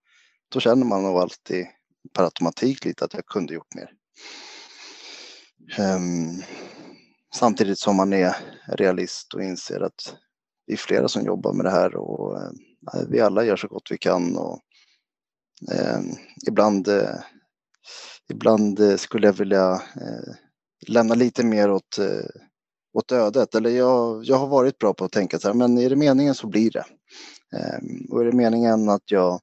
Då 0.52 0.60
känner 0.60 0.84
man 0.86 1.02
nog 1.02 1.16
alltid 1.16 1.66
per 2.14 2.24
automatik 2.24 2.84
lite 2.84 3.04
att 3.04 3.14
jag 3.14 3.26
kunde 3.26 3.54
gjort 3.54 3.74
mer. 3.74 3.90
Um, 5.78 6.42
samtidigt 7.34 7.78
som 7.78 7.96
man 7.96 8.12
är 8.12 8.36
realist 8.68 9.34
och 9.34 9.42
inser 9.42 9.80
att 9.80 10.14
vi 10.66 10.72
är 10.72 10.76
flera 10.76 11.08
som 11.08 11.24
jobbar 11.24 11.52
med 11.52 11.64
det 11.64 11.70
här 11.70 11.96
och 11.96 12.36
uh, 12.36 12.50
vi 13.08 13.20
alla 13.20 13.44
gör 13.44 13.56
så 13.56 13.68
gott 13.68 13.90
vi 13.90 13.98
kan 13.98 14.36
och 14.36 14.60
uh, 15.72 16.00
ibland, 16.48 16.88
uh, 16.88 17.18
ibland 18.30 18.80
eh, 18.80 18.96
skulle 18.96 19.26
jag 19.26 19.34
vilja 19.34 19.82
lämna 20.88 21.14
lite 21.14 21.44
mer 21.44 21.70
åt, 21.70 21.98
åt 22.92 23.12
ödet. 23.12 23.54
Eller 23.54 23.70
jag, 23.70 24.24
jag 24.24 24.36
har 24.36 24.46
varit 24.46 24.78
bra 24.78 24.94
på 24.94 25.04
att 25.04 25.12
tänka 25.12 25.38
så 25.38 25.48
här, 25.48 25.54
men 25.54 25.78
är 25.78 25.90
det 25.90 25.96
meningen 25.96 26.34
så 26.34 26.46
blir 26.46 26.70
det. 26.70 26.84
Ehm, 27.56 28.06
och 28.10 28.20
är 28.20 28.24
det 28.24 28.36
meningen 28.36 28.88
att 28.88 29.10
jag 29.10 29.40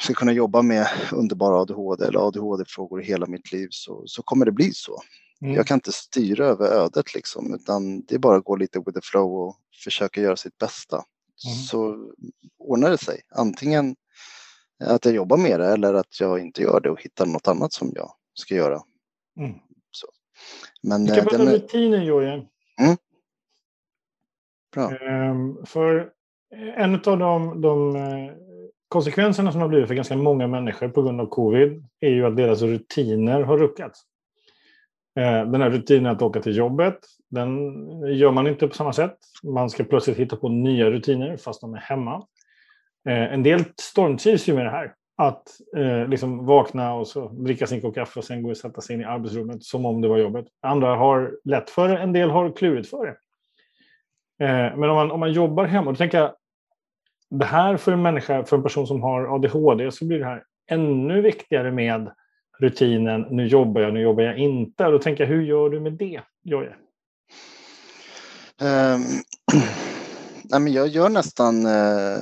ska 0.00 0.14
kunna 0.14 0.32
jobba 0.32 0.62
med 0.62 0.86
underbara 1.12 1.60
ADHD 1.60 2.06
eller 2.06 2.28
ADHD-frågor 2.28 3.02
i 3.02 3.04
hela 3.04 3.26
mitt 3.26 3.52
liv 3.52 3.68
så, 3.70 4.02
så 4.06 4.22
kommer 4.22 4.46
det 4.46 4.52
bli 4.52 4.72
så. 4.72 5.02
Mm. 5.42 5.54
Jag 5.54 5.66
kan 5.66 5.74
inte 5.74 5.92
styra 5.92 6.46
över 6.46 6.68
ödet 6.68 7.14
liksom, 7.14 7.54
utan 7.54 8.00
det 8.00 8.14
är 8.14 8.18
bara 8.18 8.36
att 8.36 8.44
gå 8.44 8.56
lite 8.56 8.78
with 8.78 8.92
the 8.92 9.00
flow 9.02 9.32
och 9.32 9.56
försöka 9.84 10.20
göra 10.20 10.36
sitt 10.36 10.58
bästa. 10.58 10.96
Mm. 10.96 11.56
Så 11.56 12.10
ordnar 12.58 12.90
det 12.90 12.98
sig. 12.98 13.20
Antingen 13.34 13.96
att 14.84 15.04
jag 15.04 15.14
jobbar 15.14 15.36
med 15.36 15.60
det 15.60 15.66
eller 15.66 15.94
att 15.94 16.20
jag 16.20 16.40
inte 16.40 16.62
gör 16.62 16.80
det 16.80 16.90
och 16.90 17.02
hittar 17.02 17.26
något 17.26 17.48
annat 17.48 17.72
som 17.72 17.92
jag 17.94 18.12
ska 18.34 18.54
göra. 18.54 18.80
Mm. 19.38 19.52
Men, 20.82 21.04
Vi 21.04 21.10
kan 21.10 21.24
prata 21.24 21.38
den... 21.38 21.54
rutiner, 21.54 22.02
Jojje. 22.02 22.32
Mm. 22.80 22.96
Bra. 24.74 24.90
Ehm, 24.90 25.66
för 25.66 26.12
en 26.76 26.94
av 26.94 27.18
de, 27.18 27.60
de 27.60 27.96
eh, 27.96 28.32
konsekvenserna 28.92 29.52
som 29.52 29.60
har 29.60 29.68
blivit 29.68 29.88
för 29.88 29.94
ganska 29.94 30.16
många 30.16 30.46
människor 30.46 30.88
på 30.88 31.02
grund 31.02 31.20
av 31.20 31.26
covid 31.26 31.84
är 32.00 32.10
ju 32.10 32.26
att 32.26 32.36
deras 32.36 32.62
rutiner 32.62 33.42
har 33.42 33.58
ruckats. 33.58 34.02
Eh, 35.20 35.50
den 35.50 35.60
här 35.60 35.70
rutinen 35.70 36.12
att 36.12 36.22
åka 36.22 36.40
till 36.40 36.56
jobbet, 36.56 36.98
den 37.30 37.50
gör 38.06 38.30
man 38.30 38.46
inte 38.46 38.68
på 38.68 38.74
samma 38.74 38.92
sätt. 38.92 39.16
Man 39.42 39.70
ska 39.70 39.84
plötsligt 39.84 40.16
hitta 40.16 40.36
på 40.36 40.48
nya 40.48 40.90
rutiner 40.90 41.36
fast 41.36 41.60
de 41.60 41.74
är 41.74 41.78
hemma. 41.78 42.14
Eh, 43.08 43.32
en 43.32 43.42
del 43.42 43.64
stormtrivs 43.80 44.48
ju 44.48 44.54
med 44.54 44.66
det 44.66 44.70
här 44.70 44.94
att 45.16 45.42
eh, 45.76 46.08
liksom 46.08 46.46
vakna 46.46 46.94
och 46.94 47.08
så 47.08 47.28
dricka 47.28 47.66
sin 47.66 47.80
kopp 47.80 47.94
kaffe 47.94 48.18
och 48.18 48.24
sen 48.24 48.42
gå 48.42 48.50
och 48.50 48.56
sätta 48.56 48.80
sig 48.80 48.94
in 48.94 49.00
i 49.00 49.04
arbetsrummet 49.04 49.62
som 49.62 49.86
om 49.86 50.00
det 50.00 50.08
var 50.08 50.18
jobbet. 50.18 50.46
Andra 50.62 50.96
har 50.96 51.32
lätt 51.44 51.70
för 51.70 51.88
det, 51.88 51.98
en 51.98 52.12
del 52.12 52.30
har 52.30 52.56
klurigt 52.56 52.90
för 52.90 53.06
det. 53.06 53.16
Eh, 54.46 54.76
men 54.76 54.90
om 54.90 54.96
man, 54.96 55.10
om 55.10 55.20
man 55.20 55.32
jobbar 55.32 55.64
hemma, 55.64 55.90
då 55.90 55.96
tänker 55.96 56.18
jag 56.18 56.32
det 57.38 57.44
här 57.44 57.76
för 57.76 57.92
en 57.92 58.02
människa, 58.02 58.44
för 58.44 58.56
en 58.56 58.62
person 58.62 58.86
som 58.86 59.02
har 59.02 59.34
ADHD, 59.34 59.90
så 59.90 60.04
blir 60.04 60.18
det 60.18 60.24
här 60.24 60.42
ännu 60.70 61.20
viktigare 61.20 61.72
med 61.72 62.10
rutinen, 62.58 63.26
nu 63.30 63.46
jobbar 63.46 63.80
jag, 63.80 63.94
nu 63.94 64.00
jobbar 64.00 64.22
jag 64.22 64.38
inte. 64.38 64.86
Och 64.86 64.92
då 64.92 64.98
tänker 64.98 65.24
jag, 65.24 65.28
hur 65.28 65.42
gör 65.42 65.70
du 65.70 65.80
med 65.80 65.92
det, 65.92 66.20
Jojje? 66.42 66.74
Um, 68.60 68.68
ehm, 68.68 69.00
nej, 70.44 70.60
men 70.60 70.72
jag 70.72 70.88
gör 70.88 71.08
nästan 71.08 71.66
eh, 71.66 72.18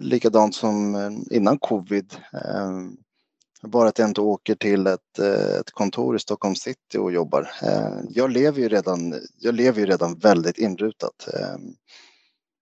likadant 0.00 0.54
som 0.54 0.94
eh, 0.94 1.36
innan 1.36 1.58
covid. 1.58 2.14
Eh, 2.32 2.70
bara 3.68 3.88
att 3.88 3.98
jag 3.98 4.08
inte 4.08 4.20
åker 4.20 4.54
till 4.54 4.86
ett, 4.86 5.18
eh, 5.18 5.60
ett 5.60 5.70
kontor 5.70 6.16
i 6.16 6.18
Stockholm 6.18 6.54
city 6.54 6.98
och 6.98 7.12
jobbar. 7.12 7.50
Eh, 7.62 7.98
jag, 8.10 8.30
lever 8.30 8.60
ju 8.60 8.68
redan, 8.68 9.14
jag 9.38 9.54
lever 9.54 9.80
ju 9.80 9.86
redan 9.86 10.18
väldigt 10.18 10.58
inrutat. 10.58 11.28
Eh, 11.34 11.56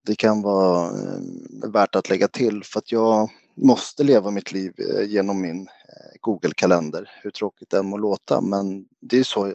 det 0.06 0.16
kan 0.16 0.42
vara 0.42 0.86
eh, 0.86 1.70
värt 1.72 1.96
att 1.96 2.10
lägga 2.10 2.28
till 2.28 2.64
för 2.64 2.80
att 2.80 2.92
jag 2.92 3.30
måste 3.56 4.04
leva 4.04 4.32
mitt 4.32 4.52
liv 4.52 4.74
eh, 4.78 5.04
genom 5.04 5.42
min 5.42 5.62
eh, 5.62 6.20
Google-kalender, 6.22 7.12
hur 7.24 7.32
tråkigt 7.32 7.70
det 7.70 7.78
än 7.78 7.86
må 7.86 7.98
låta. 7.98 8.42
Men 8.42 8.86
det 9.02 9.20
är 9.20 9.24
så 9.24 9.46
ehm, 9.46 9.54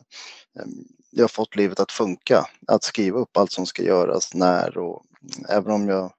jag 1.10 1.22
har 1.22 1.28
fått 1.28 1.56
livet 1.56 1.80
att 1.80 1.92
funka. 1.92 2.46
Att 2.66 2.82
skriva 2.82 3.18
upp 3.18 3.36
allt 3.36 3.52
som 3.52 3.66
ska 3.66 3.82
göras, 3.82 4.34
när 4.34 4.78
och 4.78 5.02
även 5.48 5.72
om 5.72 5.88
jag 5.88 6.12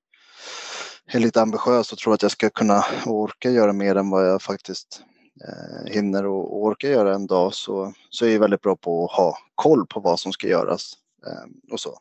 är 1.07 1.19
lite 1.19 1.41
ambitiös 1.41 1.91
och 1.91 1.97
tror 1.97 2.13
att 2.13 2.21
jag 2.21 2.31
ska 2.31 2.49
kunna 2.49 2.85
och 3.05 3.15
orka 3.15 3.49
göra 3.49 3.73
mer 3.73 3.95
än 3.95 4.09
vad 4.09 4.27
jag 4.27 4.41
faktiskt 4.41 5.01
eh, 5.47 5.91
hinner 5.93 6.25
och 6.25 6.63
orkar 6.63 6.89
göra 6.89 7.15
en 7.15 7.27
dag 7.27 7.53
så, 7.53 7.93
så 8.09 8.25
är 8.25 8.29
jag 8.29 8.39
väldigt 8.39 8.61
bra 8.61 8.75
på 8.75 9.05
att 9.05 9.11
ha 9.11 9.37
koll 9.55 9.85
på 9.85 9.99
vad 9.99 10.19
som 10.19 10.31
ska 10.31 10.47
göras 10.47 10.93
Ehm, 11.27 11.51
och 11.71 11.79
så. 11.79 11.97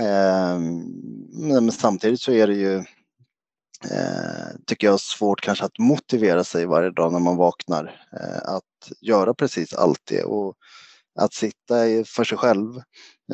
Eh, 0.00 0.58
men 1.32 1.72
samtidigt 1.72 2.20
så 2.20 2.32
är 2.32 2.46
det 2.46 2.54
ju 2.54 2.76
eh, 3.90 4.56
tycker 4.66 4.86
jag 4.86 5.00
svårt 5.00 5.40
kanske 5.40 5.64
att 5.64 5.78
motivera 5.78 6.44
sig 6.44 6.66
varje 6.66 6.90
dag 6.90 7.12
när 7.12 7.20
man 7.20 7.36
vaknar 7.36 8.06
eh, 8.12 8.54
att 8.54 8.92
göra 9.00 9.34
precis 9.34 9.74
allt 9.74 10.00
det 10.04 10.22
och 10.22 10.54
att 11.18 11.34
sitta 11.34 11.74
för 12.06 12.24
sig 12.24 12.38
själv 12.38 12.82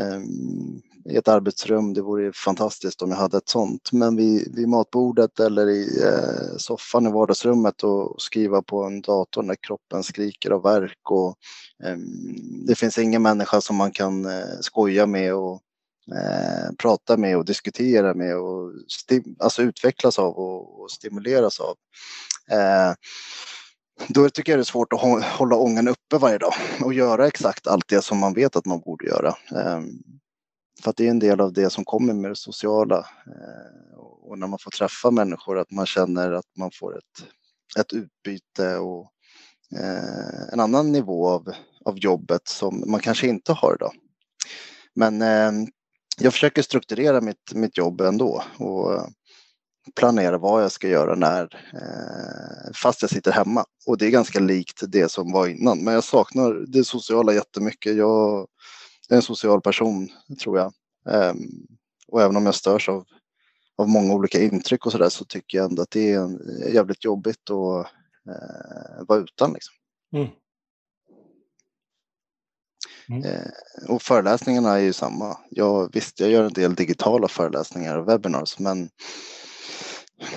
ehm, 0.01 0.83
i 1.11 1.17
ett 1.17 1.29
arbetsrum, 1.29 1.95
det 1.95 2.03
vore 2.03 2.33
fantastiskt 2.33 3.03
om 3.03 3.11
jag 3.11 3.17
hade 3.17 3.37
ett 3.37 3.49
sånt. 3.49 3.93
Men 3.93 4.17
vid, 4.17 4.57
vid 4.57 4.69
matbordet 4.69 5.41
eller 5.41 5.69
i 5.69 6.03
eh, 6.05 6.57
soffan 6.57 7.07
i 7.07 7.13
vardagsrummet 7.13 7.83
och 7.83 8.23
skriva 8.23 8.63
på 8.63 8.83
en 8.83 9.01
dator 9.01 9.43
när 9.43 9.57
kroppen 9.67 10.03
skriker 10.03 10.51
av 10.51 10.63
värk 10.63 11.11
och 11.11 11.37
eh, 11.85 11.97
det 12.67 12.75
finns 12.75 12.99
ingen 12.99 13.23
människa 13.23 13.61
som 13.61 13.77
man 13.77 13.91
kan 13.91 14.25
eh, 14.27 14.59
skoja 14.61 15.07
med 15.07 15.35
och 15.35 15.61
eh, 16.15 16.73
prata 16.79 17.17
med 17.17 17.37
och 17.37 17.45
diskutera 17.45 18.15
med 18.15 18.37
och 18.37 18.73
alltså 19.39 19.63
utvecklas 19.63 20.19
av 20.19 20.33
och, 20.33 20.81
och 20.81 20.91
stimuleras 20.91 21.61
av. 21.61 21.77
Eh, 22.51 22.95
då 24.09 24.31
tycker 24.31 24.53
jag 24.53 24.59
det 24.59 24.63
är 24.63 24.65
svårt 24.65 24.93
att 24.93 25.25
hålla 25.25 25.57
ångan 25.57 25.89
uppe 25.89 26.19
varje 26.19 26.39
dag 26.39 26.55
och 26.85 26.95
göra 26.95 27.27
exakt 27.27 27.67
allt 27.67 27.89
det 27.89 28.03
som 28.03 28.19
man 28.19 28.35
vet 28.35 28.57
att 28.57 28.67
man 28.67 28.81
borde 28.81 29.07
göra. 29.07 29.35
Ehm, 29.57 29.89
för 30.83 30.91
att 30.91 30.97
det 30.97 31.07
är 31.07 31.11
en 31.11 31.19
del 31.19 31.41
av 31.41 31.53
det 31.53 31.71
som 31.71 31.85
kommer 31.85 32.15
med 32.15 32.31
det 32.31 32.37
sociala 32.37 32.99
eh, 32.99 33.99
och 33.99 34.39
när 34.39 34.47
man 34.47 34.59
får 34.59 34.71
träffa 34.71 35.11
människor 35.11 35.59
att 35.59 35.71
man 35.71 35.87
känner 35.87 36.33
att 36.33 36.57
man 36.57 36.71
får 36.75 36.99
ett, 36.99 37.29
ett 37.79 37.93
utbyte 37.93 38.77
och 38.77 39.11
eh, 39.77 40.53
en 40.53 40.61
annan 40.61 40.93
nivå 40.93 41.29
av, 41.29 41.53
av 41.85 41.99
jobbet 41.99 42.49
som 42.49 42.85
man 42.87 43.01
kanske 43.01 43.29
inte 43.29 43.53
har 43.53 43.75
idag. 43.75 43.93
Men 44.95 45.23
eh, 45.23 45.53
jag 46.21 46.33
försöker 46.33 46.63
strukturera 46.63 47.21
mitt, 47.21 47.55
mitt 47.55 47.79
jobb 47.79 48.01
ändå 48.01 48.43
och 48.59 49.09
planera 49.97 50.39
vad 50.39 50.63
jag 50.63 50.73
ska 50.73 50.89
göra 50.89 51.15
när, 51.15 51.49
fast 52.75 53.03
jag 53.03 53.11
sitter 53.11 53.33
hemma. 53.33 53.65
Och 53.87 53.99
det 53.99 54.07
är 54.07 54.11
ganska 54.11 54.41
likt 54.41 54.83
det 54.89 55.11
som 55.11 55.33
var 55.33 55.47
innan. 55.47 55.79
Men 55.79 55.95
jag 55.95 56.05
saknar 56.05 56.73
det 56.73 56.85
sociala 56.85 57.33
jättemycket. 57.33 57.97
Jag 57.97 58.47
är 59.15 59.17
en 59.17 59.23
social 59.23 59.61
person, 59.61 60.09
tror 60.43 60.59
jag. 60.59 60.73
Eh, 61.09 61.35
och 62.09 62.23
även 62.23 62.37
om 62.37 62.47
jag 62.47 62.55
störs 62.55 62.89
av, 62.89 63.05
av 63.79 63.89
många 63.89 64.15
olika 64.15 64.43
intryck 64.43 64.87
och 64.87 64.93
sådär 64.93 65.09
så 65.09 65.25
tycker 65.25 65.59
jag 65.59 65.71
ändå 65.71 65.83
att 65.83 65.91
det 65.91 66.13
är 66.13 66.19
en, 66.19 66.41
jävligt 66.73 67.05
jobbigt 67.05 67.51
att 67.51 67.87
eh, 68.29 69.07
vara 69.09 69.21
utan. 69.21 69.53
Liksom. 69.53 69.75
Mm. 70.13 70.29
Mm. 73.09 73.25
Eh, 73.25 73.51
och 73.89 74.03
föreläsningarna 74.03 74.71
är 74.71 74.83
ju 74.83 74.93
samma. 74.93 75.39
Jag, 75.51 75.91
visst, 75.95 76.21
jag 76.21 76.31
gör 76.31 76.45
en 76.45 76.53
del 76.53 76.75
digitala 76.75 77.29
föreläsningar 77.29 77.97
och 77.97 78.09
webinars, 78.09 78.59
men 78.59 78.91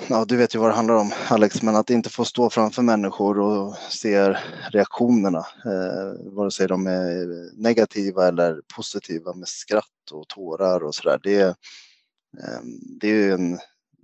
Ja, 0.08 0.24
du 0.24 0.36
vet 0.36 0.54
ju 0.54 0.58
vad 0.58 0.70
det 0.70 0.74
handlar 0.74 0.94
om 0.94 1.12
Alex, 1.28 1.62
men 1.62 1.76
att 1.76 1.90
inte 1.90 2.10
få 2.10 2.24
stå 2.24 2.50
framför 2.50 2.82
människor 2.82 3.38
och 3.38 3.76
se 3.76 4.36
reaktionerna, 4.70 5.38
eh, 5.38 6.32
vare 6.32 6.50
sig 6.50 6.68
de 6.68 6.86
är 6.86 7.50
negativa 7.62 8.28
eller 8.28 8.60
positiva 8.76 9.34
med 9.34 9.48
skratt 9.48 10.10
och 10.12 10.28
tårar 10.28 10.84
och 10.84 10.94
sådär. 10.94 11.20
Det, 11.22 11.40
eh, 11.42 12.60
det 13.00 13.08
är 13.08 13.14
ju 13.14 13.32
en, 13.32 13.58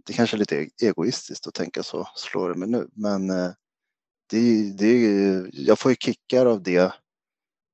det 0.06 0.12
kanske 0.12 0.36
är 0.36 0.38
lite 0.38 0.68
egoistiskt 0.82 1.46
att 1.46 1.54
tänka 1.54 1.82
så, 1.82 2.08
slår 2.14 2.48
det 2.48 2.54
mig 2.54 2.68
nu, 2.68 2.88
men 2.92 3.30
eh, 3.30 3.50
det, 4.30 4.72
det, 4.72 4.94
jag 5.52 5.78
får 5.78 5.90
ju 5.90 5.96
kickar 5.96 6.46
av 6.46 6.62
det 6.62 6.92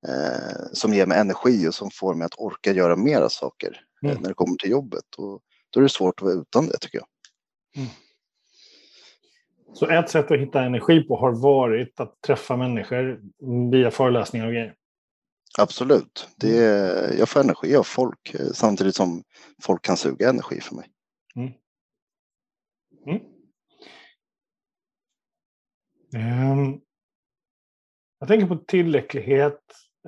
eh, 0.08 0.72
som 0.72 0.94
ger 0.94 1.06
mig 1.06 1.18
energi 1.18 1.68
och 1.68 1.74
som 1.74 1.90
får 1.90 2.14
mig 2.14 2.26
att 2.26 2.38
orka 2.38 2.72
göra 2.72 2.96
mera 2.96 3.28
saker 3.28 3.80
eh, 4.04 4.10
mm. 4.10 4.22
när 4.22 4.28
det 4.28 4.34
kommer 4.34 4.56
till 4.56 4.70
jobbet. 4.70 5.14
Och 5.16 5.40
då 5.70 5.80
är 5.80 5.82
det 5.82 5.88
svårt 5.88 6.20
att 6.20 6.22
vara 6.22 6.34
utan 6.34 6.66
det 6.66 6.78
tycker 6.78 6.98
jag. 6.98 7.06
Mm. 7.76 7.88
Så 9.74 9.90
ett 9.90 10.10
sätt 10.10 10.30
att 10.30 10.38
hitta 10.38 10.62
energi 10.62 11.00
på 11.00 11.16
har 11.16 11.32
varit 11.32 12.00
att 12.00 12.20
träffa 12.20 12.56
människor 12.56 13.20
via 13.70 13.90
föreläsningar 13.90 14.46
och 14.46 14.52
grejer? 14.52 14.74
Absolut. 15.58 16.28
Det 16.36 16.58
är, 16.58 17.18
jag 17.18 17.28
får 17.28 17.40
energi 17.40 17.76
av 17.76 17.82
folk 17.82 18.34
eh, 18.34 18.46
samtidigt 18.54 18.94
som 18.94 19.22
folk 19.62 19.82
kan 19.82 19.96
suga 19.96 20.28
energi 20.28 20.60
för 20.60 20.74
mig. 20.74 20.86
Mm. 21.36 21.52
Mm. 23.06 23.20
Um, 26.52 26.80
jag 28.18 28.28
tänker 28.28 28.46
på 28.46 28.56
tillräcklighet, 28.56 29.60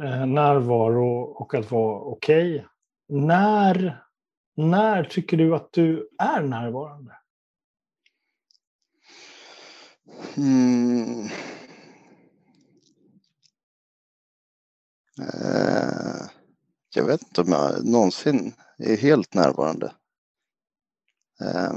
eh, 0.02 0.26
närvaro 0.26 1.22
och 1.22 1.54
att 1.54 1.70
vara 1.70 2.00
okej. 2.00 2.54
Okay. 2.54 2.66
När, 3.08 4.04
när 4.56 5.04
tycker 5.04 5.36
du 5.36 5.54
att 5.54 5.72
du 5.72 6.08
är 6.18 6.42
närvarande? 6.42 7.12
Mm. 10.36 11.28
Eh, 15.20 16.26
jag 16.94 17.04
vet 17.04 17.22
inte 17.22 17.40
om 17.40 17.48
jag 17.48 17.84
någonsin 17.84 18.54
är 18.78 18.96
helt 18.96 19.34
närvarande. 19.34 19.94
Eh, 21.40 21.72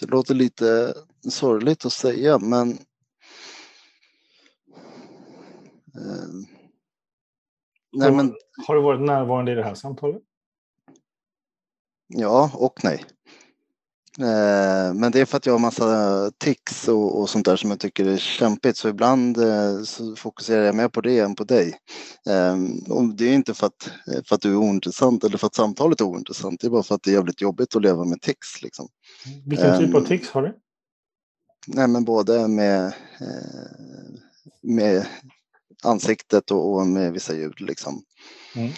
det 0.00 0.06
låter 0.06 0.34
lite 0.34 0.94
sorgligt 1.30 1.86
att 1.86 1.92
säga 1.92 2.38
men 2.38 2.70
eh, 5.94 6.28
nej, 7.92 8.12
men 8.12 8.34
har 8.66 8.74
du 8.74 8.82
varit 8.82 9.00
närvarande 9.00 9.52
i 9.52 9.54
det 9.54 9.64
här 9.64 9.74
samtalet? 9.74 10.22
Ja 12.08 12.50
och 12.54 12.84
nej. 12.84 13.04
Eh, 14.18 14.94
men 14.94 15.12
det 15.12 15.20
är 15.20 15.24
för 15.24 15.36
att 15.36 15.46
jag 15.46 15.54
har 15.54 15.58
massa 15.58 16.30
tics 16.38 16.88
och, 16.88 17.20
och, 17.20 17.30
sånt 17.30 17.44
där 17.44 17.56
som 17.56 17.70
jag 17.70 17.80
tycker 17.80 18.06
är 18.06 18.16
kämpigt 18.16 18.76
så 18.76 18.88
ibland 18.88 19.38
eh, 19.38 19.82
så 19.82 20.16
fokuserar 20.16 20.64
jag 20.64 20.74
mer 20.74 20.88
på 20.88 21.00
det 21.00 21.18
än 21.18 21.34
på 21.34 21.44
dig. 21.44 21.74
Ehm, 22.28 22.78
och 22.78 23.14
det 23.14 23.24
är 23.24 23.32
inte 23.32 23.54
för 23.54 23.66
att, 23.66 23.90
för 24.28 24.34
att 24.34 24.40
du 24.40 24.50
är 24.50 24.56
ointressant 24.56 25.24
eller 25.24 25.38
för 25.38 25.46
att 25.46 25.54
samtalet 25.54 26.00
är 26.00 26.04
ointressant. 26.04 26.60
Det 26.60 26.66
är 26.66 26.70
bara 26.70 26.82
för 26.82 26.94
att 26.94 27.02
det 27.02 27.10
är 27.10 27.14
jävligt 27.14 27.40
jobbigt 27.40 27.76
att 27.76 27.82
leva 27.82 28.04
med 28.04 28.20
tics. 28.20 28.62
Liksom. 28.62 28.88
Vilken 29.46 29.78
typ 29.78 29.94
av 29.94 30.00
tics 30.06 30.30
har 30.30 30.42
du? 30.42 30.54
Nej 31.66 31.88
men 31.88 32.04
både 32.04 32.48
med, 32.48 32.86
eh, 33.20 34.20
med 34.62 35.06
ansiktet 35.82 36.50
och, 36.50 36.86
med 36.86 37.12
vissa 37.12 37.34
ljud 37.34 37.60
liksom. 37.60 38.02
Mm. 38.56 38.70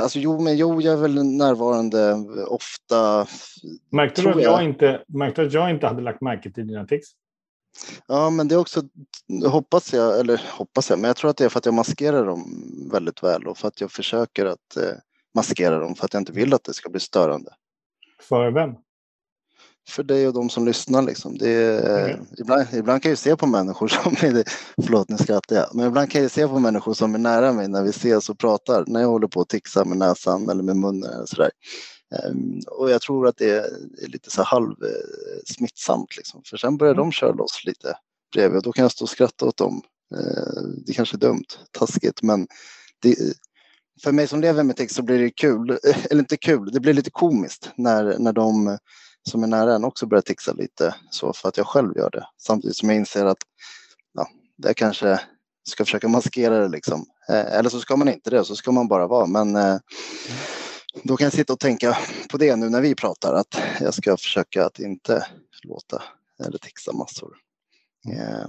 Alltså 0.00 0.18
jo, 0.18 0.40
men 0.40 0.56
jo, 0.56 0.80
jag 0.80 0.92
är 0.92 0.98
väl 0.98 1.24
närvarande 1.24 2.12
ofta. 2.46 3.26
Märkte 3.90 4.22
du 4.22 4.28
att 4.28 4.42
jag, 4.42 4.52
jag 4.52 4.64
inte, 4.64 5.04
märkte 5.08 5.42
att 5.42 5.52
jag 5.52 5.70
inte 5.70 5.86
hade 5.86 6.02
lagt 6.02 6.20
märke 6.20 6.50
till 6.50 6.66
dina 6.66 6.86
tics? 6.86 7.08
Ja, 8.06 8.30
men 8.30 8.48
det 8.48 8.54
är 8.54 8.58
också, 8.58 8.82
hoppas 9.46 9.92
jag, 9.92 10.20
eller 10.20 10.40
hoppas 10.58 10.90
jag, 10.90 10.98
men 10.98 11.08
jag 11.08 11.16
tror 11.16 11.30
att 11.30 11.36
det 11.36 11.44
är 11.44 11.48
för 11.48 11.58
att 11.58 11.66
jag 11.66 11.74
maskerar 11.74 12.26
dem 12.26 12.44
väldigt 12.92 13.22
väl 13.22 13.46
och 13.46 13.58
för 13.58 13.68
att 13.68 13.80
jag 13.80 13.92
försöker 13.92 14.46
att 14.46 14.76
eh, 14.76 14.92
maskera 15.34 15.78
dem 15.78 15.94
för 15.94 16.04
att 16.04 16.14
jag 16.14 16.20
inte 16.20 16.32
vill 16.32 16.54
att 16.54 16.64
det 16.64 16.74
ska 16.74 16.90
bli 16.90 17.00
störande. 17.00 17.50
För 18.22 18.50
vem? 18.50 18.70
För 19.88 20.02
dig 20.02 20.28
och 20.28 20.34
de 20.34 20.50
som 20.50 20.64
lyssnar. 20.64 21.02
Liksom. 21.02 21.36
Är, 21.40 22.08
mm. 22.10 22.26
ibland, 22.38 22.66
ibland 22.72 23.02
kan 23.02 23.10
jag 23.10 23.18
se 23.18 23.36
på 23.36 23.46
människor 23.46 23.88
som 23.88 24.12
är, 24.12 24.44
förlåt 24.82 25.08
nu 25.08 25.16
skrattar 25.16 25.56
jag, 25.56 25.74
men 25.74 25.86
ibland 25.86 26.10
kan 26.10 26.22
jag 26.22 26.30
se 26.30 26.48
på 26.48 26.58
människor 26.58 26.94
som 26.94 27.14
är 27.14 27.18
nära 27.18 27.52
mig 27.52 27.68
när 27.68 27.82
vi 27.82 27.90
ses 27.90 28.28
och 28.28 28.38
pratar, 28.38 28.84
när 28.86 29.00
jag 29.00 29.08
håller 29.08 29.28
på 29.28 29.40
att 29.40 29.48
tixa 29.48 29.84
med 29.84 29.98
näsan 29.98 30.48
eller 30.48 30.62
med 30.62 30.76
munnen 30.76 31.12
eller 31.12 31.26
sådär. 31.26 31.50
Um, 32.28 32.60
och 32.66 32.90
jag 32.90 33.00
tror 33.00 33.28
att 33.28 33.36
det 33.36 33.50
är, 33.50 33.66
lite 34.08 34.30
så 34.30 34.42
halv 34.42 34.74
eh, 34.82 35.66
liksom. 36.16 36.42
för 36.50 36.56
sen 36.56 36.76
börjar 36.76 36.94
mm. 36.94 37.04
de 37.04 37.12
köra 37.12 37.32
loss 37.32 37.64
lite 37.64 37.96
bredvid 38.34 38.56
och 38.56 38.62
då 38.62 38.72
kan 38.72 38.82
jag 38.82 38.92
stå 38.92 39.04
och 39.04 39.08
skratta 39.08 39.46
åt 39.46 39.56
dem. 39.56 39.82
Uh, 40.16 40.62
det 40.86 40.92
kanske 40.92 41.16
är 41.16 41.18
dumt, 41.18 41.46
taskigt, 41.78 42.22
men 42.22 42.46
det, 43.02 43.16
för 44.02 44.12
mig 44.12 44.26
som 44.26 44.40
lever 44.40 44.62
med 44.62 44.76
text 44.76 44.96
så 44.96 45.02
blir 45.02 45.18
det 45.18 45.30
kul, 45.30 45.78
eller 46.10 46.20
inte 46.20 46.36
kul, 46.36 46.72
det 46.72 46.80
blir 46.80 46.94
lite 46.94 47.10
komiskt 47.10 47.70
när, 47.76 48.18
när 48.18 48.32
de 48.32 48.78
som 49.28 49.42
är 49.42 49.46
nära 49.46 49.74
en 49.74 49.84
också 49.84 50.06
börjar 50.06 50.22
tixa 50.22 50.52
lite 50.52 50.94
så 51.10 51.32
för 51.32 51.48
att 51.48 51.56
jag 51.56 51.66
själv 51.66 51.96
gör 51.96 52.10
det. 52.10 52.26
Samtidigt 52.38 52.76
som 52.76 52.88
jag 52.88 52.98
inser 52.98 53.24
att 53.24 53.38
ja, 54.12 54.28
jag 54.56 54.76
kanske 54.76 55.20
ska 55.68 55.84
försöka 55.84 56.08
maskera 56.08 56.58
det 56.58 56.68
liksom. 56.68 57.06
Eh, 57.28 57.54
eller 57.58 57.70
så 57.70 57.80
ska 57.80 57.96
man 57.96 58.08
inte 58.08 58.30
det, 58.30 58.44
så 58.44 58.56
ska 58.56 58.72
man 58.72 58.88
bara 58.88 59.06
vara. 59.06 59.26
Men 59.26 59.56
eh, 59.56 59.76
då 61.02 61.16
kan 61.16 61.24
jag 61.24 61.32
sitta 61.32 61.52
och 61.52 61.60
tänka 61.60 61.98
på 62.30 62.36
det 62.38 62.56
nu 62.56 62.68
när 62.68 62.80
vi 62.80 62.94
pratar, 62.94 63.34
att 63.34 63.60
jag 63.80 63.94
ska 63.94 64.16
försöka 64.16 64.66
att 64.66 64.78
inte 64.78 65.26
låta 65.62 66.02
eller 66.46 66.58
tixa 66.58 66.92
massor. 66.92 67.36
Eh, 68.08 68.48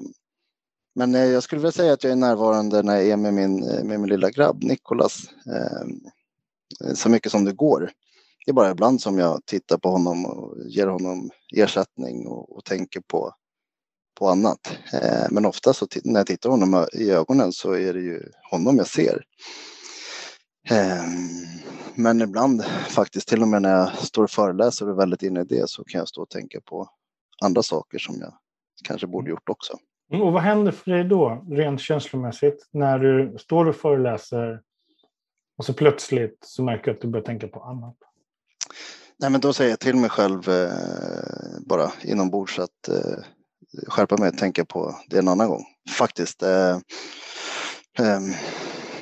men 0.96 1.16
eh, 1.16 1.26
jag 1.26 1.44
skulle 1.44 1.60
vilja 1.60 1.72
säga 1.72 1.94
att 1.94 2.04
jag 2.04 2.12
är 2.12 2.16
närvarande 2.16 2.84
när 2.84 2.96
jag 2.96 3.08
är 3.08 3.18
med 3.18 3.34
min, 3.34 3.64
eh, 3.64 3.84
med 3.84 4.00
min 4.00 4.10
lilla 4.10 4.30
grabb 4.30 4.64
Nikolas 4.64 5.30
eh, 5.46 5.88
så 6.94 7.10
mycket 7.10 7.32
som 7.32 7.46
det 7.46 7.54
går 7.54 7.92
det 8.46 8.52
är 8.52 8.54
bara 8.54 8.72
ibland 8.72 9.02
som 9.02 9.18
jag 9.18 9.46
tittar 9.46 9.78
på 9.78 9.90
honom 9.90 10.26
och 10.26 10.58
ger 10.66 10.88
honom 10.88 11.30
ersättning 11.56 12.28
och, 12.28 12.58
och 12.58 12.66
tänker 12.66 13.02
på, 13.08 13.34
på 14.20 14.30
annat. 14.30 14.78
Eh, 14.94 15.26
men 15.32 15.46
ofta 15.46 15.74
så 15.74 15.88
när 16.04 16.20
jag 16.20 16.28
tittar 16.28 16.50
honom 16.50 16.88
i 16.94 17.12
ögonen 17.12 17.52
så 17.52 17.72
är 17.72 17.94
det 17.94 18.02
ju 18.02 18.22
honom 18.52 18.78
jag 18.78 18.88
ser. 18.88 19.24
Eh, 20.70 21.04
men 21.96 22.22
ibland 22.22 22.64
faktiskt, 22.90 23.28
till 23.28 23.42
och 23.42 23.48
med 23.48 23.62
när 23.62 23.80
jag 23.80 23.98
står 23.98 24.24
och 24.24 24.32
föreläser 24.32 24.86
och 24.86 24.92
är 24.92 24.98
väldigt 24.98 25.24
inne 25.24 25.42
i 25.42 25.44
det 25.44 25.70
så 25.70 25.84
kan 25.84 26.00
jag 26.00 26.08
stå 26.08 26.22
och 26.22 26.30
tänka 26.30 26.62
på 26.66 26.90
andra 27.42 27.64
saker 27.64 27.98
som 27.98 28.16
jag 28.20 28.34
kanske 28.84 29.08
borde 29.08 29.30
gjort 29.30 29.50
också. 29.50 29.78
Mm, 30.12 30.28
och 30.28 30.34
vad 30.34 30.42
händer 30.42 30.72
för 30.72 30.92
dig 30.92 31.04
då, 31.04 31.46
rent 31.50 31.82
känslomässigt, 31.82 32.68
när 32.72 33.00
du 33.00 33.38
står 33.38 33.66
och 33.66 33.76
föreläser 33.76 34.62
och 35.58 35.66
så 35.66 35.74
plötsligt 35.74 36.38
så 36.42 36.64
märker 36.64 36.86
du 36.86 36.92
att 36.92 37.02
du 37.02 37.08
börjar 37.08 37.26
tänka 37.26 37.48
på 37.48 37.64
annat? 37.64 37.96
Nej, 39.20 39.30
men 39.30 39.42
då 39.42 39.54
säger 39.54 39.70
jag 39.70 39.80
till 39.80 39.96
mig 39.96 40.10
själv 40.10 40.50
eh, 40.50 41.60
bara 41.66 41.92
inombords 42.04 42.60
att 42.60 42.88
eh, 42.88 43.24
skärpa 43.88 44.18
mig 44.18 44.30
och 44.30 44.38
tänka 44.38 44.66
på 44.66 44.96
det 45.10 45.18
en 45.18 45.28
annan 45.28 45.50
gång. 45.50 45.64
Faktiskt. 45.98 46.44
Eh, 46.44 46.76
eh, 48.00 48.20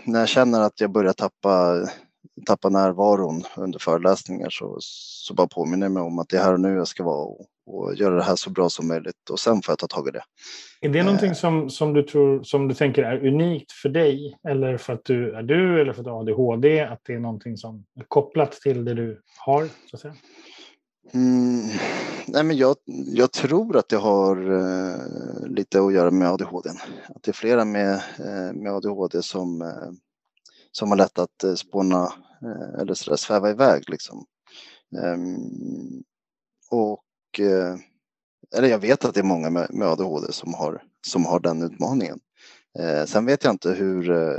när 0.06 0.20
jag 0.20 0.30
känner 0.30 0.62
att 0.62 0.82
jag 0.82 0.92
börjar 0.92 1.14
tappa, 1.14 1.88
tappa 2.46 2.70
närvaron 2.70 3.44
under 3.58 3.80
föreläsningar 3.80 4.50
så, 4.50 4.78
så 4.80 5.34
bara 5.34 5.48
påminner 5.48 5.86
jag 5.86 5.92
mig 5.94 6.04
om 6.04 6.20
att 6.20 6.30
det 6.30 6.38
är 6.38 6.44
här 6.44 6.54
och 6.54 6.60
nu 6.60 6.76
jag 6.76 6.88
ska 6.88 7.04
vara 7.04 7.26
och, 7.26 7.46
och 7.66 7.96
göra 7.96 8.16
det 8.16 8.24
här 8.24 8.36
så 8.36 8.50
bra 8.50 8.70
som 8.70 8.88
möjligt 8.88 9.30
och 9.30 9.40
sen 9.40 9.62
får 9.62 9.72
jag 9.72 9.80
ta 9.80 9.88
tag 9.88 10.08
i 10.08 10.12
det. 10.12 10.24
Är 10.82 10.90
det 10.90 11.04
någonting 11.04 11.30
eh. 11.30 11.36
som, 11.36 11.70
som, 11.70 11.94
du 11.94 12.04
tror, 12.04 12.44
som 12.44 12.68
du 12.68 12.76
tänker 12.76 13.04
är 13.04 13.28
unikt 13.28 13.72
för 13.72 13.90
dig 13.90 14.38
eller 14.48 14.78
för 14.78 14.94
att 14.94 15.06
du 15.06 15.36
är 15.36 15.44
du 15.44 15.82
eller 15.82 15.94
för 15.94 16.02
att 16.02 16.06
du 16.06 16.12
har 16.12 16.20
ADHD? 16.20 16.82
Att 16.82 17.02
det 17.04 17.14
är 17.14 17.20
någonting 17.20 17.58
som 17.58 17.86
är 18.00 18.04
kopplat 18.08 18.52
till 18.52 18.86
det 18.86 18.94
du 18.94 19.22
har? 19.46 19.70
Så 19.90 19.96
att 19.96 20.00
säga? 20.00 20.16
Mm, 21.14 21.68
nej 22.28 22.44
men 22.44 22.58
jag, 22.58 22.76
jag, 23.06 23.32
tror 23.32 23.78
att 23.78 23.90
det 23.90 23.98
har 23.98 24.52
uh, 24.52 25.48
lite 25.48 25.82
att 25.82 25.94
göra 25.94 26.12
med 26.12 26.30
ADHD. 26.30 26.70
Att 27.16 27.24
det 27.24 27.32
är 27.32 27.34
flera 27.34 27.66
med, 27.66 27.94
uh, 28.20 28.62
med 28.62 28.74
ADHD 28.74 29.22
som, 29.22 29.62
uh, 29.62 29.92
som 30.72 30.90
har 30.90 30.98
lätt 30.98 31.20
att 31.20 31.44
uh, 31.46 31.54
spåna 31.54 32.14
eller 32.80 32.94
sådär, 32.94 33.18
sväva 33.18 33.50
iväg. 33.50 33.90
Liksom. 33.90 34.26
Um, 35.04 36.04
och 37.40 37.80
eller 38.54 38.68
jag 38.68 38.80
vet 38.80 39.06
att 39.06 39.14
det 39.14 39.20
är 39.20 39.24
många 39.24 39.50
med, 39.50 39.84
ADHD 39.84 40.34
som 40.34 40.54
har, 40.54 40.84
som 41.08 41.26
har 41.26 41.40
den 41.40 41.64
utmaningen. 41.64 42.20
Eh, 42.80 43.06
sen 43.06 43.26
vet 43.26 43.44
jag 43.44 43.54
inte 43.54 43.72
hur, 43.72 44.12
eh, 44.12 44.38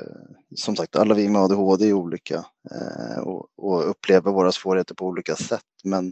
som 0.56 0.76
sagt, 0.76 0.96
alla 0.96 1.14
vi 1.14 1.28
med 1.28 1.42
ADHD 1.42 1.88
är 1.88 1.92
olika 1.92 2.44
eh, 2.70 3.18
och, 3.18 3.48
och, 3.56 3.90
upplever 3.90 4.32
våra 4.32 4.52
svårigheter 4.52 4.94
på 4.94 5.06
olika 5.06 5.36
sätt. 5.36 5.64
Men 5.84 6.06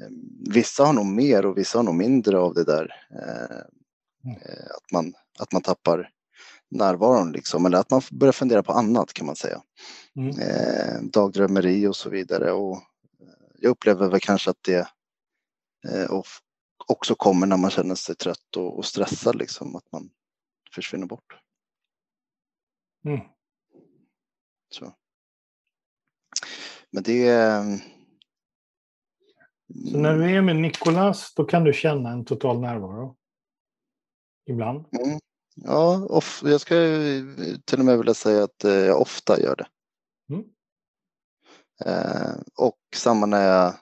eh, 0.00 0.08
vissa 0.50 0.84
har 0.84 0.92
nog 0.92 1.06
mer 1.06 1.46
och 1.46 1.58
vissa 1.58 1.78
har 1.78 1.82
nog 1.82 1.94
mindre 1.94 2.38
av 2.38 2.54
det 2.54 2.64
där. 2.64 2.92
Eh, 3.10 3.56
mm. 4.24 4.36
eh, 4.42 4.66
att, 4.76 4.92
man, 4.92 5.14
att 5.38 5.52
man 5.52 5.62
tappar 5.62 6.10
närvaron 6.70 7.32
liksom, 7.32 7.66
eller 7.66 7.78
att 7.78 7.90
man 7.90 8.02
börjar 8.12 8.32
fundera 8.32 8.62
på 8.62 8.72
annat 8.72 9.12
kan 9.12 9.26
man 9.26 9.36
säga. 9.36 9.62
Mm. 10.16 11.10
dagdrömmeri 11.10 11.86
och 11.86 11.96
så 11.96 12.10
vidare. 12.10 12.52
Och 12.52 12.82
jag 13.58 13.70
upplever 13.70 14.08
väl 14.08 14.20
kanske 14.20 14.50
att 14.50 14.62
det 14.62 14.88
också 16.86 17.14
kommer 17.14 17.46
när 17.46 17.56
man 17.56 17.70
känner 17.70 17.94
sig 17.94 18.16
trött 18.16 18.56
och, 18.56 18.78
och 18.78 18.84
stressad, 18.84 19.36
liksom, 19.36 19.76
att 19.76 19.92
man 19.92 20.10
försvinner 20.74 21.06
bort. 21.06 21.40
Mm. 23.04 23.20
Så. 24.68 24.92
Men 26.90 27.02
det 27.02 27.28
är... 27.28 27.78
Så 29.90 29.98
när 29.98 30.18
du 30.18 30.36
är 30.36 30.42
med 30.42 30.56
Nikolas, 30.56 31.34
då 31.34 31.44
kan 31.44 31.64
du 31.64 31.72
känna 31.72 32.10
en 32.10 32.24
total 32.24 32.60
närvaro? 32.60 33.16
Ibland? 34.46 34.86
Mm. 34.92 35.18
Ja, 35.54 36.06
off, 36.10 36.42
jag 36.44 36.60
ska 36.60 36.74
till 37.64 37.78
och 37.78 37.84
med 37.84 37.98
vilja 37.98 38.14
säga 38.14 38.44
att 38.44 38.64
eh, 38.64 38.72
jag 38.72 39.00
ofta 39.00 39.40
gör 39.40 39.56
det. 39.56 39.66
Mm. 40.34 40.44
Eh, 41.84 42.34
och 42.56 42.78
samma 42.96 43.26
när 43.26 43.48
jag 43.48 43.74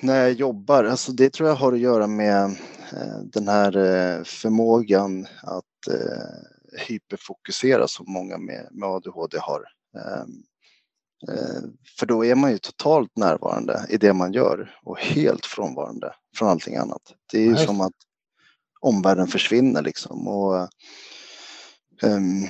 när 0.00 0.20
jag 0.20 0.32
jobbar, 0.32 0.84
alltså 0.84 1.12
det 1.12 1.30
tror 1.30 1.48
jag 1.48 1.56
har 1.56 1.72
att 1.72 1.78
göra 1.78 2.06
med 2.06 2.44
eh, 2.92 3.18
den 3.24 3.48
här 3.48 3.76
eh, 3.76 4.24
förmågan 4.24 5.26
att 5.42 5.88
eh, 5.90 6.78
hyperfokusera 6.86 7.88
som 7.88 8.06
många 8.08 8.38
med, 8.38 8.68
med 8.70 8.88
ADHD 8.88 9.38
har. 9.38 9.64
Ehm, 9.98 10.42
för 11.98 12.06
då 12.06 12.24
är 12.24 12.34
man 12.34 12.50
ju 12.50 12.58
totalt 12.58 13.16
närvarande 13.16 13.86
i 13.88 13.96
det 13.96 14.12
man 14.12 14.32
gör 14.32 14.78
och 14.82 14.98
helt 14.98 15.46
frånvarande 15.46 16.14
från 16.36 16.48
allting 16.48 16.76
annat. 16.76 17.02
Det 17.32 17.38
är 17.38 17.44
ju 17.44 17.52
Nej. 17.52 17.66
som 17.66 17.80
att 17.80 17.92
omvärlden 18.80 19.26
försvinner 19.26 19.82
liksom. 19.82 20.28
Och, 20.28 20.68
um, 22.02 22.48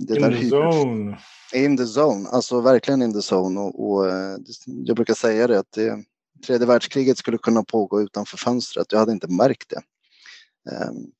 det 0.00 0.16
in 0.16 0.22
the 0.22 0.28
hyper... 0.30 0.72
zone. 0.72 1.18
In 1.54 1.76
the 1.76 1.86
zone, 1.86 2.28
alltså 2.28 2.60
verkligen 2.60 3.02
in 3.02 3.12
the 3.12 3.34
zone. 3.34 3.60
Och, 3.60 3.90
och 3.90 4.06
jag 4.66 4.96
brukar 4.96 5.14
säga 5.14 5.46
det 5.46 5.58
att 5.58 5.72
det, 5.72 6.04
tredje 6.46 6.66
världskriget 6.66 7.18
skulle 7.18 7.38
kunna 7.38 7.64
pågå 7.64 8.02
utanför 8.02 8.36
fönstret. 8.36 8.92
Jag 8.92 8.98
hade 8.98 9.12
inte 9.12 9.28
märkt 9.28 9.68
det 9.68 9.82
um, 10.88 11.12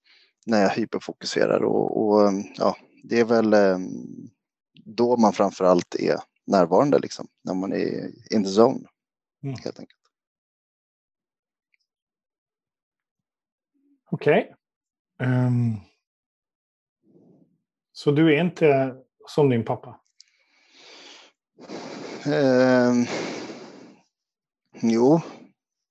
när 0.46 0.62
jag 0.62 0.70
hyperfokuserar 0.70 1.64
och, 1.64 2.06
och 2.06 2.32
ja, 2.56 2.76
det 3.02 3.20
är 3.20 3.24
väl 3.24 3.54
um, 3.54 4.30
då 4.84 5.16
man 5.16 5.32
framför 5.32 5.64
allt 5.64 5.94
är 5.94 6.16
närvarande 6.46 6.98
liksom, 6.98 7.28
när 7.44 7.54
man 7.54 7.72
är 7.72 8.10
in 8.34 8.44
the 8.44 8.50
zone 8.50 8.88
mm. 9.42 9.56
helt 9.64 9.80
enkelt. 9.80 10.00
Okej. 14.10 14.54
Okay. 15.18 15.28
Um, 15.28 15.34
ehm, 15.34 15.80
så 17.96 18.10
du 18.10 18.34
är 18.34 18.40
inte 18.40 18.94
som 19.28 19.50
din 19.50 19.64
pappa? 19.64 20.00
Um, 22.26 23.06
Jo, 24.80 25.20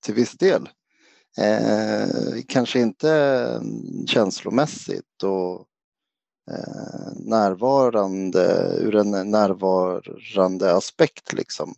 till 0.04 0.14
viss 0.14 0.32
del. 0.32 0.68
Eh, 1.38 2.08
kanske 2.48 2.80
inte 2.80 3.60
känslomässigt 4.06 5.22
och 5.22 5.66
eh, 6.50 7.12
närvarande 7.16 8.76
ur 8.80 8.94
en 8.96 9.30
närvarande 9.30 10.74
aspekt 10.74 11.32
liksom. 11.32 11.74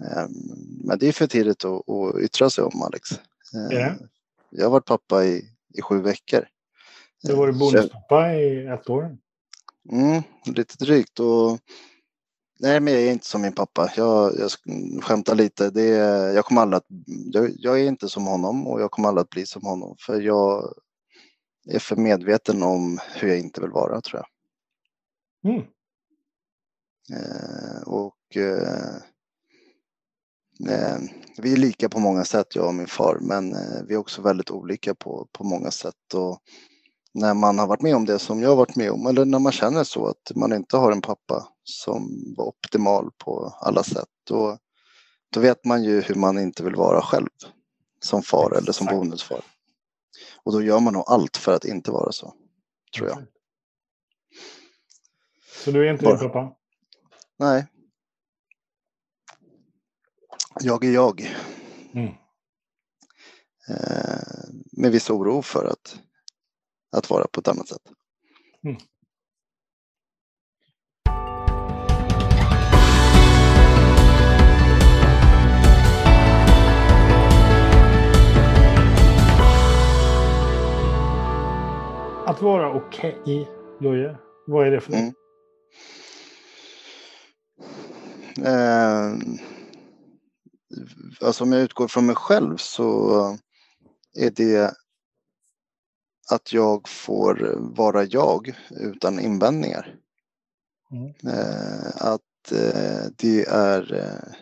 Eh, 0.00 0.26
men 0.84 0.98
det 0.98 1.08
är 1.08 1.12
för 1.12 1.26
tidigt 1.26 1.64
att, 1.64 1.88
att 1.88 2.20
yttra 2.20 2.50
sig 2.50 2.64
om 2.64 2.82
Alex. 2.82 3.08
Yeah. 3.72 3.96
Jag 4.50 4.64
har 4.64 4.70
varit 4.70 4.86
pappa 4.86 5.24
i, 5.24 5.44
i 5.74 5.82
sju 5.82 6.00
veckor. 6.00 6.48
Du 7.22 7.32
har 7.32 7.38
varit 7.38 7.58
bonuspappa 7.58 8.34
i 8.34 8.66
ett 8.66 8.90
år? 8.90 9.16
Mm, 9.92 10.22
lite 10.46 10.84
drygt 10.84 11.20
och 11.20 11.58
Nej, 12.60 12.80
men 12.80 12.92
jag 12.92 13.02
är 13.02 13.12
inte 13.12 13.26
som 13.26 13.42
min 13.42 13.52
pappa. 13.52 13.92
Jag, 13.96 14.32
jag 14.38 14.50
skämtar 15.04 15.34
lite. 15.34 15.70
Det 15.70 15.82
är, 15.82 16.32
jag, 16.32 16.44
kommer 16.44 16.62
aldrig 16.62 16.76
att, 16.76 16.86
jag, 17.32 17.50
jag, 17.58 17.80
är 17.80 17.88
inte 17.88 18.08
som 18.08 18.26
honom 18.26 18.66
och 18.66 18.80
jag 18.80 18.90
kommer 18.90 19.08
aldrig 19.08 19.22
att 19.22 19.30
bli 19.30 19.46
som 19.46 19.62
honom. 19.62 19.96
För 19.98 20.20
jag 20.20 20.74
är 21.68 21.78
för 21.78 21.96
medveten 21.96 22.62
om 22.62 22.98
hur 23.14 23.28
jag 23.28 23.38
inte 23.38 23.60
vill 23.60 23.70
vara, 23.70 24.00
tror 24.00 24.22
jag. 24.22 25.52
Mm. 25.52 25.64
Eh, 27.12 27.82
och 27.86 28.36
eh, 28.36 28.96
eh, 30.68 30.98
vi 31.38 31.52
är 31.52 31.56
lika 31.56 31.88
på 31.88 31.98
många 31.98 32.24
sätt, 32.24 32.54
jag 32.54 32.66
och 32.66 32.74
min 32.74 32.86
far. 32.86 33.18
Men 33.20 33.52
eh, 33.52 33.82
vi 33.88 33.94
är 33.94 33.98
också 33.98 34.22
väldigt 34.22 34.50
olika 34.50 34.94
på, 34.94 35.28
på 35.32 35.44
många 35.44 35.70
sätt. 35.70 36.14
Och 36.14 36.38
när 37.14 37.34
man 37.34 37.58
har 37.58 37.66
varit 37.66 37.82
med 37.82 37.96
om 37.96 38.04
det 38.04 38.18
som 38.18 38.42
jag 38.42 38.48
har 38.48 38.56
varit 38.56 38.76
med 38.76 38.90
om, 38.90 39.06
eller 39.06 39.24
när 39.24 39.38
man 39.38 39.52
känner 39.52 39.84
så 39.84 40.06
att 40.06 40.32
man 40.34 40.52
inte 40.52 40.76
har 40.76 40.92
en 40.92 41.02
pappa 41.02 41.48
som 41.64 42.34
var 42.36 42.44
optimal 42.44 43.10
på 43.18 43.56
alla 43.60 43.82
sätt. 43.82 44.08
Då, 44.24 44.58
då 45.30 45.40
vet 45.40 45.64
man 45.64 45.84
ju 45.84 46.00
hur 46.00 46.14
man 46.14 46.38
inte 46.38 46.64
vill 46.64 46.74
vara 46.74 47.02
själv 47.02 47.28
som 48.00 48.22
far 48.22 48.46
Exakt. 48.46 48.62
eller 48.62 48.72
som 48.72 48.86
bonusfar. 48.86 49.40
Och 50.44 50.52
då 50.52 50.62
gör 50.62 50.80
man 50.80 50.92
nog 50.92 51.04
allt 51.06 51.36
för 51.36 51.52
att 51.52 51.64
inte 51.64 51.90
vara 51.90 52.12
så, 52.12 52.34
tror 52.96 53.08
jag. 53.08 53.18
Så 55.64 55.70
du 55.70 55.88
är 55.88 55.92
inte 55.92 56.06
din 56.06 56.18
pappa? 56.18 56.52
Nej. 57.36 57.66
Jag 60.60 60.84
är 60.84 60.92
jag. 60.92 61.34
Mm. 61.94 62.14
Eh, 63.68 64.44
med 64.72 64.92
viss 64.92 65.10
oro 65.10 65.42
för 65.42 65.64
att, 65.64 65.98
att 66.94 67.10
vara 67.10 67.26
på 67.32 67.40
ett 67.40 67.48
annat 67.48 67.68
sätt. 67.68 67.82
Mm. 68.64 68.76
Att 82.26 82.42
vara 82.42 82.74
okej, 82.74 83.18
okay, 83.20 83.46
Loje, 83.80 84.16
vad 84.46 84.66
är 84.66 84.70
det 84.70 84.80
för 84.80 84.92
något? 84.92 85.00
Mm. 85.00 85.14
Eh, 88.44 89.18
alltså 91.20 91.44
om 91.44 91.52
jag 91.52 91.62
utgår 91.62 91.88
från 91.88 92.06
mig 92.06 92.16
själv 92.16 92.56
så 92.56 93.38
är 94.18 94.30
det 94.30 94.74
att 96.30 96.52
jag 96.52 96.88
får 96.88 97.54
vara 97.58 98.04
jag 98.04 98.54
utan 98.70 99.20
invändningar. 99.20 99.96
Mm. 100.90 101.38
Eh, 101.38 101.86
att 101.96 102.52
eh, 102.52 103.04
det 103.16 103.44
är 103.48 103.94
eh, 103.94 104.32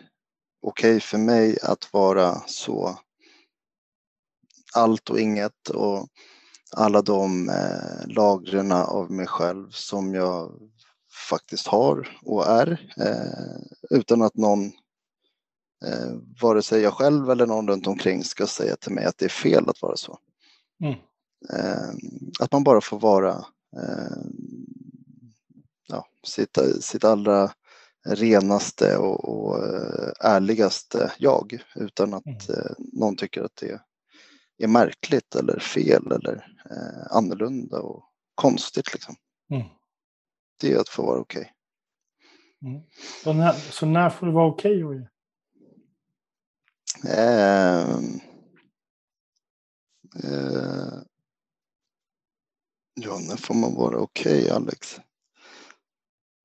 okej 0.61 0.95
okay 0.95 0.99
för 0.99 1.17
mig 1.17 1.57
att 1.61 1.93
vara 1.93 2.41
så 2.47 2.99
allt 4.75 5.09
och 5.09 5.19
inget 5.19 5.69
och 5.69 6.07
alla 6.75 7.01
de 7.01 7.51
lagren 8.05 8.71
av 8.71 9.11
mig 9.11 9.27
själv 9.27 9.69
som 9.69 10.13
jag 10.13 10.51
faktiskt 11.29 11.67
har 11.67 12.17
och 12.21 12.47
är 12.47 12.93
utan 13.89 14.21
att 14.21 14.35
någon, 14.35 14.71
vare 16.41 16.61
sig 16.61 16.81
jag 16.81 16.93
själv 16.93 17.29
eller 17.29 17.45
någon 17.45 17.67
runt 17.67 17.87
omkring 17.87 18.23
ska 18.23 18.47
säga 18.47 18.75
till 18.75 18.91
mig 18.91 19.05
att 19.05 19.17
det 19.17 19.25
är 19.25 19.29
fel 19.29 19.69
att 19.69 19.81
vara 19.81 19.95
så. 19.95 20.19
Mm. 20.83 20.99
Eh, 21.49 21.89
att 22.39 22.51
man 22.51 22.63
bara 22.63 22.81
får 22.81 22.99
vara 22.99 23.45
eh, 23.77 24.23
ja, 25.87 26.07
sitt, 26.23 26.57
sitt 26.81 27.03
allra 27.03 27.51
renaste 28.05 28.97
och, 28.97 29.29
och 29.29 29.65
eh, 29.65 30.11
ärligaste 30.19 31.11
jag 31.17 31.63
utan 31.75 32.13
att 32.13 32.25
mm. 32.25 32.37
Eh, 32.49 32.71
någon 32.77 33.15
tycker 33.15 33.41
att 33.43 33.55
det 33.55 33.79
är 34.57 34.67
märkligt 34.67 35.35
eller 35.35 35.59
fel 35.59 36.11
eller 36.11 36.47
eh, 36.71 37.15
annorlunda 37.15 37.79
och 37.79 38.03
konstigt. 38.35 38.93
Liksom. 38.93 39.15
Mm. 39.51 39.67
Det 40.61 40.73
är 40.73 40.79
att 40.79 40.89
få 40.89 41.05
vara 41.05 41.19
okej. 41.19 41.41
Okay. 42.61 42.71
Mm. 42.71 42.81
Så, 43.23 43.33
när, 43.33 43.51
så 43.51 43.85
när 43.85 44.09
får 44.09 44.27
det 44.27 44.33
vara 44.33 44.47
okej? 44.47 44.83
Okay, 44.83 45.05
eh, 47.07 47.97
eh, 50.23 51.01
ja, 52.93 53.19
när 53.19 53.35
får 53.35 53.53
man 53.55 53.75
vara 53.75 53.97
okej, 53.97 54.43
okay, 54.43 54.55
Alex? 54.55 54.99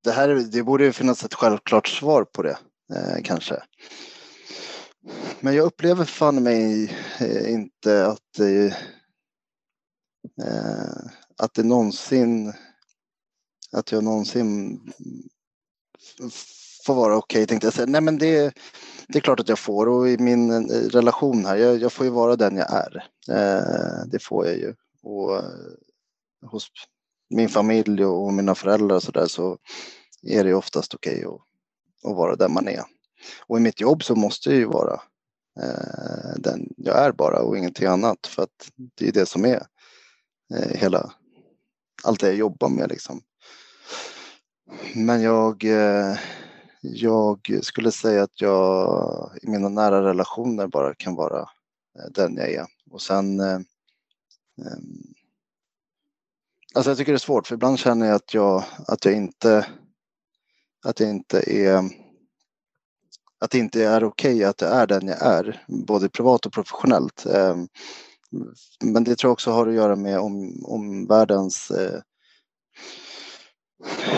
Det, 0.05 0.13
här, 0.13 0.29
det 0.29 0.63
borde 0.63 0.93
finnas 0.93 1.25
ett 1.25 1.35
självklart 1.35 1.89
svar 1.89 2.25
på 2.25 2.43
det, 2.43 2.59
eh, 2.95 3.23
kanske. 3.25 3.63
Men 5.41 5.55
jag 5.55 5.67
upplever 5.67 6.05
fan 6.05 6.43
mig 6.43 6.93
eh, 7.21 7.53
inte 7.53 8.07
att 8.07 8.33
det, 8.37 8.67
eh, 10.43 11.11
att 11.37 11.55
det 11.55 11.63
någonsin 11.63 12.53
att 13.73 13.93
jag 13.93 14.05
någonsin 14.05 14.81
får 16.87 16.95
vara 16.95 17.17
okej 17.17 17.39
okay, 17.39 17.47
tänkte 17.47 17.67
jag 17.67 17.75
säga. 17.75 17.87
Nej 17.87 18.01
men 18.01 18.19
det, 18.19 18.55
det 19.09 19.19
är 19.19 19.21
klart 19.21 19.41
att 19.41 19.49
jag 19.49 19.59
får 19.59 19.89
och 19.89 20.09
i 20.09 20.19
min 20.19 20.51
eh, 20.51 20.89
relation 20.89 21.45
här, 21.45 21.57
jag, 21.57 21.79
jag 21.79 21.93
får 21.93 22.07
ju 22.07 22.13
vara 22.13 22.37
den 22.37 22.57
jag 22.57 22.73
är. 22.73 23.05
Eh, 23.29 24.07
det 24.07 24.23
får 24.23 24.47
jag 24.47 24.57
ju. 24.57 24.75
Och 25.03 25.37
eh, 25.37 25.43
hos 26.47 26.69
min 27.31 27.49
familj 27.49 28.05
och 28.05 28.33
mina 28.33 28.55
föräldrar 28.55 28.97
och 28.97 29.03
så 29.03 29.13
där 29.13 29.27
så 29.27 29.59
är 30.23 30.45
det 30.45 30.55
oftast 30.55 30.95
okej 30.95 31.27
okay 31.27 31.37
att, 32.05 32.11
att 32.11 32.17
vara 32.17 32.37
den 32.37 32.53
man 32.53 32.69
är. 32.69 32.85
Och 33.47 33.59
i 33.59 33.61
mitt 33.61 33.81
jobb 33.81 34.05
så 34.05 34.15
måste 34.15 34.51
jag 34.51 34.59
ju 34.59 34.65
vara 34.65 35.01
eh, 35.61 36.37
den 36.37 36.69
jag 36.77 36.99
är 36.99 37.13
bara 37.13 37.43
och 37.43 37.59
ingenting 37.59 37.87
annat 37.87 38.27
för 38.27 38.43
att 38.43 38.71
det 38.95 39.09
är 39.09 39.13
det 39.13 39.27
som 39.27 39.45
är 39.45 39.67
eh, 40.55 40.79
hela, 40.79 41.13
allt 42.05 42.21
det 42.21 42.27
jag 42.27 42.37
jobbar 42.37 42.69
med 42.69 42.89
liksom. 42.89 43.23
Men 44.95 45.23
jag, 45.23 45.65
eh, 45.65 46.19
jag 46.81 47.59
skulle 47.63 47.93
säga 47.93 48.23
att 48.23 48.41
jag 48.41 49.31
i 49.43 49.51
mina 49.51 49.69
nära 49.69 50.03
relationer 50.03 50.67
bara 50.67 50.95
kan 50.95 51.15
vara 51.15 51.41
eh, 51.41 52.11
den 52.11 52.37
jag 52.37 52.53
är. 52.53 52.67
Och 52.91 53.03
sen 53.03 53.41
eh, 53.41 53.61
ehm, 54.59 55.15
Alltså 56.79 56.91
jag 56.91 56.99
tycker 56.99 57.13
det 57.13 57.17
är 57.17 57.19
svårt 57.19 57.47
för 57.47 57.55
ibland 57.55 57.79
känner 57.79 58.07
jag 58.07 58.15
att 58.15 58.35
jag, 58.35 58.65
att 58.87 59.05
jag 59.05 59.15
inte 59.15 59.67
att 60.87 61.01
jag 61.01 61.11
inte 61.11 61.41
är 61.53 61.85
att 63.41 63.51
det 63.51 63.59
inte 63.59 63.85
är 63.85 64.05
okej 64.05 64.35
okay 64.35 64.45
att 64.45 64.61
jag 64.61 64.71
är 64.71 64.87
den 64.87 65.07
jag 65.07 65.23
är, 65.23 65.65
både 65.69 66.09
privat 66.09 66.47
och 66.47 66.53
professionellt. 66.53 67.27
Men 68.85 69.05
det 69.05 69.17
tror 69.17 69.29
jag 69.29 69.33
också 69.33 69.51
har 69.51 69.67
att 69.67 69.75
göra 69.75 69.97
med 69.97 70.19
om, 70.19 70.65
om 70.65 71.07
världens 71.07 71.73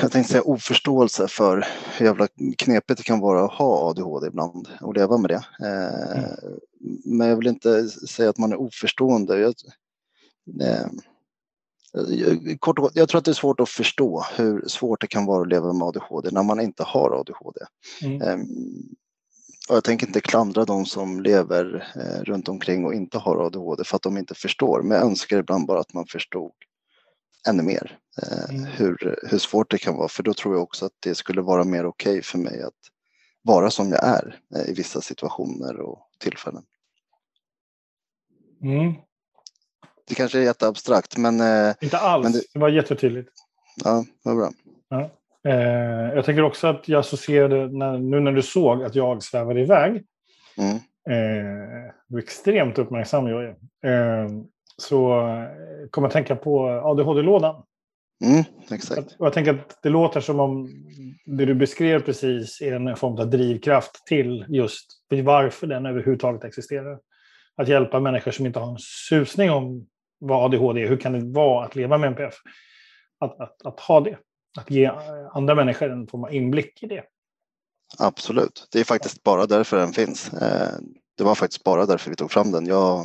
jag 0.03 0.13
tänkte 0.13 0.33
säga 0.33 0.43
oförståelse 0.43 1.29
för 1.29 1.67
hur 1.99 2.07
jävla 2.07 2.29
knepigt 2.59 2.99
det 2.99 3.05
kan 3.05 3.21
vara 3.21 3.45
att 3.45 3.53
ha 3.53 3.91
ADHD 3.91 4.27
ibland 4.27 4.69
och 4.81 4.95
leva 4.95 5.17
med 5.17 5.31
det. 5.31 5.67
Mm. 5.67 6.31
Men 7.05 7.29
jag 7.29 7.37
vill 7.37 7.47
inte 7.47 7.89
säga 7.89 8.31
att 8.31 8.39
man 8.39 8.53
är 8.53 8.61
oförstående. 8.61 9.39
Jag, 9.39 9.55
eh, 10.61 10.87
kort 12.59 12.79
och, 12.79 12.91
jag 12.95 13.09
tror 13.09 13.19
att 13.19 13.25
det 13.25 13.31
är 13.31 13.33
svårt 13.33 13.61
att 13.61 13.69
förstå 13.69 14.25
hur 14.37 14.69
svårt 14.69 15.01
det 15.01 15.07
kan 15.07 15.27
vara 15.27 15.43
att 15.43 15.49
leva 15.49 15.73
med 15.73 15.89
ADHD 15.89 16.31
när 16.31 16.43
man 16.43 16.61
inte 16.61 16.83
har 16.83 17.21
ADHD. 17.21 17.61
Mm. 18.03 18.23
Ehm, 18.23 18.47
och 19.69 19.77
jag 19.77 19.85
tänker 19.85 20.07
inte 20.07 20.21
klandra 20.21 20.65
de 20.65 20.87
som 20.87 21.21
lever 21.21 21.93
eh, 21.97 22.25
runt 22.25 22.49
omkring 22.49 22.85
och 22.85 22.95
inte 22.95 23.19
har 23.19 23.47
ADHD 23.47 23.85
för 23.85 23.97
att 23.97 24.03
de 24.03 24.19
inte 24.19 24.35
förstår. 24.35 24.83
Men 24.83 24.99
jag 24.99 25.07
önskar 25.07 25.39
ibland 25.39 25.67
bara 25.67 25.81
att 25.81 25.95
man 25.95 26.07
förstod 26.07 26.53
ännu 27.49 27.63
mer 27.63 27.99
eh, 28.23 28.51
mm. 28.51 28.65
hur, 28.65 29.19
hur 29.31 29.39
svårt 29.39 29.71
det 29.71 29.79
kan 29.79 29.97
vara. 29.97 30.09
För 30.09 30.23
då 30.23 30.35
tror 30.35 30.55
jag 30.55 30.63
också 30.63 30.87
att 30.87 30.93
det 31.01 31.15
skulle 31.15 31.43
vara 31.43 31.65
mer 31.65 31.87
okej 31.87 32.11
okay 32.11 32.23
för 32.23 32.39
mig 32.39 32.63
att 32.63 32.75
vara 33.43 33.71
som 33.71 33.91
jag 33.91 34.05
är 34.05 34.41
eh, 34.57 34.71
i 34.71 34.75
vissa 34.75 35.01
situationer 35.01 35.81
och 35.81 36.09
tillfällen. 36.19 36.63
Mm. 38.63 38.95
Det 40.11 40.17
kanske 40.17 40.39
är 40.39 40.43
jätteabstrakt 40.43 41.17
men... 41.17 41.41
Eh, 41.41 41.75
inte 41.81 41.99
alls, 41.99 42.23
men 42.23 42.33
det... 42.33 42.43
det 42.53 42.59
var 42.59 42.69
jättetydligt. 42.69 43.31
Ja, 43.85 44.05
vad 44.23 44.37
bra. 44.37 44.51
Ja. 44.89 45.11
Eh, 45.51 46.15
jag 46.15 46.25
tänker 46.25 46.43
också 46.43 46.67
att 46.67 46.89
jag 46.89 47.01
associerade, 47.01 47.79
när, 47.79 47.99
nu 47.99 48.21
när 48.21 48.33
du 48.33 48.43
såg 48.43 48.85
att 48.85 48.95
jag 48.95 49.23
svävade 49.23 49.61
iväg, 49.61 50.05
mm. 50.57 50.75
eh, 51.11 51.93
du 52.09 52.19
är 52.19 52.23
extremt 52.23 52.79
uppmärksam 52.79 53.27
jag 53.27 53.45
är, 53.45 53.49
eh, 54.23 54.29
så 54.77 55.29
eh, 55.29 55.89
kom 55.91 56.05
jag 56.05 56.09
att 56.09 56.13
tänka 56.13 56.37
på 56.37 56.69
ADHD-lådan. 56.69 57.63
Mm, 58.25 58.45
exakt. 58.71 59.17
Och 59.19 59.27
jag 59.27 59.33
tänker 59.33 59.55
att 59.55 59.79
det 59.83 59.89
låter 59.89 60.21
som 60.21 60.41
om 60.41 60.69
det 61.27 61.45
du 61.45 61.55
beskrev 61.55 62.01
precis 62.01 62.61
är 62.61 62.73
en 62.73 62.97
form 62.97 63.19
av 63.19 63.31
drivkraft 63.31 64.07
till 64.07 64.45
just 64.49 64.87
varför 65.11 65.67
den 65.67 65.87
överhuvudtaget 65.87 66.45
existerar. 66.45 66.99
Att 67.57 67.69
hjälpa 67.69 68.01
människor 68.01 68.31
som 68.31 68.47
inte 68.47 68.59
har 68.59 68.71
en 68.71 68.79
susning 69.09 69.51
om 69.51 69.87
vad 70.21 70.45
ADHD 70.45 70.83
är. 70.83 70.89
Hur 70.89 70.97
kan 70.97 71.13
det 71.13 71.33
vara 71.33 71.65
att 71.65 71.77
leva 71.77 71.99
med 71.99 72.07
NPF? 72.07 72.35
Att, 73.21 73.41
att, 73.41 73.67
att 73.67 73.81
ha 73.81 74.01
det. 74.01 74.19
Att 74.59 74.71
ge 74.71 74.91
andra 75.33 75.55
människor 75.55 75.91
en 75.91 76.07
form 76.07 76.25
av 76.25 76.35
inblick 76.35 76.83
i 76.83 76.87
det. 76.87 77.05
Absolut. 77.99 78.69
Det 78.73 78.81
är 78.81 78.85
faktiskt 78.85 79.23
bara 79.23 79.47
därför 79.47 79.77
den 79.79 79.93
finns. 79.93 80.33
Eh, 80.33 80.79
det 81.17 81.25
var 81.25 81.35
faktiskt 81.35 81.65
bara 81.65 81.87
därför 81.87 82.11
vi 82.11 82.17
tog 82.17 82.31
fram 82.31 82.53
den. 82.53 82.67
Jag, 82.67 83.01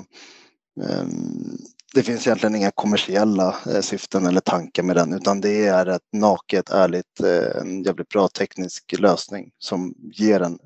ehm, 0.90 1.58
det 1.94 2.04
finns 2.04 2.28
egentligen 2.28 2.56
inga 2.56 2.72
kommersiella 2.72 3.56
eh, 3.68 3.82
syften 3.82 4.26
eller 4.26 4.42
tankar 4.42 4.84
med 4.84 4.96
den 4.96 5.14
utan 5.14 5.42
det 5.42 5.68
är 5.68 5.86
ett 5.86 6.08
naket, 6.14 6.70
ärligt, 6.70 7.20
eh, 7.24 7.62
en 7.62 7.84
jävligt 7.84 8.10
bra 8.10 8.28
teknisk 8.28 8.96
lösning 9.00 9.52
som 9.58 9.94
ger 10.14 10.42
en 10.42 10.60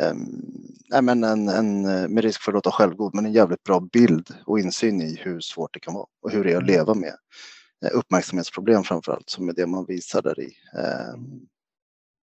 äh, 0.00 1.02
men 1.02 1.24
en, 1.24 1.48
en, 1.48 1.82
med 2.14 2.24
risk 2.24 2.42
för 2.42 2.52
att 2.52 2.54
låta 2.54 2.70
självgod, 2.70 3.14
men 3.14 3.26
en 3.26 3.32
jävligt 3.32 3.62
bra 3.62 3.80
bild 3.80 4.28
och 4.46 4.58
insyn 4.58 5.02
i 5.02 5.16
hur 5.16 5.40
svårt 5.40 5.74
det 5.74 5.80
kan 5.80 5.94
vara 5.94 6.06
och 6.22 6.30
hur 6.30 6.44
det 6.44 6.52
är 6.52 6.56
att 6.56 6.62
mm. 6.62 6.74
leva 6.74 6.94
med 6.94 7.14
uppmärksamhetsproblem 7.92 8.82
framför 8.82 9.12
allt 9.12 9.30
som 9.30 9.48
är 9.48 9.52
det 9.52 9.66
man 9.66 9.84
visar 9.84 10.22
där 10.22 10.40
i. 10.40 10.52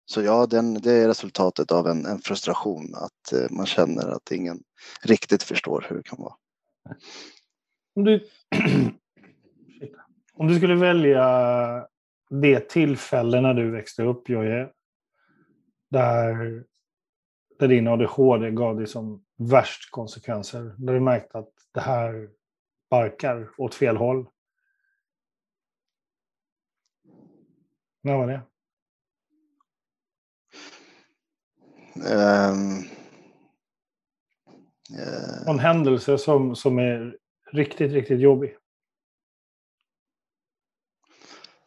Så 0.07 0.23
ja, 0.23 0.47
den, 0.47 0.75
det 0.75 0.93
är 0.93 1.09
resultatet 1.09 1.73
av 1.73 1.87
en, 1.87 2.07
en 2.07 2.19
frustration 2.19 2.95
att 2.95 3.51
man 3.51 3.67
känner 3.67 4.09
att 4.09 4.31
ingen 4.31 4.59
riktigt 5.03 5.43
förstår 5.43 5.87
hur 5.89 5.97
det 5.97 6.03
kan 6.03 6.19
vara. 6.19 6.35
Om 7.97 8.05
du, 8.05 8.29
om 10.35 10.49
du 10.49 10.57
skulle 10.57 10.75
välja 10.75 11.27
det 12.31 12.69
tillfälle 12.69 13.41
när 13.41 13.55
du 13.55 13.71
växte 13.71 14.03
upp, 14.03 14.29
Jojje, 14.29 14.69
där, 15.91 16.65
där 17.59 17.69
din 17.69 17.89
ADHD 17.89 18.51
gav 18.51 18.77
dig 18.77 18.87
som 18.87 19.25
värst 19.37 19.91
konsekvenser, 19.91 20.75
där 20.79 20.95
du 20.95 21.01
märkte 21.01 21.39
att 21.39 21.53
det 21.73 21.81
här 21.81 22.29
barkar 22.91 23.51
åt 23.59 23.75
fel 23.75 23.97
håll. 23.97 24.27
När 28.03 28.17
var 28.17 28.27
det? 28.27 28.43
Um, 31.97 32.79
uh, 34.99 35.49
en 35.49 35.59
händelse 35.59 36.19
som, 36.19 36.57
som 36.57 36.79
är 36.79 37.17
riktigt, 37.53 37.93
riktigt 37.93 38.21
jobbig? 38.21 38.57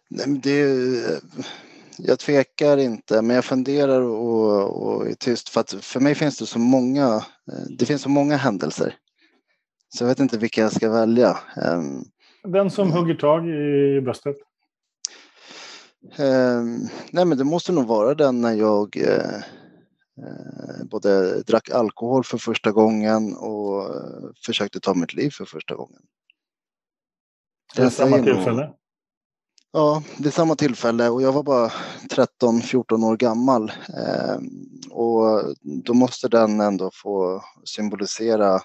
Nej, 0.09 0.27
men 0.27 0.41
det, 0.41 1.23
jag 2.03 2.19
tvekar 2.19 2.77
inte, 2.77 3.21
men 3.21 3.35
jag 3.35 3.45
funderar 3.45 4.01
och, 4.01 4.83
och 4.83 5.07
är 5.07 5.13
tyst 5.13 5.49
för 5.49 5.61
att 5.61 5.71
för 5.71 5.99
mig 5.99 6.15
finns 6.15 6.37
det 6.37 6.45
så 6.45 6.59
många. 6.59 7.15
Eh, 7.51 7.65
det 7.77 7.85
finns 7.85 8.01
så 8.01 8.09
många 8.09 8.37
händelser. 8.37 8.95
Så 9.89 10.03
jag 10.03 10.09
vet 10.09 10.19
inte 10.19 10.37
vilka 10.37 10.61
jag 10.61 10.71
ska 10.71 10.89
välja. 10.89 11.37
Ehm, 11.55 12.03
Den 12.43 12.71
som 12.71 12.91
hugger 12.91 13.15
tag 13.15 13.47
i 13.49 14.01
bröstet? 14.01 14.35
Um, 16.17 16.89
nej, 17.11 17.25
men 17.25 17.37
det 17.37 17.43
måste 17.43 17.71
nog 17.71 17.87
vara 17.87 18.15
den 18.15 18.41
när 18.41 18.53
jag 18.53 18.97
uh, 18.97 19.43
Eh, 20.25 20.85
både 20.85 21.41
drack 21.43 21.69
alkohol 21.69 22.23
för 22.23 22.37
första 22.37 22.71
gången 22.71 23.35
och 23.35 23.83
eh, 23.83 24.29
försökte 24.45 24.79
ta 24.79 24.93
mitt 24.93 25.13
liv 25.13 25.29
för 25.29 25.45
första 25.45 25.75
gången. 25.75 26.01
Det 27.75 27.81
är 27.81 27.89
samma 27.89 28.23
tillfälle? 28.23 28.73
Ja, 29.71 30.03
det 30.17 30.27
är 30.27 30.31
samma 30.31 30.55
tillfälle 30.55 31.09
och 31.09 31.21
jag 31.21 31.31
var 31.31 31.43
bara 31.43 31.71
13-14 32.09 33.05
år 33.05 33.17
gammal. 33.17 33.71
Eh, 33.97 34.37
och 34.89 35.55
då 35.63 35.93
måste 35.93 36.27
den 36.27 36.59
ändå 36.59 36.91
få 36.93 37.43
symbolisera 37.63 38.55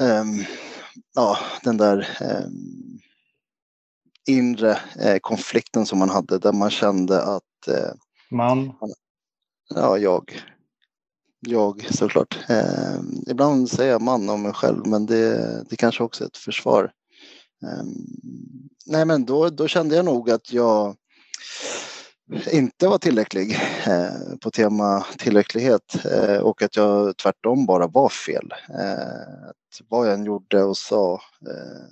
eh, 0.00 0.24
ja, 1.14 1.38
den 1.62 1.76
där 1.76 2.08
eh, 2.20 2.46
inre 4.26 4.78
konflikten 5.20 5.86
som 5.86 5.98
man 5.98 6.10
hade 6.10 6.38
där 6.38 6.52
man 6.52 6.70
kände 6.70 7.22
att 7.22 7.68
eh, 7.68 7.92
man? 8.30 8.72
Ja, 9.74 9.98
jag. 9.98 10.42
Jag 11.40 11.94
såklart. 11.94 12.38
Eh, 12.48 13.00
ibland 13.26 13.70
säger 13.70 13.92
jag 13.92 14.02
man 14.02 14.28
om 14.28 14.42
mig 14.42 14.52
själv 14.52 14.86
men 14.86 15.06
det, 15.06 15.62
det 15.70 15.76
kanske 15.76 16.02
också 16.02 16.24
är 16.24 16.28
ett 16.28 16.36
försvar. 16.36 16.92
Ehm, 17.62 17.94
nej 18.86 19.04
men 19.04 19.24
då, 19.24 19.48
då 19.48 19.68
kände 19.68 19.96
jag 19.96 20.04
nog 20.04 20.30
att 20.30 20.52
jag 20.52 20.96
inte 22.52 22.88
var 22.88 22.98
tillräcklig 22.98 23.52
eh, 23.86 24.36
på 24.42 24.50
tema 24.50 25.06
tillräcklighet 25.18 26.04
eh, 26.04 26.36
och 26.36 26.62
att 26.62 26.76
jag 26.76 27.16
tvärtom 27.16 27.66
bara 27.66 27.86
var 27.86 28.08
fel. 28.08 28.54
Eh, 28.68 29.48
att 29.48 29.80
vad 29.88 30.06
jag 30.06 30.14
än 30.14 30.24
gjorde 30.24 30.62
och 30.62 30.76
sa 30.76 31.14
eh, 31.46 31.86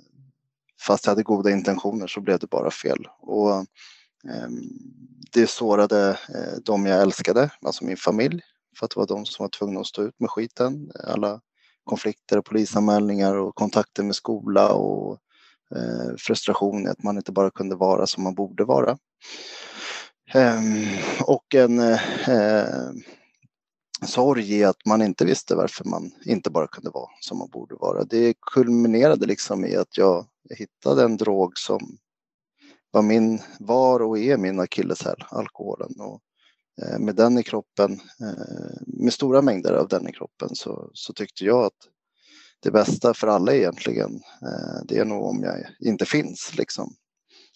fast 0.87 1.05
jag 1.05 1.11
hade 1.11 1.23
goda 1.23 1.51
intentioner 1.51 2.07
så 2.07 2.21
blev 2.21 2.39
det 2.39 2.49
bara 2.49 2.71
fel. 2.71 3.07
Och 3.21 3.51
ehm, 4.29 4.61
det 5.33 5.47
sårade 5.47 6.09
eh, 6.09 6.59
de 6.65 6.85
jag 6.85 7.01
älskade, 7.01 7.49
alltså 7.61 7.85
min 7.85 7.97
familj, 7.97 8.41
för 8.79 8.85
att 8.85 8.91
det 8.91 8.99
var 8.99 9.07
de 9.07 9.25
som 9.25 9.43
var 9.43 9.49
tvungna 9.49 9.79
att 9.79 9.87
stå 9.87 10.03
ut 10.03 10.19
med 10.19 10.29
skiten. 10.29 10.91
Alla 11.07 11.41
konflikter, 11.83 12.41
polisanmälningar 12.41 13.35
och 13.35 13.55
kontakter 13.55 14.03
med 14.03 14.15
skola 14.15 14.73
och 14.73 15.19
Eh, 15.75 16.15
frustration 16.17 16.85
i 16.85 16.89
att 16.89 17.03
man 17.03 17.17
inte 17.17 17.31
bara 17.31 17.51
kunde 17.51 17.75
vara 17.75 18.07
som 18.07 18.23
man 18.23 18.33
borde 18.33 18.65
vara. 18.65 18.97
Ehm, 20.33 20.85
och 21.21 21.55
en 21.55 21.79
eh, 21.79 22.91
sorg 24.05 24.53
i 24.53 24.63
att 24.63 24.85
man 24.85 25.01
inte 25.01 25.25
visste 25.25 25.55
varför 25.55 25.85
man 25.85 26.11
inte 26.25 26.49
bara 26.49 26.67
kunde 26.67 26.89
vara 26.89 27.09
som 27.19 27.37
man 27.37 27.49
borde 27.49 27.75
vara. 27.75 28.03
Det 28.03 28.33
kulminerade 28.41 29.25
liksom 29.25 29.65
i 29.65 29.75
att 29.75 29.97
jag 29.97 30.25
hittade 30.49 31.03
en 31.03 31.17
drog 31.17 31.57
som 31.57 31.97
var, 32.91 33.01
min, 33.01 33.39
var 33.59 33.99
och 33.99 34.19
är 34.19 34.37
min 34.37 34.59
akilleshäl, 34.59 35.23
alkoholen. 35.29 35.93
Och 35.99 36.21
eh, 36.81 36.99
med 36.99 37.15
den 37.15 37.37
i 37.37 37.43
kroppen, 37.43 37.99
med 38.87 39.13
stora 39.13 39.41
mängder 39.41 39.73
av 39.73 39.87
den 39.87 40.07
i 40.07 40.11
kroppen 40.11 40.49
så, 40.55 40.89
så 40.93 41.13
tyckte 41.13 41.45
jag 41.45 41.65
att 41.65 41.87
det 42.59 42.71
bästa 42.71 43.13
för 43.13 43.27
alla 43.27 43.53
egentligen, 43.53 44.15
eh, 44.15 44.85
det 44.85 44.97
är 44.97 45.05
nog 45.05 45.25
om 45.25 45.43
jag 45.43 45.65
inte 45.79 46.05
finns 46.05 46.53
liksom. 46.57 46.93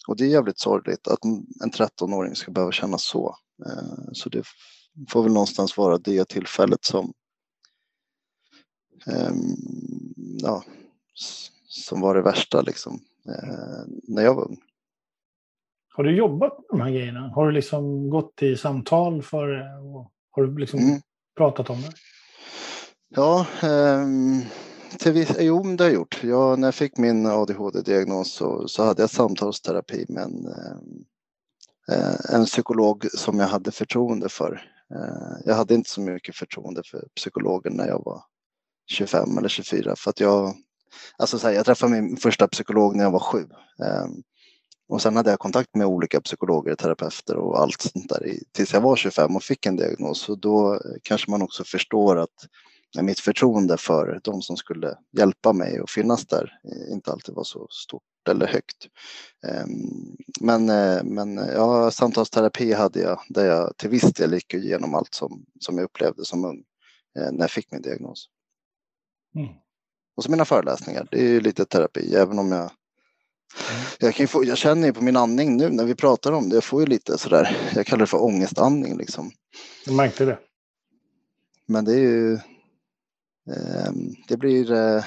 Och 0.08 0.16
det 0.16 0.24
är 0.24 0.28
jävligt 0.28 0.60
sorgligt 0.60 1.08
att 1.08 1.24
en 1.62 1.70
13-åring 1.72 2.34
ska 2.34 2.52
behöva 2.52 2.72
känna 2.72 2.98
så. 2.98 3.36
Så 4.12 4.28
det 4.28 4.42
får 5.08 5.22
väl 5.22 5.32
någonstans 5.32 5.76
vara 5.76 5.98
det 5.98 6.28
tillfället 6.28 6.84
som 6.84 7.12
ehm, 9.06 9.56
ja, 10.42 10.64
som 11.68 12.00
var 12.00 12.14
det 12.14 12.22
värsta 12.22 12.62
liksom 12.62 13.00
när 14.08 14.22
jag 14.22 14.34
var 14.34 14.44
ung. 14.44 14.60
Har 15.94 16.04
du 16.04 16.16
jobbat 16.16 16.58
med 16.58 16.66
de 16.68 16.80
här 16.80 16.90
grejerna? 16.90 17.20
Har 17.34 17.46
du 17.46 17.52
liksom 17.52 18.10
gått 18.10 18.42
i 18.42 18.56
samtal 18.56 19.22
för 19.22 19.48
det? 19.48 19.64
Har 20.30 20.42
du 20.42 20.58
liksom 20.58 20.80
mm. 20.80 21.00
pratat 21.36 21.70
om 21.70 21.82
det? 21.82 21.92
Ja, 23.08 23.46
eh, 23.62 24.06
till 24.98 25.12
viss, 25.12 25.36
jo 25.38 25.62
det 25.62 25.84
har 25.84 25.90
jag 25.90 25.94
gjort. 25.94 26.24
Jag, 26.24 26.58
när 26.58 26.66
jag 26.66 26.74
fick 26.74 26.98
min 26.98 27.26
ADHD-diagnos 27.26 28.32
så, 28.32 28.68
så 28.68 28.84
hade 28.84 29.02
jag 29.02 29.10
samtalsterapi 29.10 30.06
med 30.08 30.22
en, 30.22 30.46
eh, 31.92 32.34
en 32.34 32.44
psykolog 32.44 33.06
som 33.14 33.38
jag 33.38 33.46
hade 33.46 33.72
förtroende 33.72 34.28
för. 34.28 34.62
Eh, 34.94 35.40
jag 35.44 35.54
hade 35.54 35.74
inte 35.74 35.90
så 35.90 36.00
mycket 36.00 36.36
förtroende 36.36 36.82
för 36.90 37.08
psykologer 37.16 37.70
när 37.70 37.86
jag 37.86 38.04
var 38.04 38.22
25 38.90 39.38
eller 39.38 39.48
24 39.48 39.96
för 39.96 40.10
att 40.10 40.20
jag, 40.20 40.54
alltså 41.18 41.38
så 41.38 41.46
här, 41.46 41.54
jag 41.54 41.66
träffade 41.66 41.92
min 41.92 42.16
första 42.16 42.48
psykolog 42.48 42.96
när 42.96 43.04
jag 43.04 43.10
var 43.10 43.20
sju. 43.20 43.46
Ehm, 43.84 44.22
och 44.88 45.02
sen 45.02 45.16
hade 45.16 45.30
jag 45.30 45.38
kontakt 45.38 45.74
med 45.74 45.86
olika 45.86 46.20
psykologer, 46.20 46.74
terapeuter 46.74 47.36
och 47.36 47.60
allt 47.60 47.80
sånt 47.80 48.08
där 48.08 48.34
tills 48.52 48.72
jag 48.72 48.80
var 48.80 48.96
25 48.96 49.36
och 49.36 49.42
fick 49.42 49.66
en 49.66 49.76
diagnos. 49.76 50.28
Och 50.28 50.38
då 50.38 50.80
kanske 51.02 51.30
man 51.30 51.42
också 51.42 51.64
förstår 51.64 52.18
att 52.18 52.46
mitt 53.00 53.20
förtroende 53.20 53.76
för 53.76 54.20
de 54.24 54.42
som 54.42 54.56
skulle 54.56 54.98
hjälpa 55.18 55.52
mig 55.52 55.80
och 55.80 55.90
finnas 55.90 56.26
där 56.26 56.52
inte 56.90 57.12
alltid 57.12 57.34
var 57.34 57.44
så 57.44 57.66
stort 57.70 58.02
eller 58.28 58.46
högt. 58.46 58.88
Ehm, 59.46 60.16
men, 60.40 60.68
eh, 60.68 61.04
men 61.04 61.36
ja, 61.36 61.90
samtalsterapi 61.90 62.72
hade 62.72 63.00
jag 63.00 63.20
där 63.28 63.46
jag 63.46 63.76
till 63.76 63.90
viss 63.90 64.12
del 64.12 64.32
gick 64.32 64.54
igenom 64.54 64.94
allt 64.94 65.14
som, 65.14 65.44
som 65.60 65.78
jag 65.78 65.84
upplevde 65.84 66.24
som 66.24 66.44
ung 66.44 66.62
eh, 67.18 67.32
när 67.32 67.40
jag 67.40 67.50
fick 67.50 67.72
min 67.72 67.82
diagnos. 67.82 68.28
Mm. 69.36 69.48
Och 70.16 70.24
så 70.24 70.30
mina 70.30 70.44
föreläsningar, 70.44 71.08
det 71.10 71.20
är 71.20 71.28
ju 71.28 71.40
lite 71.40 71.64
terapi 71.64 72.14
även 72.14 72.38
om 72.38 72.52
jag 72.52 72.70
Mm. 73.70 73.84
Jag, 73.98 74.14
kan 74.14 74.28
få, 74.28 74.44
jag 74.44 74.58
känner 74.58 74.86
ju 74.86 74.92
på 74.92 75.04
min 75.04 75.16
andning 75.16 75.56
nu 75.56 75.70
när 75.70 75.84
vi 75.84 75.94
pratar 75.94 76.32
om 76.32 76.48
det, 76.48 76.56
jag 76.56 76.64
får 76.64 76.80
ju 76.80 76.86
lite 76.86 77.18
sådär, 77.18 77.56
jag 77.74 77.86
kallar 77.86 78.00
det 78.00 78.06
för 78.06 78.22
ångestandning 78.22 78.96
liksom. 78.96 79.30
Jag 79.86 79.94
märkte 79.94 80.24
det. 80.24 80.38
Men 81.66 81.84
det 81.84 81.92
är 81.92 81.98
ju, 81.98 82.34
eh, 82.34 82.40
det 84.28 84.36
blir, 84.36 84.72
eh, 84.72 85.04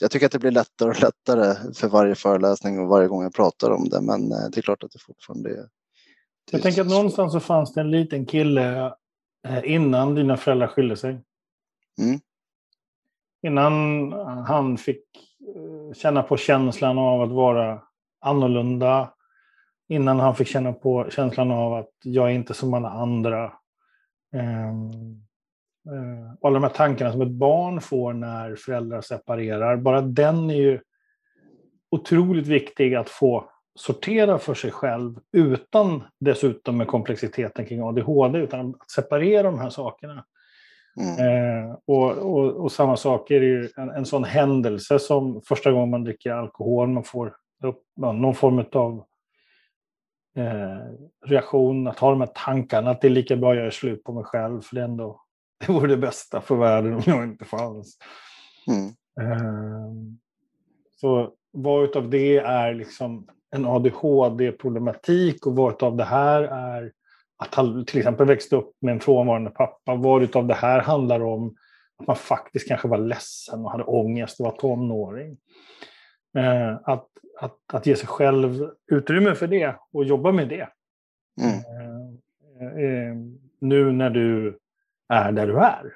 jag 0.00 0.10
tycker 0.10 0.26
att 0.26 0.32
det 0.32 0.38
blir 0.38 0.50
lättare 0.50 0.90
och 0.90 1.00
lättare 1.00 1.72
för 1.74 1.88
varje 1.88 2.14
föreläsning 2.14 2.78
och 2.78 2.88
varje 2.88 3.08
gång 3.08 3.22
jag 3.22 3.34
pratar 3.34 3.70
om 3.70 3.88
det, 3.88 4.00
men 4.00 4.32
eh, 4.32 4.50
det 4.52 4.60
är 4.60 4.62
klart 4.62 4.82
att 4.82 4.92
det 4.92 4.98
fortfarande 4.98 5.50
är. 5.50 5.68
Jag 6.50 6.62
tänker 6.62 6.80
att 6.80 6.88
någonstans 6.88 7.32
så 7.32 7.40
fanns 7.40 7.74
det 7.74 7.80
en 7.80 7.90
liten 7.90 8.26
kille 8.26 8.92
eh, 9.46 9.72
innan 9.72 10.14
dina 10.14 10.36
föräldrar 10.36 10.66
skilde 10.66 10.96
sig. 10.96 11.20
Mm. 11.98 12.20
Innan 13.42 14.12
han 14.46 14.78
fick 14.78 15.04
känna 15.94 16.22
på 16.22 16.36
känslan 16.36 16.98
av 16.98 17.22
att 17.22 17.30
vara 17.30 17.82
annorlunda. 18.20 19.14
Innan 19.88 20.20
han 20.20 20.36
fick 20.36 20.48
känna 20.48 20.72
på 20.72 21.10
känslan 21.10 21.50
av 21.50 21.74
att 21.74 21.90
jag 22.02 22.30
är 22.30 22.34
inte 22.34 22.54
som 22.54 22.74
alla 22.74 22.90
andra. 22.90 23.52
Ehm, 24.32 24.90
eh, 24.90 24.90
alla 26.42 26.54
de 26.54 26.62
här 26.62 26.70
tankarna 26.70 27.12
som 27.12 27.22
ett 27.22 27.30
barn 27.30 27.80
får 27.80 28.12
när 28.12 28.56
föräldrar 28.56 29.00
separerar, 29.00 29.76
bara 29.76 30.00
den 30.00 30.50
är 30.50 30.54
ju 30.54 30.80
otroligt 31.90 32.46
viktig 32.46 32.94
att 32.94 33.08
få 33.08 33.50
sortera 33.74 34.38
för 34.38 34.54
sig 34.54 34.70
själv 34.70 35.18
utan 35.32 36.02
dessutom 36.20 36.76
med 36.76 36.86
komplexiteten 36.86 37.66
kring 37.66 37.82
ADHD, 37.82 38.38
utan 38.38 38.74
att 38.80 38.90
separera 38.90 39.42
de 39.42 39.58
här 39.58 39.70
sakerna. 39.70 40.24
Mm. 41.00 41.66
Eh, 41.68 41.76
och, 41.86 42.10
och, 42.10 42.52
och, 42.52 42.72
samma 42.72 42.96
sak 42.96 43.30
är 43.30 43.40
det 43.40 43.46
ju 43.46 43.68
en, 43.76 43.90
en 43.90 44.06
sån 44.06 44.24
händelse 44.24 44.98
som 44.98 45.42
första 45.42 45.72
gången 45.72 45.90
man 45.90 46.04
dricker 46.04 46.30
alkohol, 46.30 46.88
man 46.88 47.04
får 47.04 47.36
upp 47.62 47.82
någon 47.96 48.34
form 48.34 48.64
av 48.72 49.04
eh, 50.36 50.78
reaktion, 51.26 51.86
att 51.86 51.98
ha 51.98 52.10
de 52.10 52.20
här 52.20 52.30
tankarna 52.34 52.90
att 52.90 53.00
det 53.00 53.08
är 53.08 53.10
lika 53.10 53.36
bra 53.36 53.50
att 53.50 53.56
göra 53.56 53.70
slut 53.70 54.04
på 54.04 54.12
mig 54.12 54.24
själv, 54.24 54.60
för 54.60 54.76
det, 54.76 54.82
ändå, 54.82 55.23
det 55.66 55.72
vore 55.72 55.88
det 55.88 55.96
bästa 55.96 56.40
för 56.40 56.56
världen 56.56 56.94
om 56.94 57.02
jag 57.06 57.24
inte 57.24 57.44
fanns. 57.44 57.98
Mm. 58.68 58.88
Eh, 59.20 59.92
så 61.00 61.32
vad 61.52 61.96
av 61.96 62.10
det 62.10 62.36
är 62.36 62.74
liksom 62.74 63.28
en 63.50 63.66
ADHD-problematik 63.66 65.46
och 65.46 65.56
vad 65.56 65.82
av 65.82 65.96
det 65.96 66.04
här 66.04 66.42
är 66.42 66.92
att 67.36 67.54
han 67.54 67.84
till 67.84 67.98
exempel 67.98 68.26
växte 68.26 68.56
upp 68.56 68.72
med 68.80 68.92
en 68.92 69.00
frånvarande 69.00 69.50
pappa. 69.50 69.94
Vad 69.94 70.36
av 70.36 70.46
det 70.46 70.54
här 70.54 70.80
handlar 70.80 71.22
om 71.22 71.56
att 71.98 72.06
man 72.06 72.16
faktiskt 72.16 72.68
kanske 72.68 72.88
var 72.88 72.98
ledsen 72.98 73.64
och 73.64 73.70
hade 73.70 73.84
ångest 73.84 74.40
och 74.40 74.46
var 74.46 74.52
tonåring. 74.52 75.36
Eh, 76.38 76.74
att, 76.84 77.08
att, 77.40 77.58
att 77.72 77.86
ge 77.86 77.96
sig 77.96 78.06
själv 78.06 78.70
utrymme 78.92 79.34
för 79.34 79.46
det 79.46 79.76
och 79.92 80.04
jobba 80.04 80.32
med 80.32 80.48
det. 80.48 80.68
Mm. 81.40 81.58
Eh, 82.60 82.84
eh, 82.84 83.16
nu 83.60 83.92
när 83.92 84.10
du 84.10 84.58
är 85.08 85.32
där 85.32 85.46
du 85.46 85.58
är. 85.58 85.92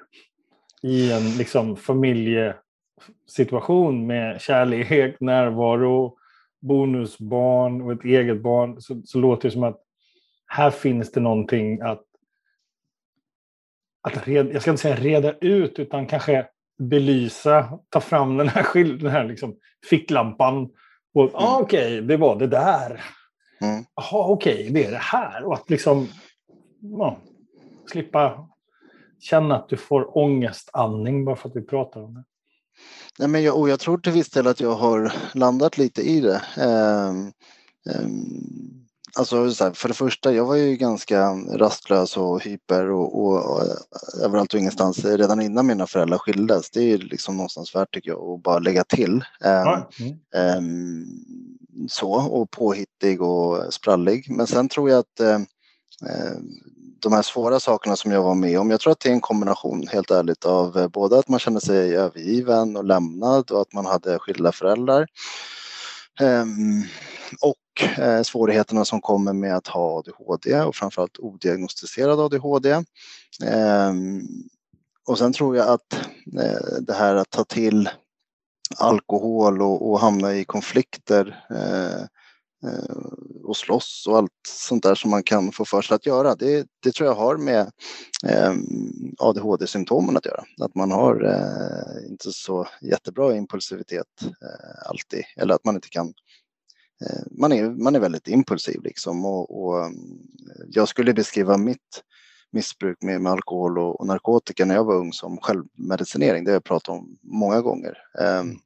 I 0.83 1.11
en 1.11 1.37
liksom, 1.37 1.75
familjesituation 1.75 4.07
med 4.07 4.41
kärlek, 4.41 5.19
närvaro, 5.19 6.17
bonusbarn 6.61 7.81
och 7.81 7.91
ett 7.91 8.03
eget 8.03 8.41
barn 8.41 8.81
så, 8.81 9.01
så 9.05 9.19
låter 9.19 9.49
det 9.49 9.53
som 9.53 9.63
att 9.63 9.81
här 10.47 10.71
finns 10.71 11.11
det 11.11 11.19
någonting 11.19 11.81
att, 11.81 12.03
att 14.01 14.27
red, 14.27 14.49
jag 14.53 14.61
ska 14.61 14.71
inte 14.71 14.81
säga 14.81 14.95
reda 14.95 15.37
ut, 15.37 15.79
utan 15.79 16.07
kanske 16.07 16.47
belysa, 16.79 17.79
ta 17.89 17.99
fram 17.99 18.37
den 18.37 18.47
här, 18.47 18.97
den 18.97 19.11
här 19.11 19.23
liksom 19.23 19.55
ficklampan. 19.89 20.69
Och, 21.13 21.23
mm. 21.23 21.35
ah, 21.35 21.59
Okej, 21.59 21.85
okay, 21.85 22.01
det 22.01 22.17
var 22.17 22.39
det 22.39 22.47
där. 22.47 23.03
Jaha, 23.59 23.71
mm. 23.71 23.85
okej, 23.95 24.53
okay, 24.53 24.69
det 24.69 24.85
är 24.85 24.91
det 24.91 24.97
här. 24.97 25.43
Och 25.43 25.53
att 25.53 25.69
liksom 25.69 26.07
ja, 26.81 27.17
slippa 27.91 28.49
känna 29.19 29.55
att 29.55 29.69
du 29.69 29.77
får 29.77 30.17
ångestandning 30.17 31.25
bara 31.25 31.35
för 31.35 31.49
att 31.49 31.55
vi 31.55 31.61
pratar 31.61 32.01
om 32.01 32.13
det. 32.13 32.23
Nej, 33.19 33.27
men 33.27 33.43
jag, 33.43 33.57
och 33.59 33.69
jag 33.69 33.79
tror 33.79 33.97
till 33.97 34.11
viss 34.11 34.29
del 34.29 34.47
att 34.47 34.59
jag 34.59 34.75
har 34.75 35.13
landat 35.33 35.77
lite 35.77 36.01
i 36.01 36.21
det. 36.21 36.41
Eh, 36.57 37.09
eh, 37.95 38.07
Alltså 39.17 39.43
här, 39.43 39.73
för 39.73 39.87
det 39.87 39.93
första, 39.93 40.33
jag 40.33 40.45
var 40.45 40.55
ju 40.55 40.75
ganska 40.75 41.33
rastlös 41.33 42.17
och 42.17 42.43
hyper 42.43 42.91
och, 42.91 43.21
och, 43.21 43.55
och 43.55 43.63
överallt 44.23 44.53
och 44.53 44.59
ingenstans 44.59 45.05
redan 45.05 45.41
innan 45.41 45.67
mina 45.67 45.87
föräldrar 45.87 46.17
skildes. 46.17 46.71
Det 46.71 46.91
är 46.93 46.97
liksom 46.97 47.37
någonstans 47.37 47.75
värt 47.75 47.93
tycker 47.93 48.11
jag 48.11 48.29
att 48.29 48.43
bara 48.43 48.59
lägga 48.59 48.83
till. 48.83 49.23
Ja. 49.39 49.89
Mm. 49.99 50.57
Um, 50.57 51.05
så 51.89 52.11
och 52.11 52.51
påhittig 52.51 53.21
och 53.21 53.73
sprallig. 53.73 54.25
Men 54.29 54.47
sen 54.47 54.69
tror 54.69 54.89
jag 54.89 54.99
att 54.99 55.43
de 57.01 57.13
här 57.13 57.21
svåra 57.21 57.59
sakerna 57.59 57.95
som 57.95 58.11
jag 58.11 58.23
var 58.23 58.35
med 58.35 58.59
om, 58.59 58.71
jag 58.71 58.79
tror 58.79 58.91
att 58.91 58.99
det 58.99 59.09
är 59.09 59.13
en 59.13 59.21
kombination 59.21 59.87
helt 59.87 60.11
ärligt 60.11 60.45
av 60.45 60.77
eh, 60.77 60.87
både 60.87 61.19
att 61.19 61.27
man 61.27 61.39
känner 61.39 61.59
sig 61.59 61.95
övergiven 61.95 62.77
och 62.77 62.85
lämnad 62.85 63.51
och 63.51 63.61
att 63.61 63.73
man 63.73 63.85
hade 63.85 64.19
skilda 64.19 64.51
föräldrar. 64.51 65.07
Um, 66.21 66.83
och 67.41 67.99
eh, 67.99 68.21
svårigheterna 68.21 68.85
som 68.85 69.01
kommer 69.01 69.33
med 69.33 69.55
att 69.55 69.67
ha 69.67 69.99
ADHD 69.99 70.61
och 70.61 70.75
framförallt 70.75 71.19
odiagnostiserad 71.19 72.19
ADHD. 72.19 72.71
Eh, 73.43 73.93
och 75.07 75.17
sen 75.17 75.33
tror 75.33 75.57
jag 75.57 75.67
att 75.67 75.93
eh, 76.41 76.79
det 76.81 76.93
här 76.93 77.15
att 77.15 77.29
ta 77.29 77.43
till 77.43 77.89
alkohol 78.77 79.61
och, 79.61 79.91
och 79.91 79.99
hamna 79.99 80.35
i 80.35 80.45
konflikter 80.45 81.45
eh, 81.49 82.05
Eh, 82.63 82.95
och 83.43 83.57
slåss 83.57 84.05
och 84.09 84.17
allt 84.17 84.31
sånt 84.47 84.83
där 84.83 84.95
som 84.95 85.11
man 85.11 85.23
kan 85.23 85.51
få 85.51 85.65
för 85.65 85.81
sig 85.81 85.95
att 85.95 86.05
göra. 86.05 86.35
Det, 86.35 86.67
det 86.83 86.91
tror 86.91 87.09
jag 87.09 87.15
har 87.15 87.37
med 87.37 87.71
eh, 88.27 88.53
ADHD-symptomen 89.17 90.17
att 90.17 90.25
göra. 90.25 90.43
Att 90.61 90.75
man 90.75 90.91
har 90.91 91.23
eh, 91.25 92.11
inte 92.11 92.31
så 92.31 92.67
jättebra 92.81 93.35
impulsivitet 93.35 94.21
eh, 94.21 94.89
alltid 94.89 95.23
eller 95.37 95.53
att 95.55 95.65
man 95.65 95.75
inte 95.75 95.89
kan 95.89 96.13
Eh, 97.05 97.23
man 97.31 97.51
är, 97.51 97.69
man 97.69 97.95
är 97.95 97.99
väldigt 97.99 98.27
impulsiv 98.27 98.81
liksom 98.83 99.25
och, 99.25 99.63
och 99.63 99.85
eh, 99.85 99.91
jag 100.67 100.87
skulle 100.87 101.13
beskriva 101.13 101.57
mitt 101.57 102.03
missbruk 102.51 102.97
med, 103.01 103.21
med 103.21 103.31
alkohol 103.31 103.79
och, 103.79 103.99
och, 103.99 104.07
narkotika 104.07 104.65
när 104.65 104.75
jag 104.75 104.83
var 104.83 104.95
ung 104.95 105.13
som 105.13 105.37
självmedicinering. 105.37 106.43
Det 106.43 106.51
har 106.51 106.55
jag 106.55 106.63
pratat 106.63 106.89
om 106.89 107.17
många 107.21 107.61
gånger. 107.61 107.97
Um, 108.19 108.59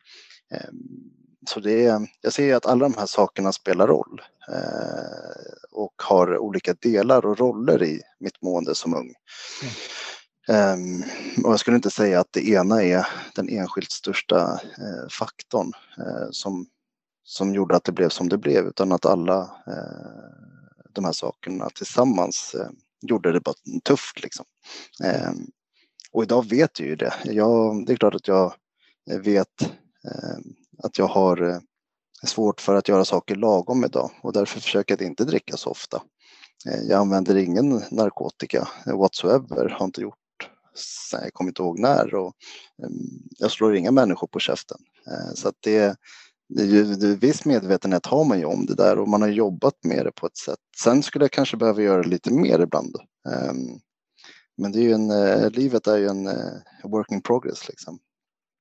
så 1.46 1.60
det 1.60 1.86
är, 1.86 2.08
jag 2.22 2.34
ser 2.34 2.56
att 2.56 2.66
alla 2.66 2.90
de 2.90 2.98
här 2.98 3.06
sakerna 3.06 3.52
spelar 3.52 3.88
roll 3.88 4.22
uh, 4.50 5.54
och 5.72 5.94
har 5.98 6.38
olika 6.38 6.74
delar 6.74 7.26
och 7.26 7.40
roller 7.40 7.84
i 7.84 8.02
mitt 8.20 8.42
mående 8.42 8.76
som 8.76 8.94
ung. 8.94 9.14
Mm. 10.48 10.74
Um, 10.74 11.04
och 11.44 11.52
jag 11.52 11.60
skulle 11.60 11.76
inte 11.76 11.90
säga 11.90 12.20
att 12.20 12.34
det 12.34 12.50
ena 12.50 12.84
är 12.84 13.08
den 13.36 13.50
enskilt 13.50 13.92
största 13.92 14.54
uh, 14.54 15.10
faktorn 15.10 15.72
uh, 16.00 16.28
som 16.32 16.68
som 17.24 17.54
gjorde 17.56 17.76
att 17.76 17.84
det 17.84 17.92
blev 17.92 18.10
som 18.10 18.30
det 18.30 18.38
blev 18.38 18.68
utan 18.68 18.92
att 18.92 19.06
alla 19.06 19.42
eh, 19.68 20.24
de 20.94 21.06
här 21.06 21.12
sakerna 21.12 21.70
tillsammans 21.70 22.56
eh, 22.60 22.70
gjorde 23.02 23.32
det 23.32 23.40
bara 23.40 23.56
tufft 23.84 24.24
liksom. 24.24 24.46
Eh, 25.04 25.32
och 26.12 26.24
idag 26.24 26.50
vet 26.50 26.80
jag 26.80 26.90
ju 26.90 26.96
det. 26.96 27.14
Jag, 27.24 27.86
det 27.86 27.94
är 27.94 27.98
klart 27.98 28.16
att 28.16 28.28
jag 28.28 28.54
vet 29.24 29.62
eh, 30.06 30.38
att 30.84 30.98
jag 30.98 31.08
har 31.08 31.50
eh, 31.50 31.60
svårt 32.26 32.62
för 32.62 32.76
att 32.76 32.88
göra 32.88 33.06
saker 33.06 33.36
lagom 33.36 33.86
idag 33.86 34.12
och 34.22 34.34
därför 34.34 34.60
försöker 34.60 34.98
jag 34.98 35.08
inte 35.08 35.26
dricka 35.26 35.58
så 35.58 35.70
ofta. 35.70 36.02
Eh, 36.70 36.82
jag 36.82 37.00
använder 37.00 37.36
ingen 37.36 37.82
narkotika 37.92 38.68
whatsoever, 38.86 39.70
har 39.70 39.86
inte 39.86 40.02
gjort 40.02 40.18
jag 41.12 41.34
kommer 41.34 41.50
inte 41.50 41.62
ihåg 41.62 41.80
när 41.80 42.16
och 42.16 42.34
ehm, 42.84 42.94
jag 43.38 43.52
slår 43.52 43.76
inga 43.76 43.92
människor 43.92 44.28
på 44.28 44.40
käften. 44.40 44.78
Eh, 45.08 45.34
så 45.36 45.48
att 45.48 45.56
det, 45.60 45.98
det 46.50 46.62
är 46.62 46.68
ju, 46.68 46.84
det 46.84 47.16
viss 47.16 47.46
medvetenhet 47.46 48.06
har 48.06 48.26
man 48.26 48.40
ju 48.40 48.46
om 48.46 48.66
det 48.66 48.76
där 48.76 49.00
och 49.00 49.08
man 49.08 49.22
har 49.22 49.30
jobbat 49.30 49.84
med 49.84 50.06
det 50.06 50.12
på 50.12 50.28
ett 50.28 50.38
sätt. 50.38 50.60
Sen 50.84 51.04
skulle 51.04 51.24
jag 51.24 51.32
kanske 51.32 51.58
behöva 51.58 51.82
göra 51.82 52.02
lite 52.02 52.34
mer 52.34 52.60
ibland. 52.60 52.96
Ehm, 53.30 53.80
men 54.58 54.72
det 54.72 54.80
är 54.80 54.84
ju 54.84 54.94
en, 54.94 55.08
livet 55.52 55.88
är 55.88 55.98
ju 55.98 56.08
en 56.08 56.30
work 56.84 57.12
in 57.12 57.22
progress 57.22 57.68
liksom. 57.68 58.00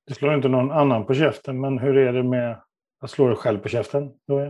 Du 0.05 0.13
slår 0.13 0.35
inte 0.35 0.47
någon 0.47 0.71
annan 0.71 1.05
på 1.05 1.13
käften, 1.13 1.61
men 1.61 1.79
hur 1.79 1.97
är 1.97 2.13
det 2.13 2.23
med 2.23 2.61
att 3.01 3.11
slå 3.11 3.27
dig 3.27 3.37
själv 3.37 3.59
på 3.59 3.69
käften? 3.69 4.11
Då 4.27 4.37
är... 4.37 4.45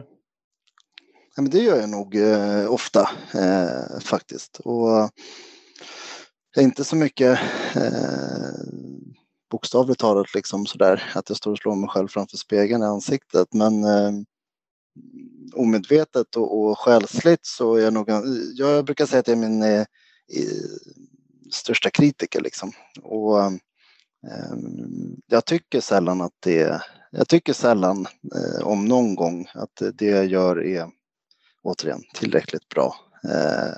Ja, 1.35 1.41
men 1.41 1.49
det 1.49 1.59
gör 1.59 1.75
jag 1.79 1.89
nog 1.89 2.15
eh, 2.15 2.71
ofta 2.71 3.09
eh, 3.33 3.99
faktiskt. 3.99 4.59
Och 4.59 5.09
inte 6.57 6.83
så 6.83 6.95
mycket 6.95 7.39
eh, 7.75 8.63
bokstavligt 9.51 9.99
talat 9.99 10.33
liksom 10.35 10.65
sådär 10.65 11.03
att 11.15 11.29
jag 11.29 11.37
står 11.37 11.51
och 11.51 11.57
slår 11.57 11.75
mig 11.75 11.89
själv 11.89 12.07
framför 12.07 12.37
spegeln 12.37 12.83
i 12.83 12.85
ansiktet. 12.85 13.53
Men 13.53 13.83
eh, 13.83 14.11
omedvetet 15.53 16.35
och, 16.35 16.59
och 16.59 16.79
själsligt 16.79 17.45
så 17.45 17.75
är 17.75 17.81
jag 17.81 17.93
nog, 17.93 18.09
jag 18.53 18.85
brukar 18.85 19.05
säga 19.05 19.19
att 19.19 19.27
jag 19.27 19.37
är 19.37 19.49
min 19.49 19.63
eh, 19.63 19.85
största 21.51 21.89
kritiker 21.89 22.41
liksom. 22.41 22.71
Och 23.01 23.41
eh, 23.43 23.51
Ehm, 24.31 25.21
jag 25.27 25.45
tycker 25.45 25.81
sällan 25.81 26.21
att 26.21 26.33
det, 26.39 26.81
jag 27.11 27.27
tycker 27.27 27.53
sällan 27.53 28.05
eh, 28.35 28.67
om 28.67 28.85
någon 28.85 29.15
gång 29.15 29.47
att 29.53 29.81
det 29.93 30.05
jag 30.05 30.25
gör 30.25 30.63
är 30.63 30.89
återigen 31.63 32.01
tillräckligt 32.13 32.69
bra. 32.69 32.95
Eh, 33.23 33.73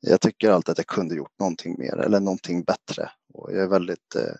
jag 0.00 0.20
tycker 0.20 0.50
alltid 0.50 0.72
att 0.72 0.78
jag 0.78 0.86
kunde 0.86 1.14
gjort 1.14 1.38
någonting 1.38 1.76
mer 1.78 1.96
eller 1.96 2.20
någonting 2.20 2.62
bättre 2.62 3.10
och 3.34 3.52
jag 3.52 3.62
är 3.62 3.68
väldigt 3.68 4.14
eh, 4.16 4.34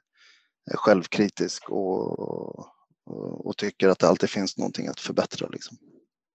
självkritisk 0.75 1.71
och, 1.71 2.19
och, 2.19 3.47
och, 3.47 3.57
tycker 3.57 3.89
att 3.89 3.99
det 3.99 4.09
alltid 4.09 4.31
finns 4.31 4.59
någonting 4.59 4.87
att 4.87 5.01
förbättra. 5.01 5.49
Liksom. 5.49 5.77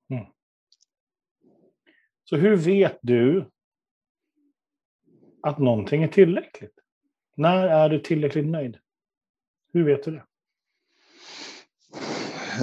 Mm. 0.10 0.26
Så 2.24 2.36
hur 2.36 2.56
vet 2.56 3.00
du 3.02 3.52
att 5.42 5.60
någonting 5.60 6.04
är 6.04 6.08
tillräckligt? 6.08 6.80
När 7.38 7.68
är 7.68 7.90
du 7.90 8.00
tillräckligt 8.00 8.46
nöjd? 8.46 8.78
Hur 9.76 9.86
vet 9.86 10.04
du 10.04 10.12
det? 10.12 10.24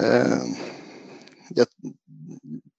Eh, 0.03 0.43
jag, 1.49 1.67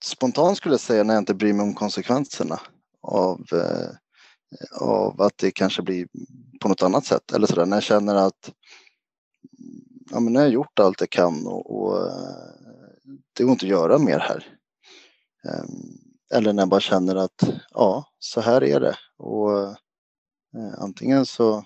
spontant 0.06 0.58
skulle 0.58 0.74
jag 0.74 0.80
säga 0.80 1.04
när 1.04 1.14
jag 1.14 1.22
inte 1.22 1.34
bryr 1.34 1.54
mig 1.54 1.64
om 1.64 1.74
konsekvenserna 1.74 2.60
av, 3.02 3.46
eh, 3.52 3.90
av 4.82 5.22
att 5.22 5.38
det 5.38 5.52
kanske 5.52 5.82
blir 5.82 6.08
på 6.62 6.68
något 6.70 6.84
annat 6.84 7.06
sätt. 7.06 7.32
Eller 7.32 7.48
sådär, 7.48 7.66
när 7.66 7.78
jag 7.78 7.84
känner 7.84 8.16
att 8.16 8.54
ja, 10.12 10.20
men 10.20 10.34
nu 10.34 10.40
har 10.40 10.46
jag 10.46 10.54
gjort 10.54 10.80
allt 10.80 11.00
jag 11.02 11.10
kan 11.10 11.48
och, 11.48 11.82
och 11.82 12.08
eh, 12.08 12.52
det 13.34 13.44
går 13.44 13.52
inte 13.52 13.66
att 13.66 13.70
göra 13.70 13.98
mer 13.98 14.20
här. 14.20 14.58
Ehm, 15.44 15.98
eller 16.34 16.54
när 16.54 16.62
jag 16.62 16.70
bara 16.70 16.80
känner 16.82 17.16
att 17.16 17.44
ja, 17.72 18.06
så 18.20 18.42
här 18.42 18.64
är 18.64 18.80
det 18.80 18.96
och 19.18 19.62
eh, 19.62 19.76
antingen 20.78 21.26
så 21.26 21.66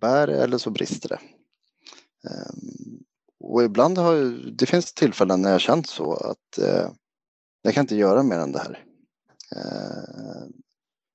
bär 0.00 0.26
det 0.26 0.42
eller 0.42 0.58
så 0.58 0.70
brister 0.70 1.08
det. 1.08 1.18
Ehm, 2.30 2.98
och 3.40 3.64
ibland 3.64 3.98
har 3.98 4.14
det 4.56 4.66
finns 4.66 4.92
tillfällen 4.92 5.42
när 5.42 5.50
jag 5.50 5.60
känt 5.60 5.88
så 5.88 6.14
att 6.14 6.58
eh, 6.58 6.88
jag 7.62 7.74
kan 7.74 7.80
inte 7.82 7.96
göra 7.96 8.22
mer 8.22 8.38
än 8.38 8.52
det 8.52 8.58
här. 8.58 8.84
Ehm, 9.56 10.52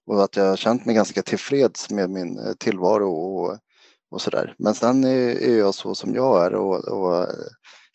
och 0.07 0.23
att 0.23 0.35
jag 0.35 0.45
har 0.45 0.57
känt 0.57 0.85
mig 0.85 0.95
ganska 0.95 1.21
tillfreds 1.21 1.89
med 1.89 2.09
min 2.09 2.39
eh, 2.39 2.53
tillvaro 2.53 3.11
och 3.11 3.57
och 4.11 4.21
sådär. 4.21 4.55
Men 4.57 4.75
sen 4.75 5.03
är, 5.03 5.57
jag 5.57 5.75
så 5.75 5.95
som 5.95 6.15
jag 6.15 6.45
är 6.45 6.53
och, 6.53 6.87
och 6.87 7.23
eh, 7.23 7.35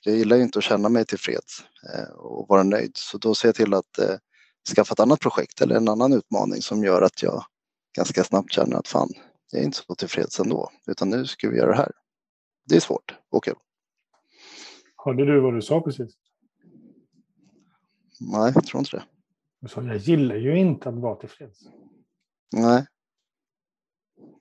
jag 0.05 0.17
gillar 0.17 0.37
ju 0.37 0.43
inte 0.43 0.59
att 0.59 0.65
känna 0.65 0.89
mig 0.89 1.05
tillfreds 1.05 1.62
och 2.17 2.49
vara 2.49 2.62
nöjd. 2.62 2.93
Så 2.97 3.19
då 3.19 3.35
ser 3.35 3.49
jag 3.49 3.55
till 3.55 3.75
att 3.75 4.01
skaffa 4.77 4.93
ett 4.93 5.01
annat 5.01 5.21
projekt 5.21 5.61
eller 5.61 5.75
en 5.77 5.89
annan 5.89 6.12
utmaning 6.12 6.62
som 6.62 6.85
gör 6.85 7.03
att 7.03 7.23
jag 7.23 7.45
ganska 7.97 8.25
snabbt 8.25 8.53
känner 8.53 8.77
att 8.77 8.89
fan, 8.89 9.09
jag 9.51 9.61
är 9.61 9.65
inte 9.65 9.77
så 9.77 9.95
tillfreds 9.95 10.41
ändå, 10.41 10.71
utan 10.87 11.11
nu 11.11 11.27
ska 11.27 11.51
vi 11.51 11.57
göra 11.57 11.71
det 11.71 11.77
här. 11.77 11.93
Det 12.65 12.77
är 12.77 12.81
svårt 12.81 13.15
och 13.31 13.45
kul. 13.45 13.55
Hörde 14.97 15.25
du 15.25 15.41
vad 15.41 15.55
du 15.55 15.62
sa 15.62 15.81
precis? 15.81 16.15
Nej, 18.21 18.53
jag 18.55 18.67
tror 18.67 18.79
inte 18.79 18.97
det. 18.97 19.05
Du 19.61 19.69
sa, 19.69 19.83
jag 19.83 19.97
gillar 19.97 20.37
ju 20.37 20.59
inte 20.59 20.89
att 20.89 20.95
vara 20.95 21.17
tillfreds. 21.17 21.61
Nej. 22.53 22.87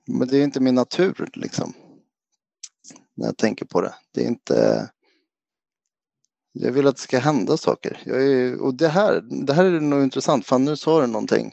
Men 0.06 0.28
det 0.28 0.36
är 0.36 0.44
inte 0.44 0.60
min 0.60 0.74
natur 0.74 1.28
liksom. 1.34 1.72
När 3.14 3.26
jag 3.26 3.36
tänker 3.36 3.66
på 3.66 3.80
det. 3.80 3.94
Det 4.12 4.24
är 4.24 4.28
inte. 4.28 4.90
Jag 6.52 6.72
vill 6.72 6.86
att 6.86 6.96
det 6.96 7.02
ska 7.02 7.18
hända 7.18 7.56
saker. 7.56 8.08
Är, 8.08 8.62
och 8.62 8.74
det 8.74 8.88
här, 8.88 9.20
det 9.46 9.52
här 9.52 9.64
är 9.64 9.80
nog 9.80 10.02
intressant. 10.02 10.46
Fan, 10.46 10.64
nu 10.64 10.76
sa 10.76 11.00
du 11.00 11.06
någonting. 11.06 11.52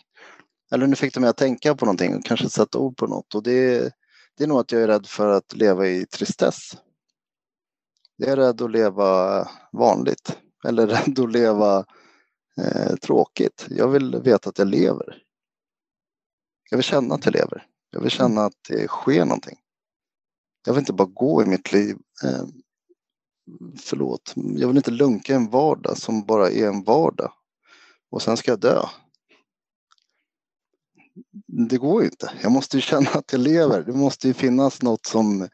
Eller 0.71 0.87
nu 0.87 0.95
fick 0.95 1.13
du 1.13 1.19
mig 1.19 1.29
att 1.29 1.37
tänka 1.37 1.75
på 1.75 1.85
någonting 1.85 2.15
och 2.15 2.25
kanske 2.25 2.49
sätta 2.49 2.77
ord 2.77 2.97
på 2.97 3.07
något. 3.07 3.35
Och 3.35 3.43
det, 3.43 3.93
det 4.37 4.43
är 4.43 4.47
nog 4.47 4.59
att 4.59 4.71
jag 4.71 4.81
är 4.81 4.87
rädd 4.87 5.07
för 5.07 5.27
att 5.27 5.53
leva 5.53 5.87
i 5.87 6.05
tristess. 6.05 6.77
Jag 8.15 8.29
är 8.29 8.35
rädd 8.35 8.61
att 8.61 8.71
leva 8.71 9.47
vanligt. 9.71 10.37
Eller 10.63 10.87
rädd 10.87 11.19
att 11.19 11.31
leva 11.31 11.85
eh, 12.57 12.95
tråkigt. 12.95 13.65
Jag 13.69 13.87
vill 13.87 14.21
veta 14.23 14.49
att 14.49 14.57
jag 14.57 14.67
lever. 14.67 15.23
Jag 16.69 16.77
vill 16.77 16.83
känna 16.83 17.15
att 17.15 17.25
jag 17.25 17.33
lever. 17.33 17.67
Jag 17.91 18.01
vill 18.01 18.11
känna 18.11 18.45
att 18.45 18.57
det 18.69 18.87
sker 18.87 19.25
någonting. 19.25 19.57
Jag 20.65 20.73
vill 20.73 20.81
inte 20.81 20.93
bara 20.93 21.07
gå 21.13 21.43
i 21.43 21.45
mitt 21.45 21.73
liv 21.73 21.97
eh, 22.23 22.45
förlåt, 23.77 24.33
jag 24.35 24.67
vill 24.67 24.77
inte 24.77 24.91
lunka 24.91 25.35
en 25.35 25.49
vardag 25.49 25.97
som 25.97 26.25
bara 26.25 26.49
är 26.49 26.67
en 26.67 26.83
vardag. 26.83 27.33
Och 28.11 28.21
sen 28.21 28.37
ska 28.37 28.51
jag 28.51 28.59
dö. 28.59 28.85
Det 31.69 31.77
går 31.77 32.01
ju 32.01 32.07
inte. 32.07 32.31
Jag 32.43 32.51
måste 32.51 32.77
ju 32.77 32.81
känna 32.81 33.09
att 33.09 33.31
jag 33.31 33.41
lever. 33.41 33.83
Det 33.83 33.93
måste 33.93 34.27
ju 34.27 34.33
finnas 34.33 34.81
något 34.81 35.05
som 35.05 35.47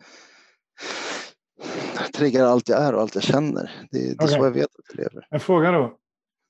triggar 2.17 2.45
allt 2.45 2.69
jag 2.69 2.81
är 2.83 2.95
och 2.95 3.01
allt 3.01 3.15
jag 3.15 3.23
känner. 3.23 3.71
Det, 3.91 3.99
det 3.99 4.09
är 4.09 4.13
okay. 4.13 4.27
så 4.27 4.45
jag 4.45 4.51
vet 4.51 4.63
att 4.63 4.85
jag 4.89 4.97
lever. 4.97 5.27
En 5.29 5.39
fråga 5.39 5.71
då. 5.71 5.97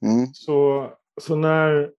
Mm. 0.05 0.27
Så, 0.33 0.89
så 1.21 1.35
när, 1.35 1.89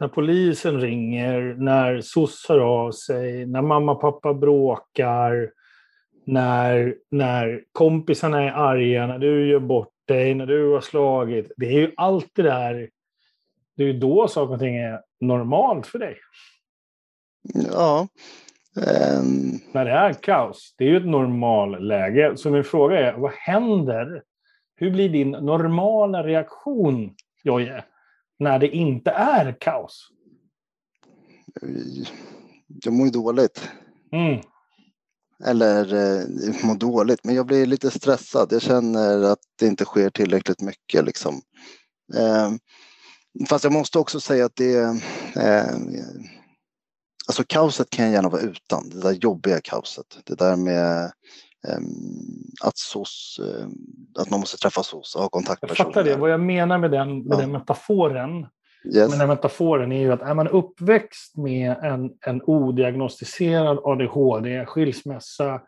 när 0.00 0.08
polisen 0.08 0.80
ringer, 0.80 1.54
när 1.58 2.00
SOS 2.00 2.46
hör 2.48 2.58
av 2.58 2.92
sig, 2.92 3.46
när 3.46 3.62
mamma 3.62 3.92
och 3.92 4.00
pappa 4.00 4.34
bråkar, 4.34 5.50
när, 6.26 6.94
när 7.10 7.64
kompisarna 7.72 8.42
är 8.42 8.52
arga, 8.52 9.06
när 9.06 9.18
du 9.18 9.50
gör 9.50 9.60
bort 9.60 9.92
dig, 10.08 10.34
när 10.34 10.46
du 10.46 10.72
har 10.72 10.80
slagit. 10.80 11.52
Det 11.56 11.66
är 11.66 11.80
ju 11.80 11.92
allt 11.96 12.30
det 12.32 12.42
där. 12.42 12.88
Det 13.76 13.82
är 13.82 13.86
ju 13.86 13.98
då 13.98 14.28
saker 14.28 14.54
och 14.54 14.60
ting 14.60 14.76
är 14.76 15.00
normalt 15.22 15.86
för 15.86 15.98
dig. 15.98 16.16
Ja. 17.54 18.08
Um... 18.76 19.60
När 19.72 19.84
det 19.84 19.90
är 19.90 20.12
kaos. 20.12 20.74
Det 20.78 20.84
är 20.84 20.88
ju 20.88 20.96
ett 20.96 21.06
normalläge. 21.06 22.36
Så 22.36 22.50
min 22.50 22.64
fråga 22.64 22.98
är, 22.98 23.12
vad 23.12 23.32
händer? 23.32 24.22
Hur 24.76 24.90
blir 24.90 25.08
din 25.08 25.30
normala 25.30 26.22
reaktion, 26.22 27.14
Jojje, 27.44 27.84
när 28.38 28.58
det 28.58 28.68
inte 28.68 29.10
är 29.10 29.56
kaos? 29.60 30.08
Jag 32.84 32.94
mår 32.94 33.06
ju 33.06 33.12
dåligt. 33.12 33.70
Mm 34.12 34.40
eller 35.44 35.94
eh, 35.94 36.26
mår 36.64 36.74
dåligt, 36.74 37.24
men 37.24 37.34
jag 37.34 37.46
blir 37.46 37.66
lite 37.66 37.90
stressad. 37.90 38.48
Jag 38.52 38.62
känner 38.62 39.22
att 39.22 39.38
det 39.58 39.66
inte 39.66 39.84
sker 39.84 40.10
tillräckligt 40.10 40.60
mycket 40.60 41.04
liksom. 41.04 41.40
Eh, 42.14 42.50
fast 43.48 43.64
jag 43.64 43.72
måste 43.72 43.98
också 43.98 44.20
säga 44.20 44.44
att 44.44 44.56
det 44.56 44.78
eh, 45.36 45.76
Alltså 47.28 47.44
kaoset 47.46 47.90
kan 47.90 48.04
jag 48.04 48.14
gärna 48.14 48.28
vara 48.28 48.42
utan, 48.42 48.88
det 48.88 49.00
där 49.00 49.12
jobbiga 49.12 49.60
kaoset. 49.64 50.06
Det 50.24 50.38
där 50.38 50.56
med 50.56 51.04
eh, 51.68 51.78
att 52.64 52.78
SOS, 52.78 53.40
eh, 53.42 53.66
att 54.22 54.30
man 54.30 54.40
måste 54.40 54.56
träffa 54.56 54.82
SOS 54.82 55.14
och 55.14 55.22
ha 55.22 55.28
kontaktpersoner. 55.28 55.78
Jag 55.78 55.94
fattar 55.94 56.04
det. 56.04 56.16
Vad 56.16 56.30
jag 56.30 56.40
menar 56.40 56.78
med 56.78 56.90
den, 56.90 57.18
med 57.18 57.34
ja. 57.36 57.40
den 57.40 57.52
metaforen 57.52 58.46
Yes. 58.84 59.10
Men 59.10 59.18
den 59.18 59.28
metaforen 59.28 59.92
är 59.92 60.00
ju 60.00 60.12
att 60.12 60.22
är 60.22 60.34
man 60.34 60.48
uppväxt 60.48 61.36
med 61.36 61.76
en, 61.82 62.10
en 62.26 62.42
odiagnostiserad 62.42 63.78
ADHD, 63.84 64.66
skilsmässa, 64.66 65.60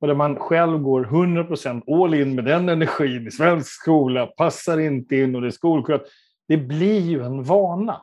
och 0.00 0.06
där 0.06 0.14
man 0.14 0.36
själv 0.36 0.78
går 0.78 1.04
100% 1.04 2.04
all 2.04 2.14
in 2.14 2.34
med 2.34 2.44
den 2.44 2.68
energin 2.68 3.26
i 3.26 3.30
svensk 3.30 3.70
skola, 3.70 4.26
passar 4.26 4.78
inte 4.78 5.16
in 5.16 5.34
och 5.34 5.40
det 5.40 5.46
är 5.46 5.50
skolkurator. 5.50 6.06
Det 6.50 6.56
blir 6.56 7.00
ju 7.00 7.24
en 7.24 7.42
vana. 7.42 8.02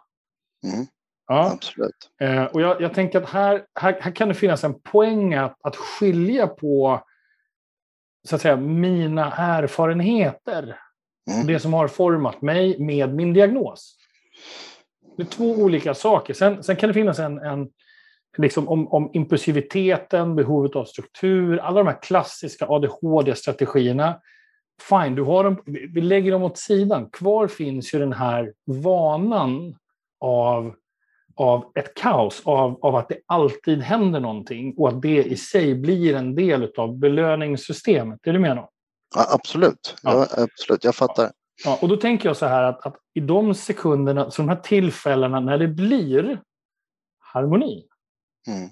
Mm. 0.63 0.85
Ja. 1.27 1.51
Absolut. 1.51 2.09
Eh, 2.21 2.43
och 2.43 2.61
jag, 2.61 2.81
jag, 2.81 2.93
tänker 2.93 3.21
att 3.21 3.29
här, 3.29 3.65
här, 3.79 3.97
här, 4.01 4.11
kan 4.11 4.27
det 4.27 4.33
finnas 4.33 4.63
en 4.63 4.81
poäng 4.81 5.33
att, 5.33 5.57
att 5.61 5.75
skilja 5.75 6.47
på 6.47 7.03
så 8.27 8.35
att 8.35 8.41
säga, 8.41 8.55
mina 8.55 9.33
erfarenheter, 9.37 10.79
mm. 11.31 11.47
det 11.47 11.59
som 11.59 11.73
har 11.73 11.87
format 11.87 12.41
mig 12.41 12.79
med 12.79 13.13
min 13.13 13.33
diagnos. 13.33 13.95
Det 15.17 15.23
är 15.23 15.27
två 15.27 15.51
olika 15.51 15.93
saker. 15.93 16.33
Sen, 16.33 16.63
sen 16.63 16.75
kan 16.75 16.87
det 16.87 16.93
finnas 16.93 17.19
en, 17.19 17.37
en 17.37 17.69
liksom 18.37 18.67
om, 18.67 18.87
om 18.87 19.09
impulsiviteten, 19.13 20.35
behovet 20.35 20.75
av 20.75 20.85
struktur, 20.85 21.57
alla 21.57 21.77
de 21.77 21.87
här 21.87 22.01
klassiska 22.01 22.65
ADHD-strategierna. 22.65 24.19
Fine, 24.81 25.15
du 25.15 25.23
har 25.23 25.43
dem, 25.43 25.61
vi 25.65 26.01
lägger 26.01 26.31
dem 26.31 26.43
åt 26.43 26.57
sidan. 26.57 27.09
Kvar 27.09 27.47
finns 27.47 27.93
ju 27.93 27.99
den 27.99 28.13
här 28.13 28.53
vanan 28.65 29.75
av, 30.19 30.75
av 31.35 31.71
ett 31.75 31.93
kaos, 31.93 32.41
av, 32.45 32.79
av 32.81 32.95
att 32.95 33.09
det 33.09 33.19
alltid 33.25 33.81
händer 33.81 34.19
någonting 34.19 34.73
och 34.77 34.89
att 34.89 35.01
det 35.01 35.23
i 35.23 35.37
sig 35.37 35.75
blir 35.75 36.15
en 36.15 36.35
del 36.35 36.71
av 36.77 36.97
belöningssystemet. 36.97 38.19
Är 38.27 38.33
du 38.33 38.39
menar? 38.39 38.69
Ja, 39.15 39.27
absolut. 39.33 39.95
Ja. 40.03 40.27
Ja, 40.35 40.43
absolut, 40.43 40.83
jag 40.83 40.95
fattar. 40.95 41.31
Ja, 41.65 41.79
och 41.81 41.89
då 41.89 41.97
tänker 41.97 42.29
jag 42.29 42.37
så 42.37 42.45
här 42.45 42.63
att, 42.63 42.85
att, 42.85 42.95
i 43.13 43.19
de 43.19 43.53
sekunderna, 43.53 44.31
så 44.31 44.41
de 44.41 44.49
här 44.49 44.55
tillfällena 44.55 45.39
när 45.39 45.57
det 45.57 45.67
blir 45.67 46.41
harmoni. 47.19 47.87
Mm. 48.47 48.69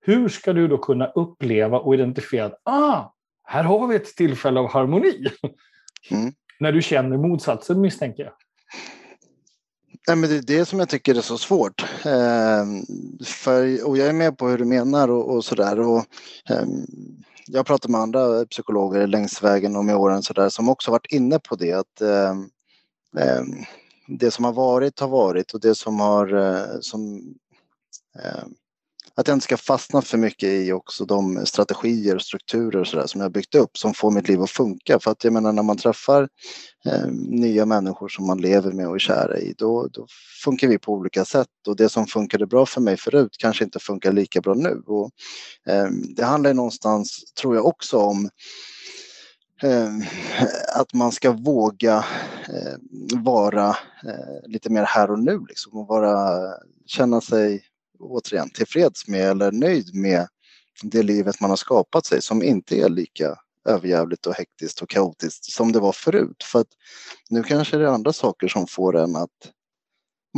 Hur 0.00 0.28
ska 0.28 0.52
du 0.52 0.68
då 0.68 0.78
kunna 0.78 1.06
uppleva 1.06 1.78
och 1.78 1.94
identifiera 1.94 2.46
att 2.46 2.60
ah, 2.64 3.12
här 3.50 3.64
har 3.64 3.86
vi 3.86 3.96
ett 3.96 4.16
tillfälle 4.16 4.60
av 4.60 4.70
harmoni? 4.70 5.26
Mm. 6.10 6.32
när 6.60 6.72
du 6.72 6.82
känner 6.82 7.16
motsatsen 7.16 7.80
misstänker 7.80 8.22
jag. 8.22 8.32
Nej, 10.08 10.16
men 10.16 10.30
det 10.30 10.36
är 10.36 10.58
det 10.58 10.64
som 10.64 10.78
jag 10.78 10.88
tycker 10.88 11.14
är 11.14 11.20
så 11.20 11.38
svårt. 11.38 11.82
Eh, 12.04 12.64
för, 13.24 13.86
och 13.88 13.98
jag 13.98 14.08
är 14.08 14.12
med 14.12 14.38
på 14.38 14.48
hur 14.48 14.58
du 14.58 14.64
menar 14.64 15.10
och, 15.10 15.34
och 15.34 15.44
sådär. 15.44 15.80
Och, 15.80 15.98
eh, 16.50 16.64
jag 17.46 17.58
har 17.58 17.64
pratat 17.64 17.90
med 17.90 18.00
andra 18.00 18.46
psykologer 18.46 19.06
längs 19.06 19.42
vägen 19.42 19.76
och 19.76 19.84
med 19.84 19.96
åren 19.96 20.22
så 20.22 20.32
där, 20.32 20.48
som 20.48 20.68
också 20.68 20.90
varit 20.90 21.12
inne 21.12 21.38
på 21.38 21.56
det 21.56 21.72
att 21.72 22.00
eh, 22.00 22.34
det 24.08 24.30
som 24.30 24.44
har 24.44 24.52
varit 24.52 25.00
har 25.00 25.08
varit 25.08 25.52
och 25.52 25.60
det 25.60 25.74
som 25.74 26.00
har 26.00 26.34
eh, 26.34 26.80
som, 26.80 27.34
eh, 28.24 28.44
att 29.20 29.28
jag 29.28 29.36
inte 29.36 29.44
ska 29.44 29.56
fastna 29.56 30.02
för 30.02 30.18
mycket 30.18 30.48
i 30.48 30.72
också 30.72 31.04
de 31.04 31.46
strategier 31.46 32.14
och 32.14 32.22
strukturer 32.22 32.80
och 32.80 32.86
så 32.86 32.96
där 32.96 33.06
som 33.06 33.20
jag 33.20 33.32
byggt 33.32 33.54
upp 33.54 33.78
som 33.78 33.94
får 33.94 34.10
mitt 34.10 34.28
liv 34.28 34.42
att 34.42 34.50
funka. 34.50 34.98
För 35.00 35.10
att 35.10 35.24
jag 35.24 35.32
menar 35.32 35.52
när 35.52 35.62
man 35.62 35.76
träffar 35.76 36.28
eh, 36.86 37.06
nya 37.28 37.66
människor 37.66 38.08
som 38.08 38.26
man 38.26 38.40
lever 38.40 38.72
med 38.72 38.88
och 38.88 38.94
är 38.94 38.98
kära 38.98 39.38
i 39.38 39.54
då, 39.58 39.88
då, 39.92 40.06
funkar 40.44 40.68
vi 40.68 40.78
på 40.78 40.92
olika 40.92 41.24
sätt 41.24 41.48
och 41.68 41.76
det 41.76 41.88
som 41.88 42.06
funkade 42.06 42.46
bra 42.46 42.66
för 42.66 42.80
mig 42.80 42.96
förut 42.96 43.36
kanske 43.38 43.64
inte 43.64 43.78
funkar 43.78 44.12
lika 44.12 44.40
bra 44.40 44.54
nu. 44.54 44.82
Och, 44.86 45.10
eh, 45.68 45.88
det 46.16 46.24
handlar 46.24 46.54
någonstans, 46.54 47.32
tror 47.40 47.56
jag 47.56 47.66
också 47.66 47.98
om 47.98 48.30
eh, 49.62 49.94
att 50.80 50.94
man 50.94 51.12
ska 51.12 51.32
våga 51.32 52.04
eh, 52.48 52.76
vara 53.22 53.68
eh, 54.06 54.48
lite 54.48 54.70
mer 54.70 54.84
här 54.84 55.10
och 55.10 55.18
nu 55.18 55.40
liksom 55.48 55.78
och 55.78 55.86
vara, 55.86 56.40
känna 56.86 57.20
sig 57.20 57.62
återigen 58.00 58.50
tillfreds 58.50 59.08
med 59.08 59.30
eller 59.30 59.52
nöjd 59.52 59.94
med 59.94 60.28
det 60.82 61.02
livet 61.02 61.40
man 61.40 61.50
har 61.50 61.56
skapat 61.56 62.06
sig 62.06 62.22
som 62.22 62.42
inte 62.42 62.80
är 62.80 62.88
lika 62.88 63.36
överjävligt 63.68 64.26
och 64.26 64.34
hektiskt 64.34 64.82
och 64.82 64.88
kaotiskt 64.88 65.44
som 65.44 65.72
det 65.72 65.80
var 65.80 65.92
förut. 65.92 66.42
För 66.52 66.60
att 66.60 66.66
nu 67.30 67.42
kanske 67.42 67.76
det 67.76 67.84
är 67.84 67.88
andra 67.88 68.12
saker 68.12 68.48
som 68.48 68.66
får 68.66 68.96
en 68.96 69.16
att 69.16 69.52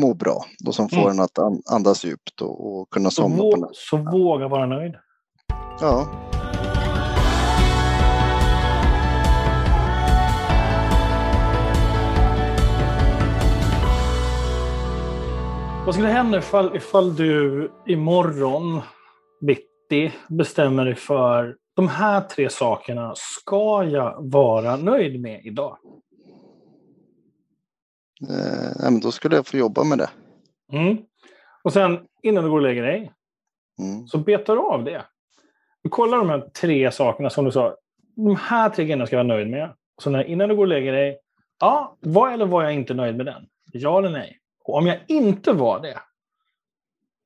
må 0.01 0.15
bra 0.15 0.45
och 0.67 0.75
som 0.75 0.89
får 0.89 1.11
mm. 1.11 1.11
en 1.11 1.21
att 1.21 1.39
andas 1.71 2.05
djupt 2.05 2.41
och, 2.41 2.81
och 2.81 2.91
kunna 2.91 3.11
somna. 3.11 3.37
Så, 3.37 3.57
vå 3.57 3.71
så 3.73 3.97
våga 3.97 4.49
vara 4.49 4.67
nöjd. 4.67 4.95
Ja. 5.81 6.32
Vad 15.85 15.95
skulle 15.95 16.09
hända 16.09 16.39
ifall, 16.39 16.77
ifall 16.77 17.17
du 17.17 17.71
imorgon 17.87 18.81
bitti 19.41 20.13
bestämmer 20.29 20.85
dig 20.85 20.95
för 20.95 21.57
de 21.77 21.89
här 21.89 22.21
tre 22.21 22.51
sakerna 22.51 23.13
ska 23.17 23.85
jag 23.85 24.31
vara 24.31 24.77
nöjd 24.77 25.21
med 25.21 25.45
idag? 25.45 25.79
Eh, 28.31 28.83
men 28.85 29.01
då 29.01 29.11
skulle 29.11 29.37
jag 29.37 29.47
få 29.47 29.57
jobba 29.57 29.85
med 29.85 29.99
det. 29.99 30.11
Mm. 30.73 30.99
Och 31.63 31.73
sen 31.73 31.99
innan 32.23 32.45
du 32.45 32.51
går 32.51 32.57
och 32.57 32.63
lägger 32.63 32.83
dig 32.83 33.13
mm. 33.81 34.07
så 34.07 34.19
betar 34.19 34.57
du 34.57 34.63
av 34.63 34.85
det. 34.85 35.05
Du 35.83 35.91
kollar 35.91 36.19
de 36.19 36.29
här 36.29 36.41
tre 36.61 36.93
sakerna 36.93 37.31
som 37.31 37.45
du 37.45 37.53
sa. 37.53 37.77
De 38.17 38.37
här 38.37 38.71
tre 38.71 38.85
grejerna 38.85 39.07
ska 39.07 39.17
jag 39.17 39.25
vara 39.25 39.37
nöjd 39.37 39.51
med. 39.51 39.75
Så 40.03 40.11
när, 40.11 40.25
innan 40.25 40.49
du 40.49 40.57
går 40.57 40.63
och 40.63 40.69
lägger 40.69 40.93
dig. 40.93 41.19
Ja, 41.61 41.97
var 42.01 42.31
eller 42.31 42.47
var 42.47 42.63
jag 42.63 42.75
inte 42.75 42.95
nöjd 42.95 43.17
med 43.17 43.27
den? 43.27 43.47
Ja 43.73 43.99
eller 43.99 44.11
nej? 44.11 44.39
Och 44.65 44.75
om 44.75 44.87
jag 44.87 45.01
inte 45.09 45.53
var 45.53 45.81
det, 45.81 46.01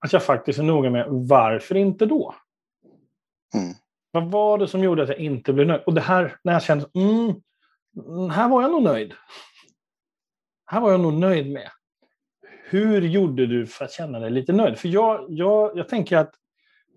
att 0.05 0.13
jag 0.13 0.23
faktiskt 0.23 0.59
är 0.59 0.63
noga 0.63 0.91
med 0.91 1.07
varför 1.09 1.75
inte 1.75 2.07
då? 2.07 2.35
Mm. 3.55 3.75
Vad 4.11 4.31
var 4.31 4.59
det 4.59 4.69
som 4.69 4.83
gjorde 4.85 5.03
att 5.03 5.09
jag 5.09 5.19
inte 5.19 5.53
blev 5.53 5.67
nöjd? 5.67 5.83
Och 5.87 5.95
det 5.95 6.01
här, 6.01 6.37
när 6.43 6.53
jag 6.53 6.63
kände, 6.63 6.87
mm, 6.95 8.31
här 8.31 8.49
var 8.49 8.63
jag 8.63 8.71
nog 8.71 8.83
nöjd. 8.83 9.15
Här 10.67 10.81
var 10.81 10.91
jag 10.91 11.01
nog 11.01 11.13
nöjd 11.13 11.53
med. 11.53 11.71
Hur 12.69 13.03
gjorde 13.03 13.47
du 13.47 13.67
för 13.67 13.85
att 13.85 13.93
känna 13.93 14.19
dig 14.19 14.31
lite 14.31 14.53
nöjd? 14.53 14.79
För 14.79 14.89
jag, 14.89 15.27
jag, 15.29 15.79
jag 15.79 15.89
tänker 15.89 16.17
att 16.17 16.35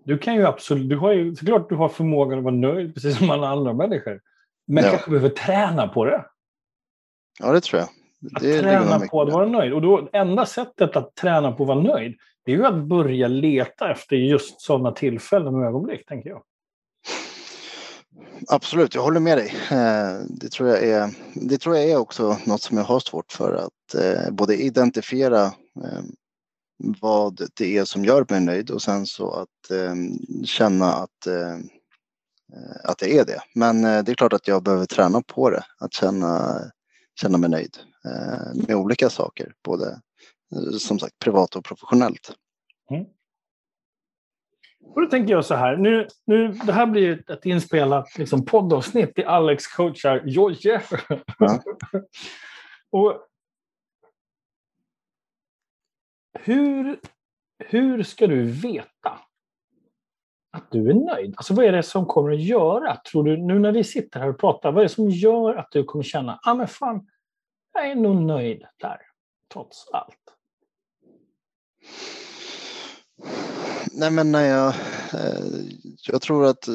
du 0.04 0.18
kan 0.18 0.34
ju 0.34 0.46
absolut, 0.46 0.88
du 0.88 0.96
har 0.96 1.12
ju, 1.12 1.36
såklart 1.36 1.68
du 1.68 1.74
har 1.74 1.88
förmågan 1.88 2.38
att 2.38 2.44
vara 2.44 2.54
nöjd, 2.54 2.94
precis 2.94 3.18
som 3.18 3.30
alla 3.30 3.48
andra 3.48 3.72
människor. 3.72 4.20
Men 4.66 4.84
ja. 4.84 4.90
kanske 4.90 5.10
behöver 5.10 5.28
träna 5.28 5.88
på 5.88 6.04
det. 6.04 6.24
Ja, 7.38 7.52
det 7.52 7.60
tror 7.60 7.80
jag. 7.80 7.88
Att 8.34 8.42
träna 8.42 9.00
på 9.00 9.22
att 9.22 9.32
vara 9.32 9.46
nöjd. 9.46 9.72
Och 9.72 9.82
då, 9.82 10.08
enda 10.12 10.46
sättet 10.46 10.96
att 10.96 11.14
träna 11.14 11.52
på 11.52 11.62
att 11.62 11.68
vara 11.68 11.80
nöjd, 11.80 12.16
det 12.44 12.52
är 12.52 12.56
ju 12.56 12.66
att 12.66 12.84
börja 12.84 13.28
leta 13.28 13.90
efter 13.90 14.16
just 14.16 14.60
sådana 14.60 14.92
tillfällen 14.92 15.54
och 15.54 15.64
ögonblick, 15.64 16.06
tänker 16.06 16.30
jag. 16.30 16.42
Absolut, 18.48 18.94
jag 18.94 19.02
håller 19.02 19.20
med 19.20 19.38
dig. 19.38 19.54
Eh, 19.70 20.20
det 20.28 20.48
tror 20.48 20.68
jag 20.68 20.82
är, 20.82 21.10
det 21.34 21.58
tror 21.58 21.76
jag 21.76 21.90
är 21.90 21.96
också 21.96 22.36
något 22.46 22.62
som 22.62 22.76
jag 22.76 22.84
har 22.84 23.00
svårt 23.00 23.32
för 23.32 23.54
att 23.54 23.94
eh, 23.94 24.30
både 24.30 24.56
identifiera 24.56 25.44
eh, 25.44 26.02
vad 27.00 27.40
det 27.54 27.76
är 27.78 27.84
som 27.84 28.04
gör 28.04 28.26
mig 28.28 28.40
nöjd 28.40 28.70
och 28.70 28.82
sen 28.82 29.06
så 29.06 29.30
att 29.30 29.78
känna 30.44 30.92
att, 30.92 31.26
att 32.84 32.98
det 32.98 33.18
är 33.18 33.24
det. 33.24 33.40
Men 33.54 33.82
det 33.82 34.12
är 34.12 34.14
klart 34.14 34.32
att 34.32 34.48
jag 34.48 34.62
behöver 34.62 34.86
träna 34.86 35.22
på 35.26 35.50
det, 35.50 35.64
att 35.78 35.92
känna, 35.92 36.60
känna 37.20 37.38
mig 37.38 37.50
nöjd 37.50 37.76
med 38.68 38.76
olika 38.76 39.10
saker, 39.10 39.52
både 39.64 40.00
som 40.78 40.98
sagt 40.98 41.18
privat 41.18 41.56
och 41.56 41.64
professionellt. 41.64 42.32
Mm. 42.90 43.04
Och 44.84 45.00
då 45.00 45.06
tänker 45.06 45.32
jag 45.32 45.44
så 45.44 45.54
här, 45.54 45.76
nu, 45.76 46.08
nu, 46.26 46.48
det 46.48 46.72
här 46.72 46.86
blir 46.86 47.30
ett 47.30 47.46
inspelat 47.46 48.18
liksom, 48.18 48.44
poddavsnitt 48.44 49.18
i 49.18 49.24
Alex 49.24 49.66
coachar 49.66 50.22
Jojje. 50.26 50.82
Ja. 51.38 51.62
och 52.90 53.26
hur, 56.38 57.00
hur 57.64 58.02
ska 58.02 58.26
du 58.26 58.44
veta 58.44 59.20
att 60.50 60.70
du 60.70 60.90
är 60.90 60.94
nöjd? 60.94 61.34
Alltså 61.36 61.54
vad 61.54 61.64
är 61.64 61.72
det 61.72 61.82
som 61.82 62.06
kommer 62.06 62.32
att 62.32 62.42
göra, 62.42 62.96
tror 62.96 63.24
du, 63.24 63.36
nu 63.36 63.58
när 63.58 63.72
vi 63.72 63.84
sitter 63.84 64.20
här 64.20 64.28
och 64.28 64.38
pratar, 64.38 64.72
vad 64.72 64.78
är 64.78 64.88
det 64.88 64.94
som 64.94 65.10
gör 65.10 65.54
att 65.54 65.68
du 65.72 65.84
kommer 65.84 66.04
känna, 66.04 66.40
ja 66.42 66.50
ah, 66.50 66.54
men 66.54 66.68
fan, 66.68 67.06
jag 67.72 67.90
är 67.90 67.94
nog 67.94 68.16
nöjd 68.16 68.64
där, 68.76 69.00
trots 69.52 69.88
allt? 69.92 70.16
Nej 73.92 74.10
men 74.10 74.32
när 74.32 74.44
jag, 74.44 74.68
eh, 75.14 75.44
jag 76.08 76.22
tror 76.22 76.46
att 76.46 76.68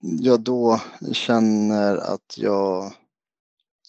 jag 0.00 0.40
då 0.40 0.80
känner 1.12 1.96
att 1.96 2.38
jag 2.38 2.84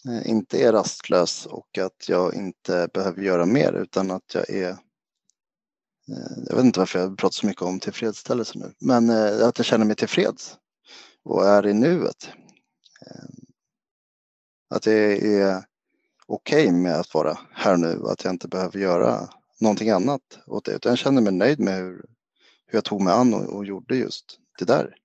eh, 0.08 0.30
inte 0.30 0.64
är 0.64 0.72
rastlös 0.72 1.46
och 1.46 1.78
att 1.78 2.10
jag 2.10 2.34
inte 2.34 2.90
behöver 2.94 3.22
göra 3.22 3.46
mer 3.46 3.74
utan 3.74 4.12
att 4.12 4.34
jag 4.34 4.50
är 4.50 4.78
jag 6.48 6.56
vet 6.56 6.66
inte 6.66 6.80
varför 6.80 7.00
jag 7.00 7.18
pratar 7.18 7.34
så 7.34 7.48
mycket 7.48 7.62
om 7.62 7.80
tillfredsställelse 7.80 8.60
nu, 8.60 8.74
men 8.80 9.10
att 9.44 9.58
jag 9.60 9.66
känner 9.66 9.86
mig 9.86 9.96
tillfreds 9.96 10.58
och 11.24 11.48
är 11.48 11.68
i 11.68 11.74
nuet. 11.74 12.30
Att 14.70 14.84
det 14.84 14.94
är 15.42 15.64
okej 16.26 16.68
okay 16.68 16.78
med 16.78 16.96
att 16.96 17.14
vara 17.14 17.38
här 17.54 17.78
nu, 17.78 18.02
att 18.06 18.24
jag 18.24 18.34
inte 18.34 18.48
behöver 18.48 18.80
göra 18.80 19.30
någonting 19.62 19.90
annat 19.90 20.22
åt 20.48 20.66
det. 20.66 20.72
Utan 20.72 20.90
jag 20.90 21.00
kände 21.00 21.22
mig 21.22 21.34
nöjd 21.34 21.60
med 21.60 21.78
hur, 21.78 22.06
hur 22.66 22.78
jag 22.78 22.84
tog 22.84 23.02
mig 23.02 23.14
an 23.14 23.34
och, 23.34 23.56
och 23.56 23.66
gjorde 23.66 23.96
just 23.96 24.40
det 24.60 24.66
där 24.66 24.96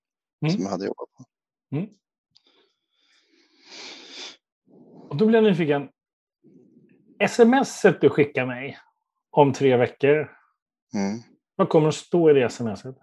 mm. 0.43 0.55
som 0.55 0.63
jag 0.63 0.71
hade 0.71 0.85
jobbat 0.85 1.09
på. 1.17 1.25
Mm. 1.77 1.89
Och 5.09 5.17
då 5.17 5.27
blir 5.27 5.43
jag 5.43 5.45
nyfiken. 5.45 5.89
Smset 7.29 8.01
du 8.01 8.11
skickar 8.11 8.47
mig 8.47 8.79
om 9.31 9.53
tre 9.53 9.77
veckor. 9.77 10.31
Mm. 10.95 11.23
Vad 11.57 11.69
kommer 11.69 11.89
att 11.89 11.95
stå 11.95 12.31
i 12.31 12.33
det 12.33 12.51
smset? 12.51 12.97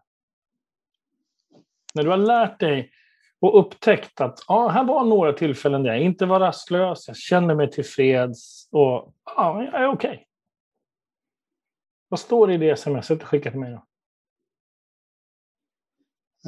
När 1.94 2.04
du 2.04 2.10
har 2.10 2.18
lärt 2.18 2.60
dig 2.60 2.92
och 3.40 3.60
upptäckt 3.60 4.22
att 4.22 4.40
ja, 4.48 4.68
här 4.68 4.84
var 4.84 5.06
några 5.06 5.34
tillfällen 5.34 5.84
där 5.84 5.90
jag 5.90 6.02
inte 6.02 6.26
var 6.26 6.40
rastlös, 6.40 7.08
jag 7.08 7.18
känner 7.18 7.56
mig 7.56 7.72
tillfreds 7.72 8.70
och 8.72 9.14
ja, 9.26 9.64
jag 9.64 9.82
är 9.82 9.88
okej. 9.88 10.12
Okay. 10.12 10.26
Vad 12.08 12.20
står 12.20 12.48
det 12.48 12.54
i 12.54 12.58
det 12.58 12.78
smset 12.78 13.20
du 13.20 13.26
skickade 13.26 13.52
till 13.52 13.60
mig 13.60 13.72
då? 13.72 13.86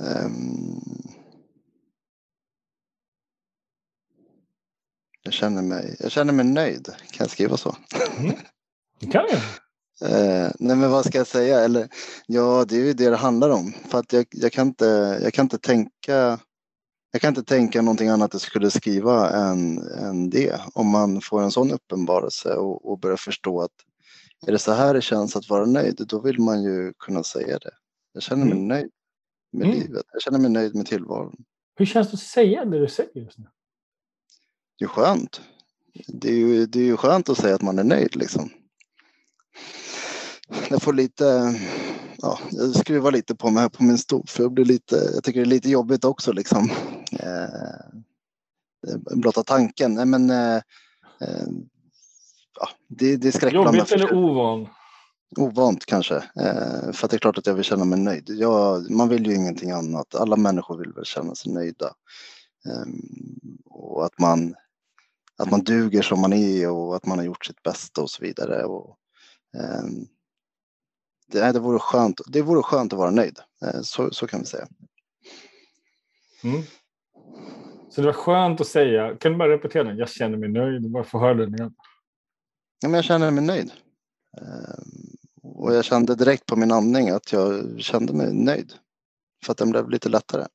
Um, 0.01 0.81
jag, 5.21 5.33
känner 5.33 5.61
mig, 5.61 5.97
jag 5.99 6.11
känner 6.11 6.33
mig 6.33 6.45
nöjd. 6.45 6.85
Kan 6.85 7.17
jag 7.19 7.29
skriva 7.29 7.57
så? 7.57 7.75
Mm. 8.19 8.35
Det 8.99 9.07
kan 9.07 9.25
jag. 9.29 9.41
Uh, 10.03 10.51
nej 10.59 10.75
men 10.75 10.91
vad 10.91 11.05
ska 11.05 11.17
jag 11.17 11.27
säga? 11.27 11.59
Eller, 11.59 11.89
ja, 12.27 12.65
det 12.67 12.75
är 12.75 12.85
ju 12.85 12.93
det 12.93 13.09
det 13.09 13.15
handlar 13.15 13.49
om. 13.49 13.73
För 13.89 13.99
att 13.99 14.13
jag, 14.13 14.25
jag, 14.29 14.51
kan 14.51 14.67
inte, 14.67 15.19
jag 15.23 15.33
kan 15.33 15.45
inte 15.45 15.57
tänka 15.57 16.39
jag 17.13 17.21
kan 17.21 17.29
inte 17.29 17.43
tänka 17.43 17.81
någonting 17.81 18.09
annat 18.09 18.33
jag 18.33 18.41
skulle 18.41 18.71
skriva 18.71 19.29
än, 19.29 19.77
än 19.77 20.29
det. 20.29 20.61
Om 20.73 20.87
man 20.87 21.21
får 21.21 21.41
en 21.41 21.51
sån 21.51 21.71
uppenbarelse 21.71 22.55
och, 22.55 22.91
och 22.91 22.99
börjar 22.99 23.17
förstå 23.17 23.61
att 23.61 23.71
är 24.47 24.51
det 24.51 24.59
så 24.59 24.71
här 24.71 24.93
det 24.93 25.01
känns 25.01 25.35
att 25.35 25.49
vara 25.49 25.65
nöjd, 25.65 26.05
då 26.07 26.21
vill 26.21 26.39
man 26.39 26.63
ju 26.63 26.93
kunna 26.99 27.23
säga 27.23 27.59
det. 27.59 27.71
Jag 28.13 28.23
känner 28.23 28.45
mig 28.45 28.53
mm. 28.53 28.67
nöjd 28.67 28.91
med 29.51 29.67
mm. 29.67 29.79
livet. 29.79 30.05
Jag 30.13 30.21
känner 30.21 30.39
mig 30.39 30.51
nöjd 30.51 30.75
med 30.75 30.85
tillvaron. 30.85 31.35
Hur 31.75 31.85
känns 31.85 32.11
det 32.11 32.13
att 32.13 32.19
säga 32.19 32.65
det 32.65 32.79
du 32.79 32.87
säger 32.87 33.19
just 33.21 33.37
nu? 33.37 33.45
Det 34.79 34.85
är 34.85 34.89
skönt. 34.89 35.41
Det 36.07 36.29
är 36.29 36.35
ju, 36.35 36.65
det 36.65 36.79
är 36.79 36.85
ju 36.85 36.97
skönt 36.97 37.29
att 37.29 37.37
säga 37.37 37.55
att 37.55 37.61
man 37.61 37.79
är 37.79 37.83
nöjd 37.83 38.15
liksom. 38.15 38.49
Jag 40.69 40.81
får 40.81 40.93
lite, 40.93 41.55
ja, 42.17 42.39
jag 42.51 42.75
skruvar 42.75 43.11
lite 43.11 43.35
på 43.35 43.49
mig 43.49 43.61
här 43.61 43.69
på 43.69 43.83
min 43.83 43.97
stol 43.97 44.25
för 44.27 44.43
jag 44.43 44.53
blir 44.53 44.65
lite, 44.65 44.95
jag 45.13 45.23
tycker 45.23 45.39
det 45.39 45.45
är 45.45 45.49
lite 45.49 45.69
jobbigt 45.69 46.05
också 46.05 46.31
liksom. 46.31 46.71
Eh, 47.19 48.01
blotta 49.15 49.43
tanken. 49.43 49.93
Nej, 49.93 50.05
men, 50.05 50.29
eh, 50.29 50.55
eh 51.21 51.47
ja, 52.59 52.69
det, 52.87 53.17
det 53.17 53.27
är 53.27 53.31
skräckblandat. 53.31 53.75
Jobbigt 53.75 53.91
eller 53.91 54.13
ovan? 54.13 54.67
Ovant 55.37 55.85
kanske. 55.85 56.15
Eh, 56.15 56.91
för 56.91 57.05
att 57.05 57.09
det 57.11 57.17
är 57.17 57.19
klart 57.19 57.37
att 57.37 57.47
jag 57.47 57.53
vill 57.53 57.63
känna 57.63 57.85
mig 57.85 57.99
nöjd. 57.99 58.29
Jag, 58.29 58.91
man 58.91 59.09
vill 59.09 59.27
ju 59.27 59.35
ingenting 59.35 59.71
annat. 59.71 60.15
Alla 60.15 60.35
människor 60.35 60.77
vill 60.77 60.93
väl 60.93 61.05
känna 61.05 61.35
sig 61.35 61.53
nöjda. 61.53 61.85
Eh, 62.65 62.85
och 63.65 64.05
att 64.05 64.19
man, 64.19 64.55
att 65.37 65.51
man 65.51 65.63
duger 65.63 66.01
som 66.01 66.21
man 66.21 66.33
är 66.33 66.69
och 66.69 66.95
att 66.95 67.05
man 67.05 67.17
har 67.17 67.25
gjort 67.25 67.45
sitt 67.45 67.63
bästa 67.63 68.01
och 68.01 68.09
så 68.09 68.23
vidare. 68.23 68.63
Och, 68.63 68.97
eh, 69.57 69.83
det, 71.27 71.51
det, 71.51 71.59
vore 71.59 71.79
skönt, 71.79 72.21
det 72.27 72.41
vore 72.41 72.63
skönt 72.63 72.93
att 72.93 72.99
vara 72.99 73.11
nöjd. 73.11 73.39
Eh, 73.65 73.81
så, 73.81 74.11
så 74.11 74.27
kan 74.27 74.39
vi 74.39 74.45
säga. 74.45 74.67
Mm. 76.43 76.61
Så 77.89 78.01
det 78.01 78.07
var 78.07 78.13
skönt 78.13 78.61
att 78.61 78.67
säga, 78.67 79.17
kan 79.17 79.31
du 79.31 79.37
bara 79.37 79.49
repetera 79.49 79.83
den? 79.83 79.97
Jag 79.97 80.09
känner 80.09 80.37
mig 80.37 80.49
nöjd, 80.49 80.91
bara 80.91 81.03
få 81.03 81.19
höra 81.19 81.33
den 81.33 81.55
igen. 81.55 81.75
Ja, 82.81 82.89
men 82.89 82.93
jag 82.93 83.03
känner 83.03 83.31
mig 83.31 83.43
nöjd. 83.43 83.71
Ehm, 84.41 85.17
och 85.43 85.73
jag 85.73 85.85
kände 85.85 86.15
direkt 86.15 86.45
på 86.45 86.55
min 86.55 86.71
andning 86.71 87.09
att 87.09 87.31
jag 87.31 87.79
kände 87.79 88.13
mig 88.13 88.33
nöjd. 88.33 88.73
För 89.45 89.51
att 89.51 89.57
den 89.57 89.71
blev 89.71 89.89
lite 89.89 90.09
lättare. 90.09 90.47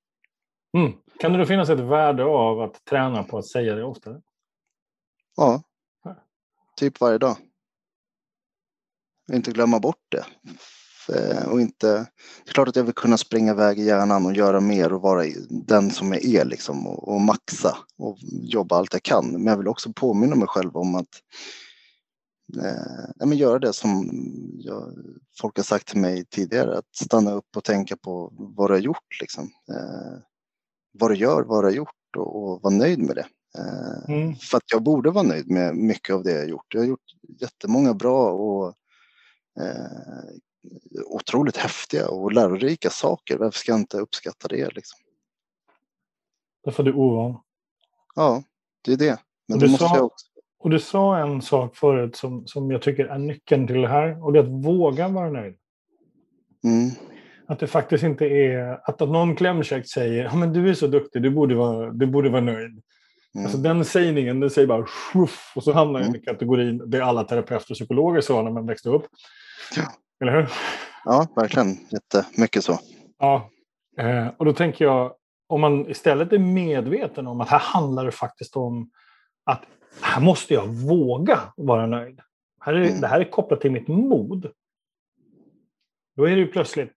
Mm. 0.76 0.92
Kan 1.18 1.32
det 1.32 1.38
då 1.38 1.46
finnas 1.46 1.68
ett 1.68 1.80
värde 1.80 2.24
av 2.24 2.60
att 2.60 2.84
träna 2.84 3.22
på 3.22 3.38
att 3.38 3.46
säga 3.46 3.74
det 3.74 3.84
oftare? 3.84 4.20
Ja, 5.36 5.62
typ 6.76 7.00
varje 7.00 7.18
dag. 7.18 7.36
Inte 9.32 9.50
glömma 9.50 9.80
bort 9.80 10.04
det. 10.08 10.24
Och 11.46 11.60
inte, 11.60 11.86
det 12.44 12.50
är 12.50 12.52
klart 12.52 12.68
att 12.68 12.76
jag 12.76 12.84
vill 12.84 12.94
kunna 12.94 13.18
springa 13.18 13.52
iväg 13.52 13.78
i 13.78 13.84
hjärnan 13.84 14.26
och 14.26 14.34
göra 14.34 14.60
mer 14.60 14.92
och 14.92 15.02
vara 15.02 15.24
den 15.50 15.90
som 15.90 16.12
jag 16.12 16.24
är 16.24 16.44
liksom 16.44 16.86
och, 16.86 17.08
och 17.08 17.20
maxa 17.20 17.76
och 17.98 18.16
jobba 18.42 18.76
allt 18.76 18.92
jag 18.92 19.02
kan. 19.02 19.26
Men 19.26 19.46
jag 19.46 19.56
vill 19.56 19.68
också 19.68 19.92
påminna 19.92 20.36
mig 20.36 20.48
själv 20.48 20.76
om 20.76 20.94
att 20.94 21.22
eh, 22.56 23.26
men 23.26 23.38
göra 23.38 23.58
det 23.58 23.72
som 23.72 24.10
jag, 24.58 24.92
folk 25.40 25.56
har 25.56 25.64
sagt 25.64 25.88
till 25.88 26.00
mig 26.00 26.24
tidigare, 26.24 26.78
att 26.78 26.96
stanna 26.96 27.32
upp 27.32 27.56
och 27.56 27.64
tänka 27.64 27.96
på 27.96 28.32
vad 28.56 28.70
du 28.70 28.74
har 28.74 28.80
gjort, 28.80 29.20
liksom. 29.20 29.44
Eh, 29.44 30.18
vad 30.92 31.10
du 31.10 31.16
gör, 31.16 31.42
vad 31.42 31.64
du 31.64 31.66
har 31.66 31.74
gjort 31.74 32.16
och, 32.16 32.42
och 32.42 32.62
vara 32.62 32.74
nöjd 32.74 32.98
med 32.98 33.16
det. 33.16 33.26
Eh, 33.58 34.14
mm. 34.14 34.34
För 34.34 34.56
att 34.56 34.72
jag 34.72 34.82
borde 34.82 35.10
vara 35.10 35.24
nöjd 35.24 35.50
med 35.50 35.76
mycket 35.76 36.14
av 36.14 36.22
det 36.22 36.32
jag 36.32 36.48
gjort. 36.48 36.74
Jag 36.74 36.80
har 36.80 36.86
gjort 36.86 37.14
jättemånga 37.40 37.94
bra 37.94 38.30
och 38.30 38.74
eh, 39.60 41.02
otroligt 41.06 41.56
häftiga 41.56 42.08
och 42.08 42.32
lärorika 42.32 42.90
saker. 42.90 43.38
Varför 43.38 43.58
ska 43.58 43.72
jag 43.72 43.80
inte 43.80 43.98
uppskatta 43.98 44.48
det? 44.48 44.74
Liksom? 44.74 44.98
Därför 46.64 46.82
du 46.82 46.90
är 46.90 46.96
ovan? 46.96 47.40
Ja, 48.14 48.42
det 48.84 48.92
är 48.92 48.96
det. 48.96 49.18
Men 49.48 49.70
måste 49.70 49.84
sa... 49.84 50.00
också 50.00 50.28
och 50.60 50.70
du 50.70 50.78
sa 50.78 51.18
en 51.18 51.42
sak 51.42 51.76
förut 51.76 52.16
som, 52.16 52.46
som 52.46 52.70
jag 52.70 52.82
tycker 52.82 53.06
är 53.06 53.18
nyckeln 53.18 53.66
till 53.66 53.82
det 53.82 53.88
här. 53.88 54.24
Och 54.24 54.32
det 54.32 54.38
är 54.38 54.42
att 54.42 54.64
våga 54.64 55.08
vara 55.08 55.30
nöjd. 55.30 55.54
Mm. 56.64 56.90
Att 57.46 57.58
det 57.58 57.66
faktiskt 57.66 58.04
inte 58.04 58.24
är 58.24 58.80
att, 58.84 59.02
att 59.02 59.08
någon 59.08 59.36
klämkäckt 59.36 59.88
säger 59.88 60.24
ja, 60.24 60.34
men 60.34 60.52
du 60.52 60.70
är 60.70 60.74
så 60.74 60.86
duktig, 60.86 61.22
du 61.22 61.30
borde 61.30 61.54
vara, 61.54 61.90
du 61.90 62.06
borde 62.06 62.30
vara 62.30 62.40
nöjd. 62.40 62.82
Mm. 63.34 63.44
Alltså 63.44 63.58
den 63.58 63.84
sägningen, 63.84 64.40
den 64.40 64.50
säger 64.50 64.68
bara 64.68 64.86
shuff, 64.86 65.52
och 65.56 65.64
så 65.64 65.72
hamnar 65.72 66.00
mm. 66.00 66.16
i 66.16 66.18
kategorin 66.18 66.90
det 66.90 67.00
alla 67.00 67.24
terapeuter 67.24 67.70
och 67.70 67.74
psykologer 67.74 68.20
sa 68.20 68.42
när 68.42 68.50
man 68.50 68.66
växte 68.66 68.88
upp. 68.88 69.06
Ja. 69.76 69.92
Eller 70.20 70.32
hur? 70.32 70.48
Ja, 71.04 71.26
verkligen. 71.36 71.76
Jättemycket 71.88 72.64
så. 72.64 72.78
Ja, 73.18 73.50
eh, 73.98 74.28
och 74.36 74.44
då 74.44 74.52
tänker 74.52 74.84
jag 74.84 75.14
om 75.46 75.60
man 75.60 75.90
istället 75.90 76.32
är 76.32 76.38
medveten 76.38 77.26
om 77.26 77.40
att 77.40 77.48
här 77.48 77.58
handlar 77.58 78.04
det 78.04 78.12
faktiskt 78.12 78.56
om 78.56 78.90
att 79.44 79.62
här 80.02 80.20
måste 80.20 80.54
jag 80.54 80.66
våga 80.66 81.40
vara 81.56 81.86
nöjd. 81.86 82.20
Här 82.60 82.72
är, 82.72 82.82
mm. 82.82 83.00
Det 83.00 83.06
här 83.06 83.20
är 83.20 83.30
kopplat 83.30 83.60
till 83.60 83.72
mitt 83.72 83.88
mod. 83.88 84.52
Då 86.16 86.28
är 86.28 86.36
det 86.36 86.46
plötsligt 86.46 86.92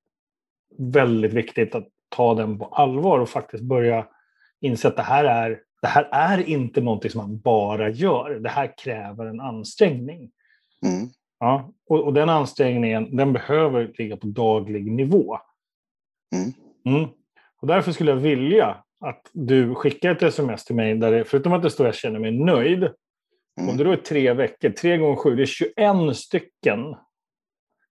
väldigt 0.77 1.33
viktigt 1.33 1.75
att 1.75 1.87
ta 2.09 2.33
den 2.35 2.59
på 2.59 2.65
allvar 2.65 3.19
och 3.19 3.29
faktiskt 3.29 3.63
börja 3.63 4.07
inse 4.61 4.87
att 4.87 4.95
det 4.95 5.01
här 5.01 5.25
är, 5.25 5.59
det 5.81 5.87
här 5.87 6.09
är 6.11 6.49
inte 6.49 6.81
någonting 6.81 7.11
som 7.11 7.21
man 7.21 7.39
bara 7.39 7.89
gör. 7.89 8.29
Det 8.29 8.49
här 8.49 8.73
kräver 8.77 9.25
en 9.25 9.41
ansträngning. 9.41 10.31
Mm. 10.85 11.09
Ja, 11.41 11.73
och, 11.87 12.03
och, 12.03 12.13
den 12.13 12.29
ansträngningen 12.29 13.15
den 13.15 13.33
behöver 13.33 13.93
ligga 13.97 14.17
på 14.17 14.27
daglig 14.27 14.91
nivå. 14.91 15.37
Mm. 16.35 16.53
Mm. 16.97 17.09
Och 17.61 17.67
därför 17.67 17.91
skulle 17.91 18.11
jag 18.11 18.17
vilja 18.17 18.83
att 18.99 19.29
du 19.33 19.75
skickar 19.75 20.11
ett 20.11 20.23
sms 20.23 20.65
till 20.65 20.75
mig 20.75 20.95
där 20.95 21.11
det, 21.11 21.25
förutom 21.25 21.53
att 21.53 21.63
det 21.63 21.69
står 21.69 21.85
jag 21.85 21.95
känner 21.95 22.19
mig 22.19 22.31
nöjd, 22.31 22.83
mm. 22.83 23.69
om 23.69 23.77
det 23.77 23.83
då 23.83 23.91
är 23.91 23.97
tre 23.97 24.33
veckor, 24.33 24.69
tre 24.69 24.97
gånger 24.97 25.15
sju, 25.15 25.35
det 25.35 25.41
är 25.41 25.45
21 25.45 26.17
stycken. 26.17 26.95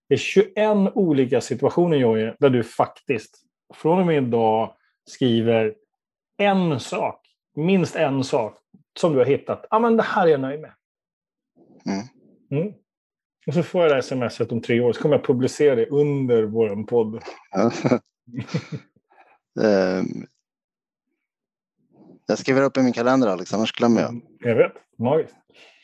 Det 0.09 0.15
är 0.15 0.17
21 0.17 0.55
olika 0.95 1.41
situationer, 1.41 1.97
Jojje, 1.97 2.35
där 2.39 2.49
du 2.49 2.63
faktiskt 2.63 3.37
från 3.73 3.99
och 3.99 4.05
med 4.05 4.23
idag 4.23 4.73
skriver 5.09 5.75
en 6.37 6.79
sak, 6.79 7.27
minst 7.55 7.95
en 7.95 8.23
sak, 8.23 8.57
som 8.99 9.13
du 9.13 9.19
har 9.19 9.25
hittat. 9.25 9.65
Ja, 9.69 9.77
ah, 9.77 9.79
men 9.79 9.97
det 9.97 10.03
här 10.03 10.27
är 10.27 10.31
jag 10.31 10.41
nöjd 10.41 10.59
med. 10.59 10.73
Mm. 12.51 12.73
Och 13.47 13.53
så 13.53 13.63
får 13.63 13.81
jag 13.81 13.91
det 13.91 13.95
här 13.95 14.01
smset 14.01 14.51
om 14.51 14.61
tre 14.61 14.79
år, 14.79 14.93
så 14.93 15.01
kommer 15.01 15.15
jag 15.15 15.25
publicera 15.25 15.75
det 15.75 15.85
under 15.85 16.43
vår 16.43 16.83
podd. 16.83 17.15
um, 19.59 20.27
jag 22.27 22.39
skriver 22.39 22.61
upp 22.61 22.77
i 22.77 22.81
min 22.81 22.93
kalender 22.93 23.27
Alex, 23.27 23.53
annars 23.53 23.73
glömmer 23.73 24.01
jag. 24.01 24.09
Mm, 24.09 24.23
jag 24.39 24.55
vet, 24.55 24.73
magiskt. 24.97 25.35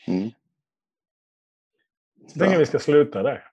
Mm. 0.06 0.30
Så 2.32 2.38
tänker 2.38 2.58
vi 2.58 2.66
ska 2.66 2.78
sluta 2.78 3.22
där. 3.22 3.44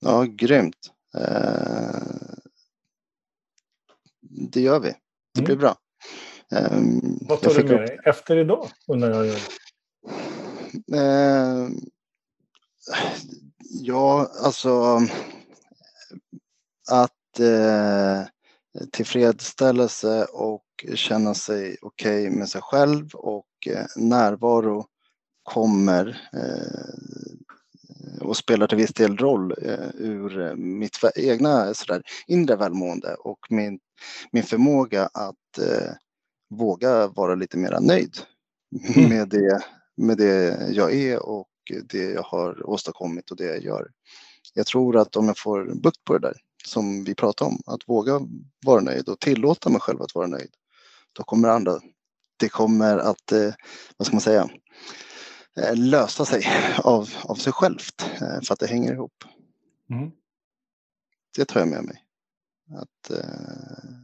Ja, 0.00 0.26
grymt. 0.28 0.92
Uh, 1.16 2.38
det 4.50 4.60
gör 4.60 4.80
vi. 4.80 4.94
Det 5.34 5.42
blir 5.42 5.56
mm. 5.56 5.60
bra. 5.60 5.76
Um, 6.50 7.18
Vad 7.28 7.40
tar 7.40 7.54
du 7.54 7.64
med 7.64 7.80
dig 7.80 7.98
efter 8.04 8.36
idag? 8.36 8.68
Undrar 8.86 9.24
jag. 9.24 9.36
Uh, 10.94 11.68
ja, 13.70 14.30
alltså 14.44 15.00
att 16.90 17.40
uh, 17.40 18.24
tillfredsställelse 18.92 20.24
och 20.24 20.64
känna 20.94 21.34
sig 21.34 21.76
okej 21.82 22.26
okay 22.26 22.38
med 22.38 22.48
sig 22.48 22.60
själv 22.62 23.14
och 23.14 23.46
uh, 23.70 23.84
närvaro 23.96 24.86
kommer 25.42 26.30
och 28.20 28.36
spelar 28.36 28.66
till 28.66 28.78
viss 28.78 28.92
del 28.92 29.16
roll 29.16 29.54
ur 29.94 30.56
mitt 30.56 30.98
egna 31.16 31.74
sådär, 31.74 32.02
inre 32.26 32.56
välmående 32.56 33.14
och 33.14 33.38
min, 33.50 33.78
min 34.32 34.42
förmåga 34.42 35.06
att 35.06 35.58
eh, 35.58 35.92
våga 36.50 37.08
vara 37.08 37.34
lite 37.34 37.58
mera 37.58 37.80
nöjd 37.80 38.16
mm. 38.96 39.08
med, 39.08 39.28
det, 39.28 39.60
med 39.96 40.16
det 40.16 40.68
jag 40.70 40.94
är 40.94 41.26
och 41.26 41.47
det 41.88 42.10
jag 42.10 42.22
har 42.22 42.66
åstadkommit 42.66 43.30
och 43.30 43.36
det 43.36 43.44
jag 43.44 43.64
gör. 43.64 43.90
Jag 44.54 44.66
tror 44.66 44.96
att 44.96 45.16
om 45.16 45.26
jag 45.26 45.38
får 45.38 45.74
bukt 45.74 46.04
på 46.04 46.18
det 46.18 46.28
där 46.28 46.36
som 46.64 47.04
vi 47.04 47.14
pratade 47.14 47.50
om, 47.50 47.62
att 47.66 47.88
våga 47.88 48.20
vara 48.66 48.80
nöjd 48.80 49.08
och 49.08 49.20
tillåta 49.20 49.70
mig 49.70 49.80
själv 49.80 50.02
att 50.02 50.14
vara 50.14 50.26
nöjd, 50.26 50.50
då 51.12 51.22
kommer 51.22 51.48
andra, 51.48 51.80
det 52.36 52.48
kommer 52.48 52.98
att, 52.98 53.32
eh, 53.32 53.54
vad 53.96 54.06
ska 54.06 54.14
man 54.14 54.20
säga, 54.20 54.50
eh, 55.56 55.76
lösa 55.76 56.24
sig 56.24 56.46
av, 56.84 57.10
av 57.22 57.34
sig 57.34 57.52
självt 57.52 58.02
eh, 58.20 58.40
för 58.42 58.52
att 58.52 58.60
det 58.60 58.66
hänger 58.66 58.92
ihop. 58.92 59.24
Mm. 59.90 60.10
Det 61.36 61.44
tar 61.44 61.60
jag 61.60 61.68
med 61.68 61.84
mig. 61.84 62.04
Att 62.70 63.10
eh, 63.10 63.96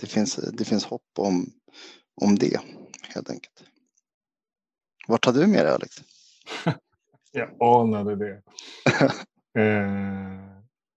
det, 0.00 0.06
finns, 0.06 0.36
det 0.36 0.64
finns 0.64 0.84
hopp 0.84 1.10
om, 1.18 1.52
om 2.20 2.38
det 2.38 2.60
helt 3.02 3.30
enkelt. 3.30 3.64
Vart 5.06 5.24
tar 5.24 5.32
du 5.32 5.46
med 5.46 5.64
dig 5.64 5.74
Alex? 5.74 6.02
jag 7.32 7.50
anade 7.60 8.16
det. 8.16 8.42
eh, 9.60 10.54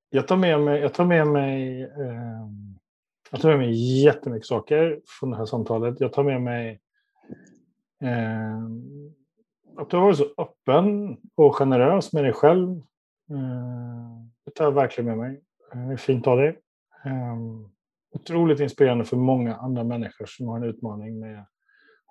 jag 0.10 0.28
tar 0.28 0.38
med 0.38 0.60
mig, 0.60 0.82
jag 0.82 0.94
tar 0.94 1.06
med 1.06 1.28
mig, 1.28 1.84
eh, 1.84 2.48
jag 3.32 3.42
tar 3.42 3.50
med 3.50 3.58
mig 3.58 4.04
jättemycket 4.04 4.48
saker 4.48 5.02
från 5.20 5.32
det 5.32 5.38
här 5.38 5.46
samtalet. 5.46 6.00
Jag 6.00 6.14
tar 6.14 6.24
med 6.24 6.42
mig 6.42 6.80
eh, 8.04 8.58
att 9.78 9.90
du 9.90 9.98
har 9.98 10.04
varit 10.04 10.18
så 10.18 10.34
öppen 10.38 11.18
och 11.36 11.56
generös 11.56 12.14
med 12.14 12.24
dig 12.24 12.34
själv. 12.34 12.78
Eh, 13.30 14.24
det 14.46 14.52
tar 14.52 14.66
jag 14.66 14.72
verkligen 14.72 15.06
med 15.06 15.18
mig. 15.18 15.42
Det 15.74 15.94
är 15.94 15.98
fint 15.98 16.28
av 16.28 16.38
dig. 16.38 16.60
Um, 17.06 17.70
otroligt 18.12 18.60
inspirerande 18.60 19.06
för 19.06 19.18
många 19.18 19.56
andra 19.56 19.84
människor 19.84 20.26
som 20.26 20.48
har 20.48 20.58
en 20.58 20.64
utmaning 20.64 21.20
med 21.20 21.46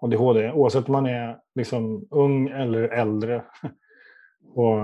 ADHD, 0.01 0.53
oavsett 0.53 0.89
om 0.89 0.93
man 0.93 1.07
är 1.07 1.39
liksom 1.55 2.07
ung 2.11 2.49
eller 2.49 2.83
äldre 2.89 3.45
och 4.55 4.79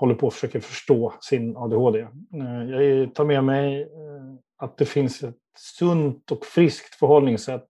håller 0.00 0.14
på 0.14 0.26
att 0.26 0.34
försöka 0.34 0.60
förstå 0.60 1.12
sin 1.20 1.56
ADHD. 1.56 2.00
Eh, 2.34 2.70
jag 2.70 3.14
tar 3.14 3.24
med 3.24 3.44
mig 3.44 3.82
eh, 3.82 4.34
att 4.56 4.76
det 4.76 4.84
finns 4.84 5.22
ett 5.22 5.36
sunt 5.58 6.30
och 6.30 6.44
friskt 6.44 6.94
förhållningssätt 6.94 7.66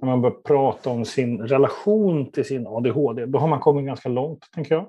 när 0.00 0.08
man 0.08 0.22
börjar 0.22 0.36
prata 0.36 0.90
om 0.90 1.04
sin 1.04 1.42
relation 1.42 2.32
till 2.32 2.44
sin 2.44 2.66
ADHD. 2.66 3.26
Då 3.26 3.38
har 3.38 3.48
man 3.48 3.60
kommit 3.60 3.86
ganska 3.86 4.08
långt, 4.08 4.48
tänker 4.54 4.74
jag. 4.74 4.86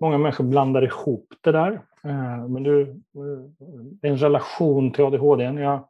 Många 0.00 0.18
människor 0.18 0.44
blandar 0.44 0.84
ihop 0.84 1.28
det 1.40 1.52
där. 1.52 1.72
Eh, 2.04 2.48
men 2.48 2.62
du, 2.62 3.00
en 4.02 4.16
relation 4.16 4.92
till 4.92 5.04
ADHD. 5.04 5.44
Jag 5.44 5.88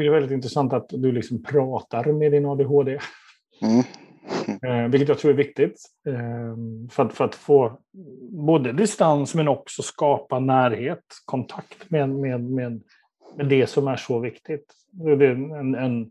det 0.00 0.06
är 0.06 0.10
väldigt 0.10 0.32
intressant 0.32 0.72
att 0.72 0.88
du 0.88 1.12
liksom 1.12 1.42
pratar 1.42 2.04
med 2.12 2.32
din 2.32 2.46
ADHD. 2.46 2.98
Mm. 3.62 3.82
Mm. 4.62 4.90
Vilket 4.90 5.08
jag 5.08 5.18
tror 5.18 5.30
är 5.30 5.36
viktigt. 5.36 5.80
Eh, 6.08 6.56
för 6.90 7.04
att, 7.04 7.12
för 7.12 7.24
att 7.24 7.34
få 7.34 7.78
både 8.30 8.72
distans 8.72 9.34
men 9.34 9.48
också 9.48 9.82
skapa 9.82 10.38
närhet, 10.38 11.04
kontakt 11.24 11.90
med, 11.90 12.08
med, 12.08 12.44
med, 12.44 12.82
med 13.36 13.46
det 13.48 13.66
som 13.66 13.88
är 13.88 13.96
så 13.96 14.18
viktigt. 14.18 14.74
Det 14.90 15.10
är 15.10 15.22
en, 15.22 15.74
en, 15.74 16.10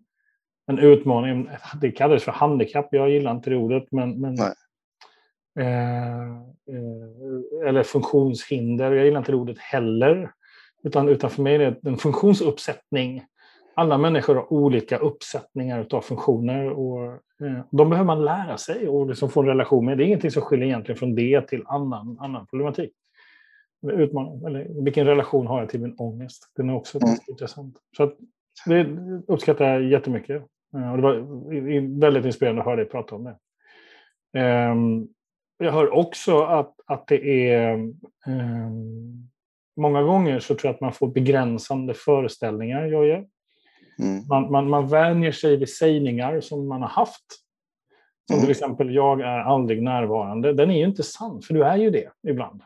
en 0.67 0.79
utmaning. 0.79 1.49
Det 1.81 1.91
kallas 1.91 2.23
för 2.23 2.31
handikapp. 2.31 2.87
Jag 2.91 3.09
gillar 3.09 3.31
inte 3.31 3.49
det 3.49 3.55
ordet. 3.55 3.91
Men, 3.91 4.21
men 4.21 4.39
eh, 5.59 6.25
eller 7.67 7.83
funktionshinder. 7.83 8.91
Jag 8.91 9.05
gillar 9.05 9.19
inte 9.19 9.31
det 9.31 9.37
ordet 9.37 9.59
heller. 9.59 10.31
Utan, 10.83 11.09
utan 11.09 11.29
för 11.29 11.41
mig 11.41 11.55
är 11.55 11.59
det 11.59 11.89
en 11.89 11.97
funktionsuppsättning. 11.97 13.23
Alla 13.75 13.97
människor 13.97 14.35
har 14.35 14.53
olika 14.53 14.97
uppsättningar 14.97 15.87
av 15.91 16.01
funktioner. 16.01 16.69
Och, 16.69 17.05
eh, 17.13 17.65
de 17.71 17.89
behöver 17.89 18.05
man 18.05 18.25
lära 18.25 18.57
sig 18.57 18.87
och 18.87 19.07
liksom 19.07 19.29
få 19.29 19.41
en 19.41 19.47
relation 19.47 19.85
med. 19.85 19.97
Det 19.97 20.03
är 20.03 20.05
ingenting 20.05 20.31
som 20.31 20.41
skiljer 20.41 20.67
egentligen 20.67 20.99
från 20.99 21.15
det 21.15 21.41
till 21.47 21.63
annan, 21.65 22.17
annan 22.19 22.47
problematik. 22.47 22.91
Utmaning, 23.91 24.45
eller 24.45 24.83
vilken 24.83 25.05
relation 25.05 25.47
har 25.47 25.59
jag 25.59 25.69
till 25.69 25.81
min 25.81 25.95
ångest? 25.97 26.51
Den 26.55 26.69
är 26.69 26.75
också 26.75 26.97
mm. 27.03 27.15
intressant. 27.27 27.77
Så 27.97 28.03
att, 28.03 28.15
det 28.65 28.87
uppskattar 29.27 29.65
jag 29.65 29.83
jättemycket. 29.83 30.43
Eh, 30.75 30.91
och 30.91 30.97
det 30.97 31.03
var 31.03 31.99
väldigt 31.99 32.25
inspirerande 32.25 32.61
att 32.61 32.65
höra 32.65 32.75
dig 32.75 32.85
prata 32.85 33.15
om 33.15 33.23
det. 33.23 33.37
Um, 34.71 35.07
jag 35.57 35.71
hör 35.71 35.93
också 35.93 36.43
att, 36.43 36.75
att 36.85 37.07
det 37.07 37.49
är 37.51 37.73
um, 38.27 39.29
många 39.77 40.03
gånger 40.03 40.39
så 40.39 40.55
tror 40.55 40.67
jag 40.69 40.73
att 40.73 40.81
man 40.81 40.93
får 40.93 41.07
begränsande 41.07 41.93
föreställningar, 41.93 42.85
Jojje. 42.85 43.25
Mm. 43.99 44.27
Man, 44.27 44.51
man, 44.51 44.69
man 44.69 44.87
vänjer 44.87 45.31
sig 45.31 45.57
vid 45.57 45.69
sägningar 45.69 46.41
som 46.41 46.67
man 46.67 46.81
har 46.81 46.89
haft. 46.89 47.25
Som 48.27 48.33
mm. 48.33 48.41
till 48.45 48.51
exempel, 48.51 48.95
jag 48.95 49.21
är 49.21 49.39
aldrig 49.39 49.83
närvarande. 49.83 50.53
Den 50.53 50.71
är 50.71 50.77
ju 50.77 50.85
inte 50.85 51.03
sann, 51.03 51.41
för 51.41 51.53
du 51.53 51.63
är 51.63 51.77
ju 51.77 51.89
det 51.89 52.11
ibland. 52.27 52.61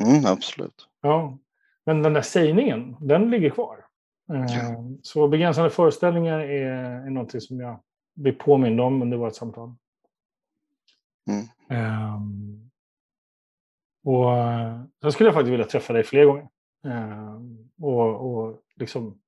Mm, 0.00 0.26
absolut. 0.26 0.88
Ja. 1.02 1.38
Men 1.86 2.02
den 2.02 2.12
där 2.12 2.22
sägningen, 2.22 2.96
den 3.00 3.30
ligger 3.30 3.50
kvar. 3.50 3.84
Ja. 4.26 4.34
Ehm, 4.34 4.98
så 5.02 5.28
begränsande 5.28 5.70
föreställningar 5.70 6.40
är, 6.40 7.06
är 7.06 7.10
något 7.10 7.42
som 7.42 7.60
jag 7.60 7.80
blir 8.14 8.32
påmind 8.32 8.80
om 8.80 9.02
under 9.02 9.16
vårt 9.16 9.34
samtal. 9.34 9.74
Mm. 11.28 12.14
Um, 12.14 12.70
och 14.04 14.30
sen 15.02 15.12
skulle 15.12 15.28
jag 15.28 15.34
faktiskt 15.34 15.52
vilja 15.52 15.66
träffa 15.66 15.92
dig 15.92 16.04
fler 16.04 16.24
gånger. 16.24 16.48
Um, 16.84 17.70
och, 17.80 18.36
och 18.36 18.60
liksom 18.76 19.20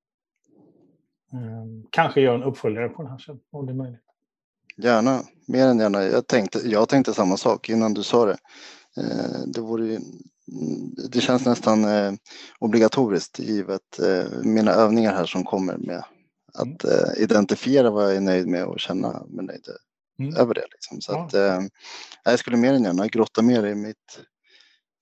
kanske 1.90 2.20
göra 2.20 2.34
en 2.34 2.42
uppföljare 2.42 2.88
på 2.88 3.02
den 3.02 3.10
här 3.10 3.18
sen, 3.18 3.38
om 3.52 3.66
det 3.66 3.72
är 3.72 3.76
möjligt. 3.76 4.00
Gärna, 4.76 5.22
mer 5.46 5.66
än 5.66 5.78
gärna. 5.78 6.02
Jag 6.02 6.26
tänkte, 6.26 6.58
jag 6.58 6.88
tänkte 6.88 7.14
samma 7.14 7.36
sak 7.36 7.68
innan 7.68 7.94
du 7.94 8.02
sa 8.02 8.26
det. 8.26 8.38
Uh, 8.98 9.46
det, 9.46 9.60
vore, 9.60 9.98
det 11.12 11.20
känns 11.20 11.46
nästan 11.46 11.84
uh, 11.84 12.12
obligatoriskt 12.58 13.38
givet 13.38 14.00
uh, 14.02 14.42
mina 14.42 14.70
övningar 14.70 15.14
här 15.14 15.26
som 15.26 15.44
kommer 15.44 15.76
med 15.76 16.04
att 16.54 16.84
mm. 16.84 17.14
identifiera 17.16 17.90
vad 17.90 18.04
jag 18.04 18.16
är 18.16 18.20
nöjd 18.20 18.46
med 18.46 18.64
och 18.64 18.80
känna 18.80 19.26
mig 19.28 19.44
nöjd 19.44 19.68
mm. 20.18 20.36
över 20.36 20.54
det. 20.54 20.64
Liksom. 20.72 21.00
Så 21.00 21.12
ja. 21.12 21.24
att, 21.24 21.34
eh, 21.34 21.60
jag 22.24 22.38
skulle 22.38 22.56
mer 22.56 22.72
än 22.72 22.84
gärna 22.84 23.06
grotta 23.06 23.42
mer 23.42 23.66
i 23.66 23.74
mitt, 23.74 24.20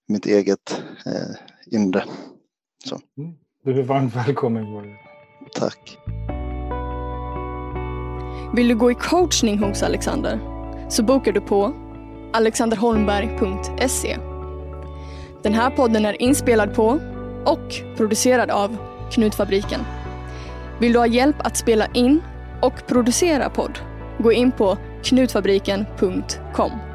mitt 0.09 0.27
eget 0.27 0.83
eh, 1.07 1.37
inre. 1.67 2.05
Så. 2.85 3.01
Mm. 3.19 3.35
Du 3.63 3.81
är 3.81 3.83
varmt 3.83 4.17
välkommen. 4.17 4.65
Tack. 5.53 5.99
Vill 8.55 8.69
du 8.69 8.75
gå 8.75 8.91
i 8.91 8.95
coachning 8.95 9.59
hos 9.59 9.83
Alexander? 9.83 10.41
Så 10.89 11.03
bokar 11.03 11.33
du 11.33 11.41
på 11.41 11.75
alexanderholmberg.se. 12.33 14.19
Den 15.43 15.55
här 15.55 15.71
podden 15.71 16.05
är 16.05 16.23
inspelad 16.23 16.75
på 16.75 17.01
och 17.45 17.75
producerad 17.97 18.51
av 18.51 18.77
Knutfabriken. 19.12 19.81
Vill 20.81 20.93
du 20.93 20.99
ha 20.99 21.07
hjälp 21.07 21.37
att 21.39 21.57
spela 21.57 21.87
in 21.87 22.23
och 22.62 22.87
producera 22.87 23.51
podd? 23.51 23.79
Gå 24.19 24.33
in 24.33 24.53
på 24.53 24.79
knutfabriken.com. 25.03 26.94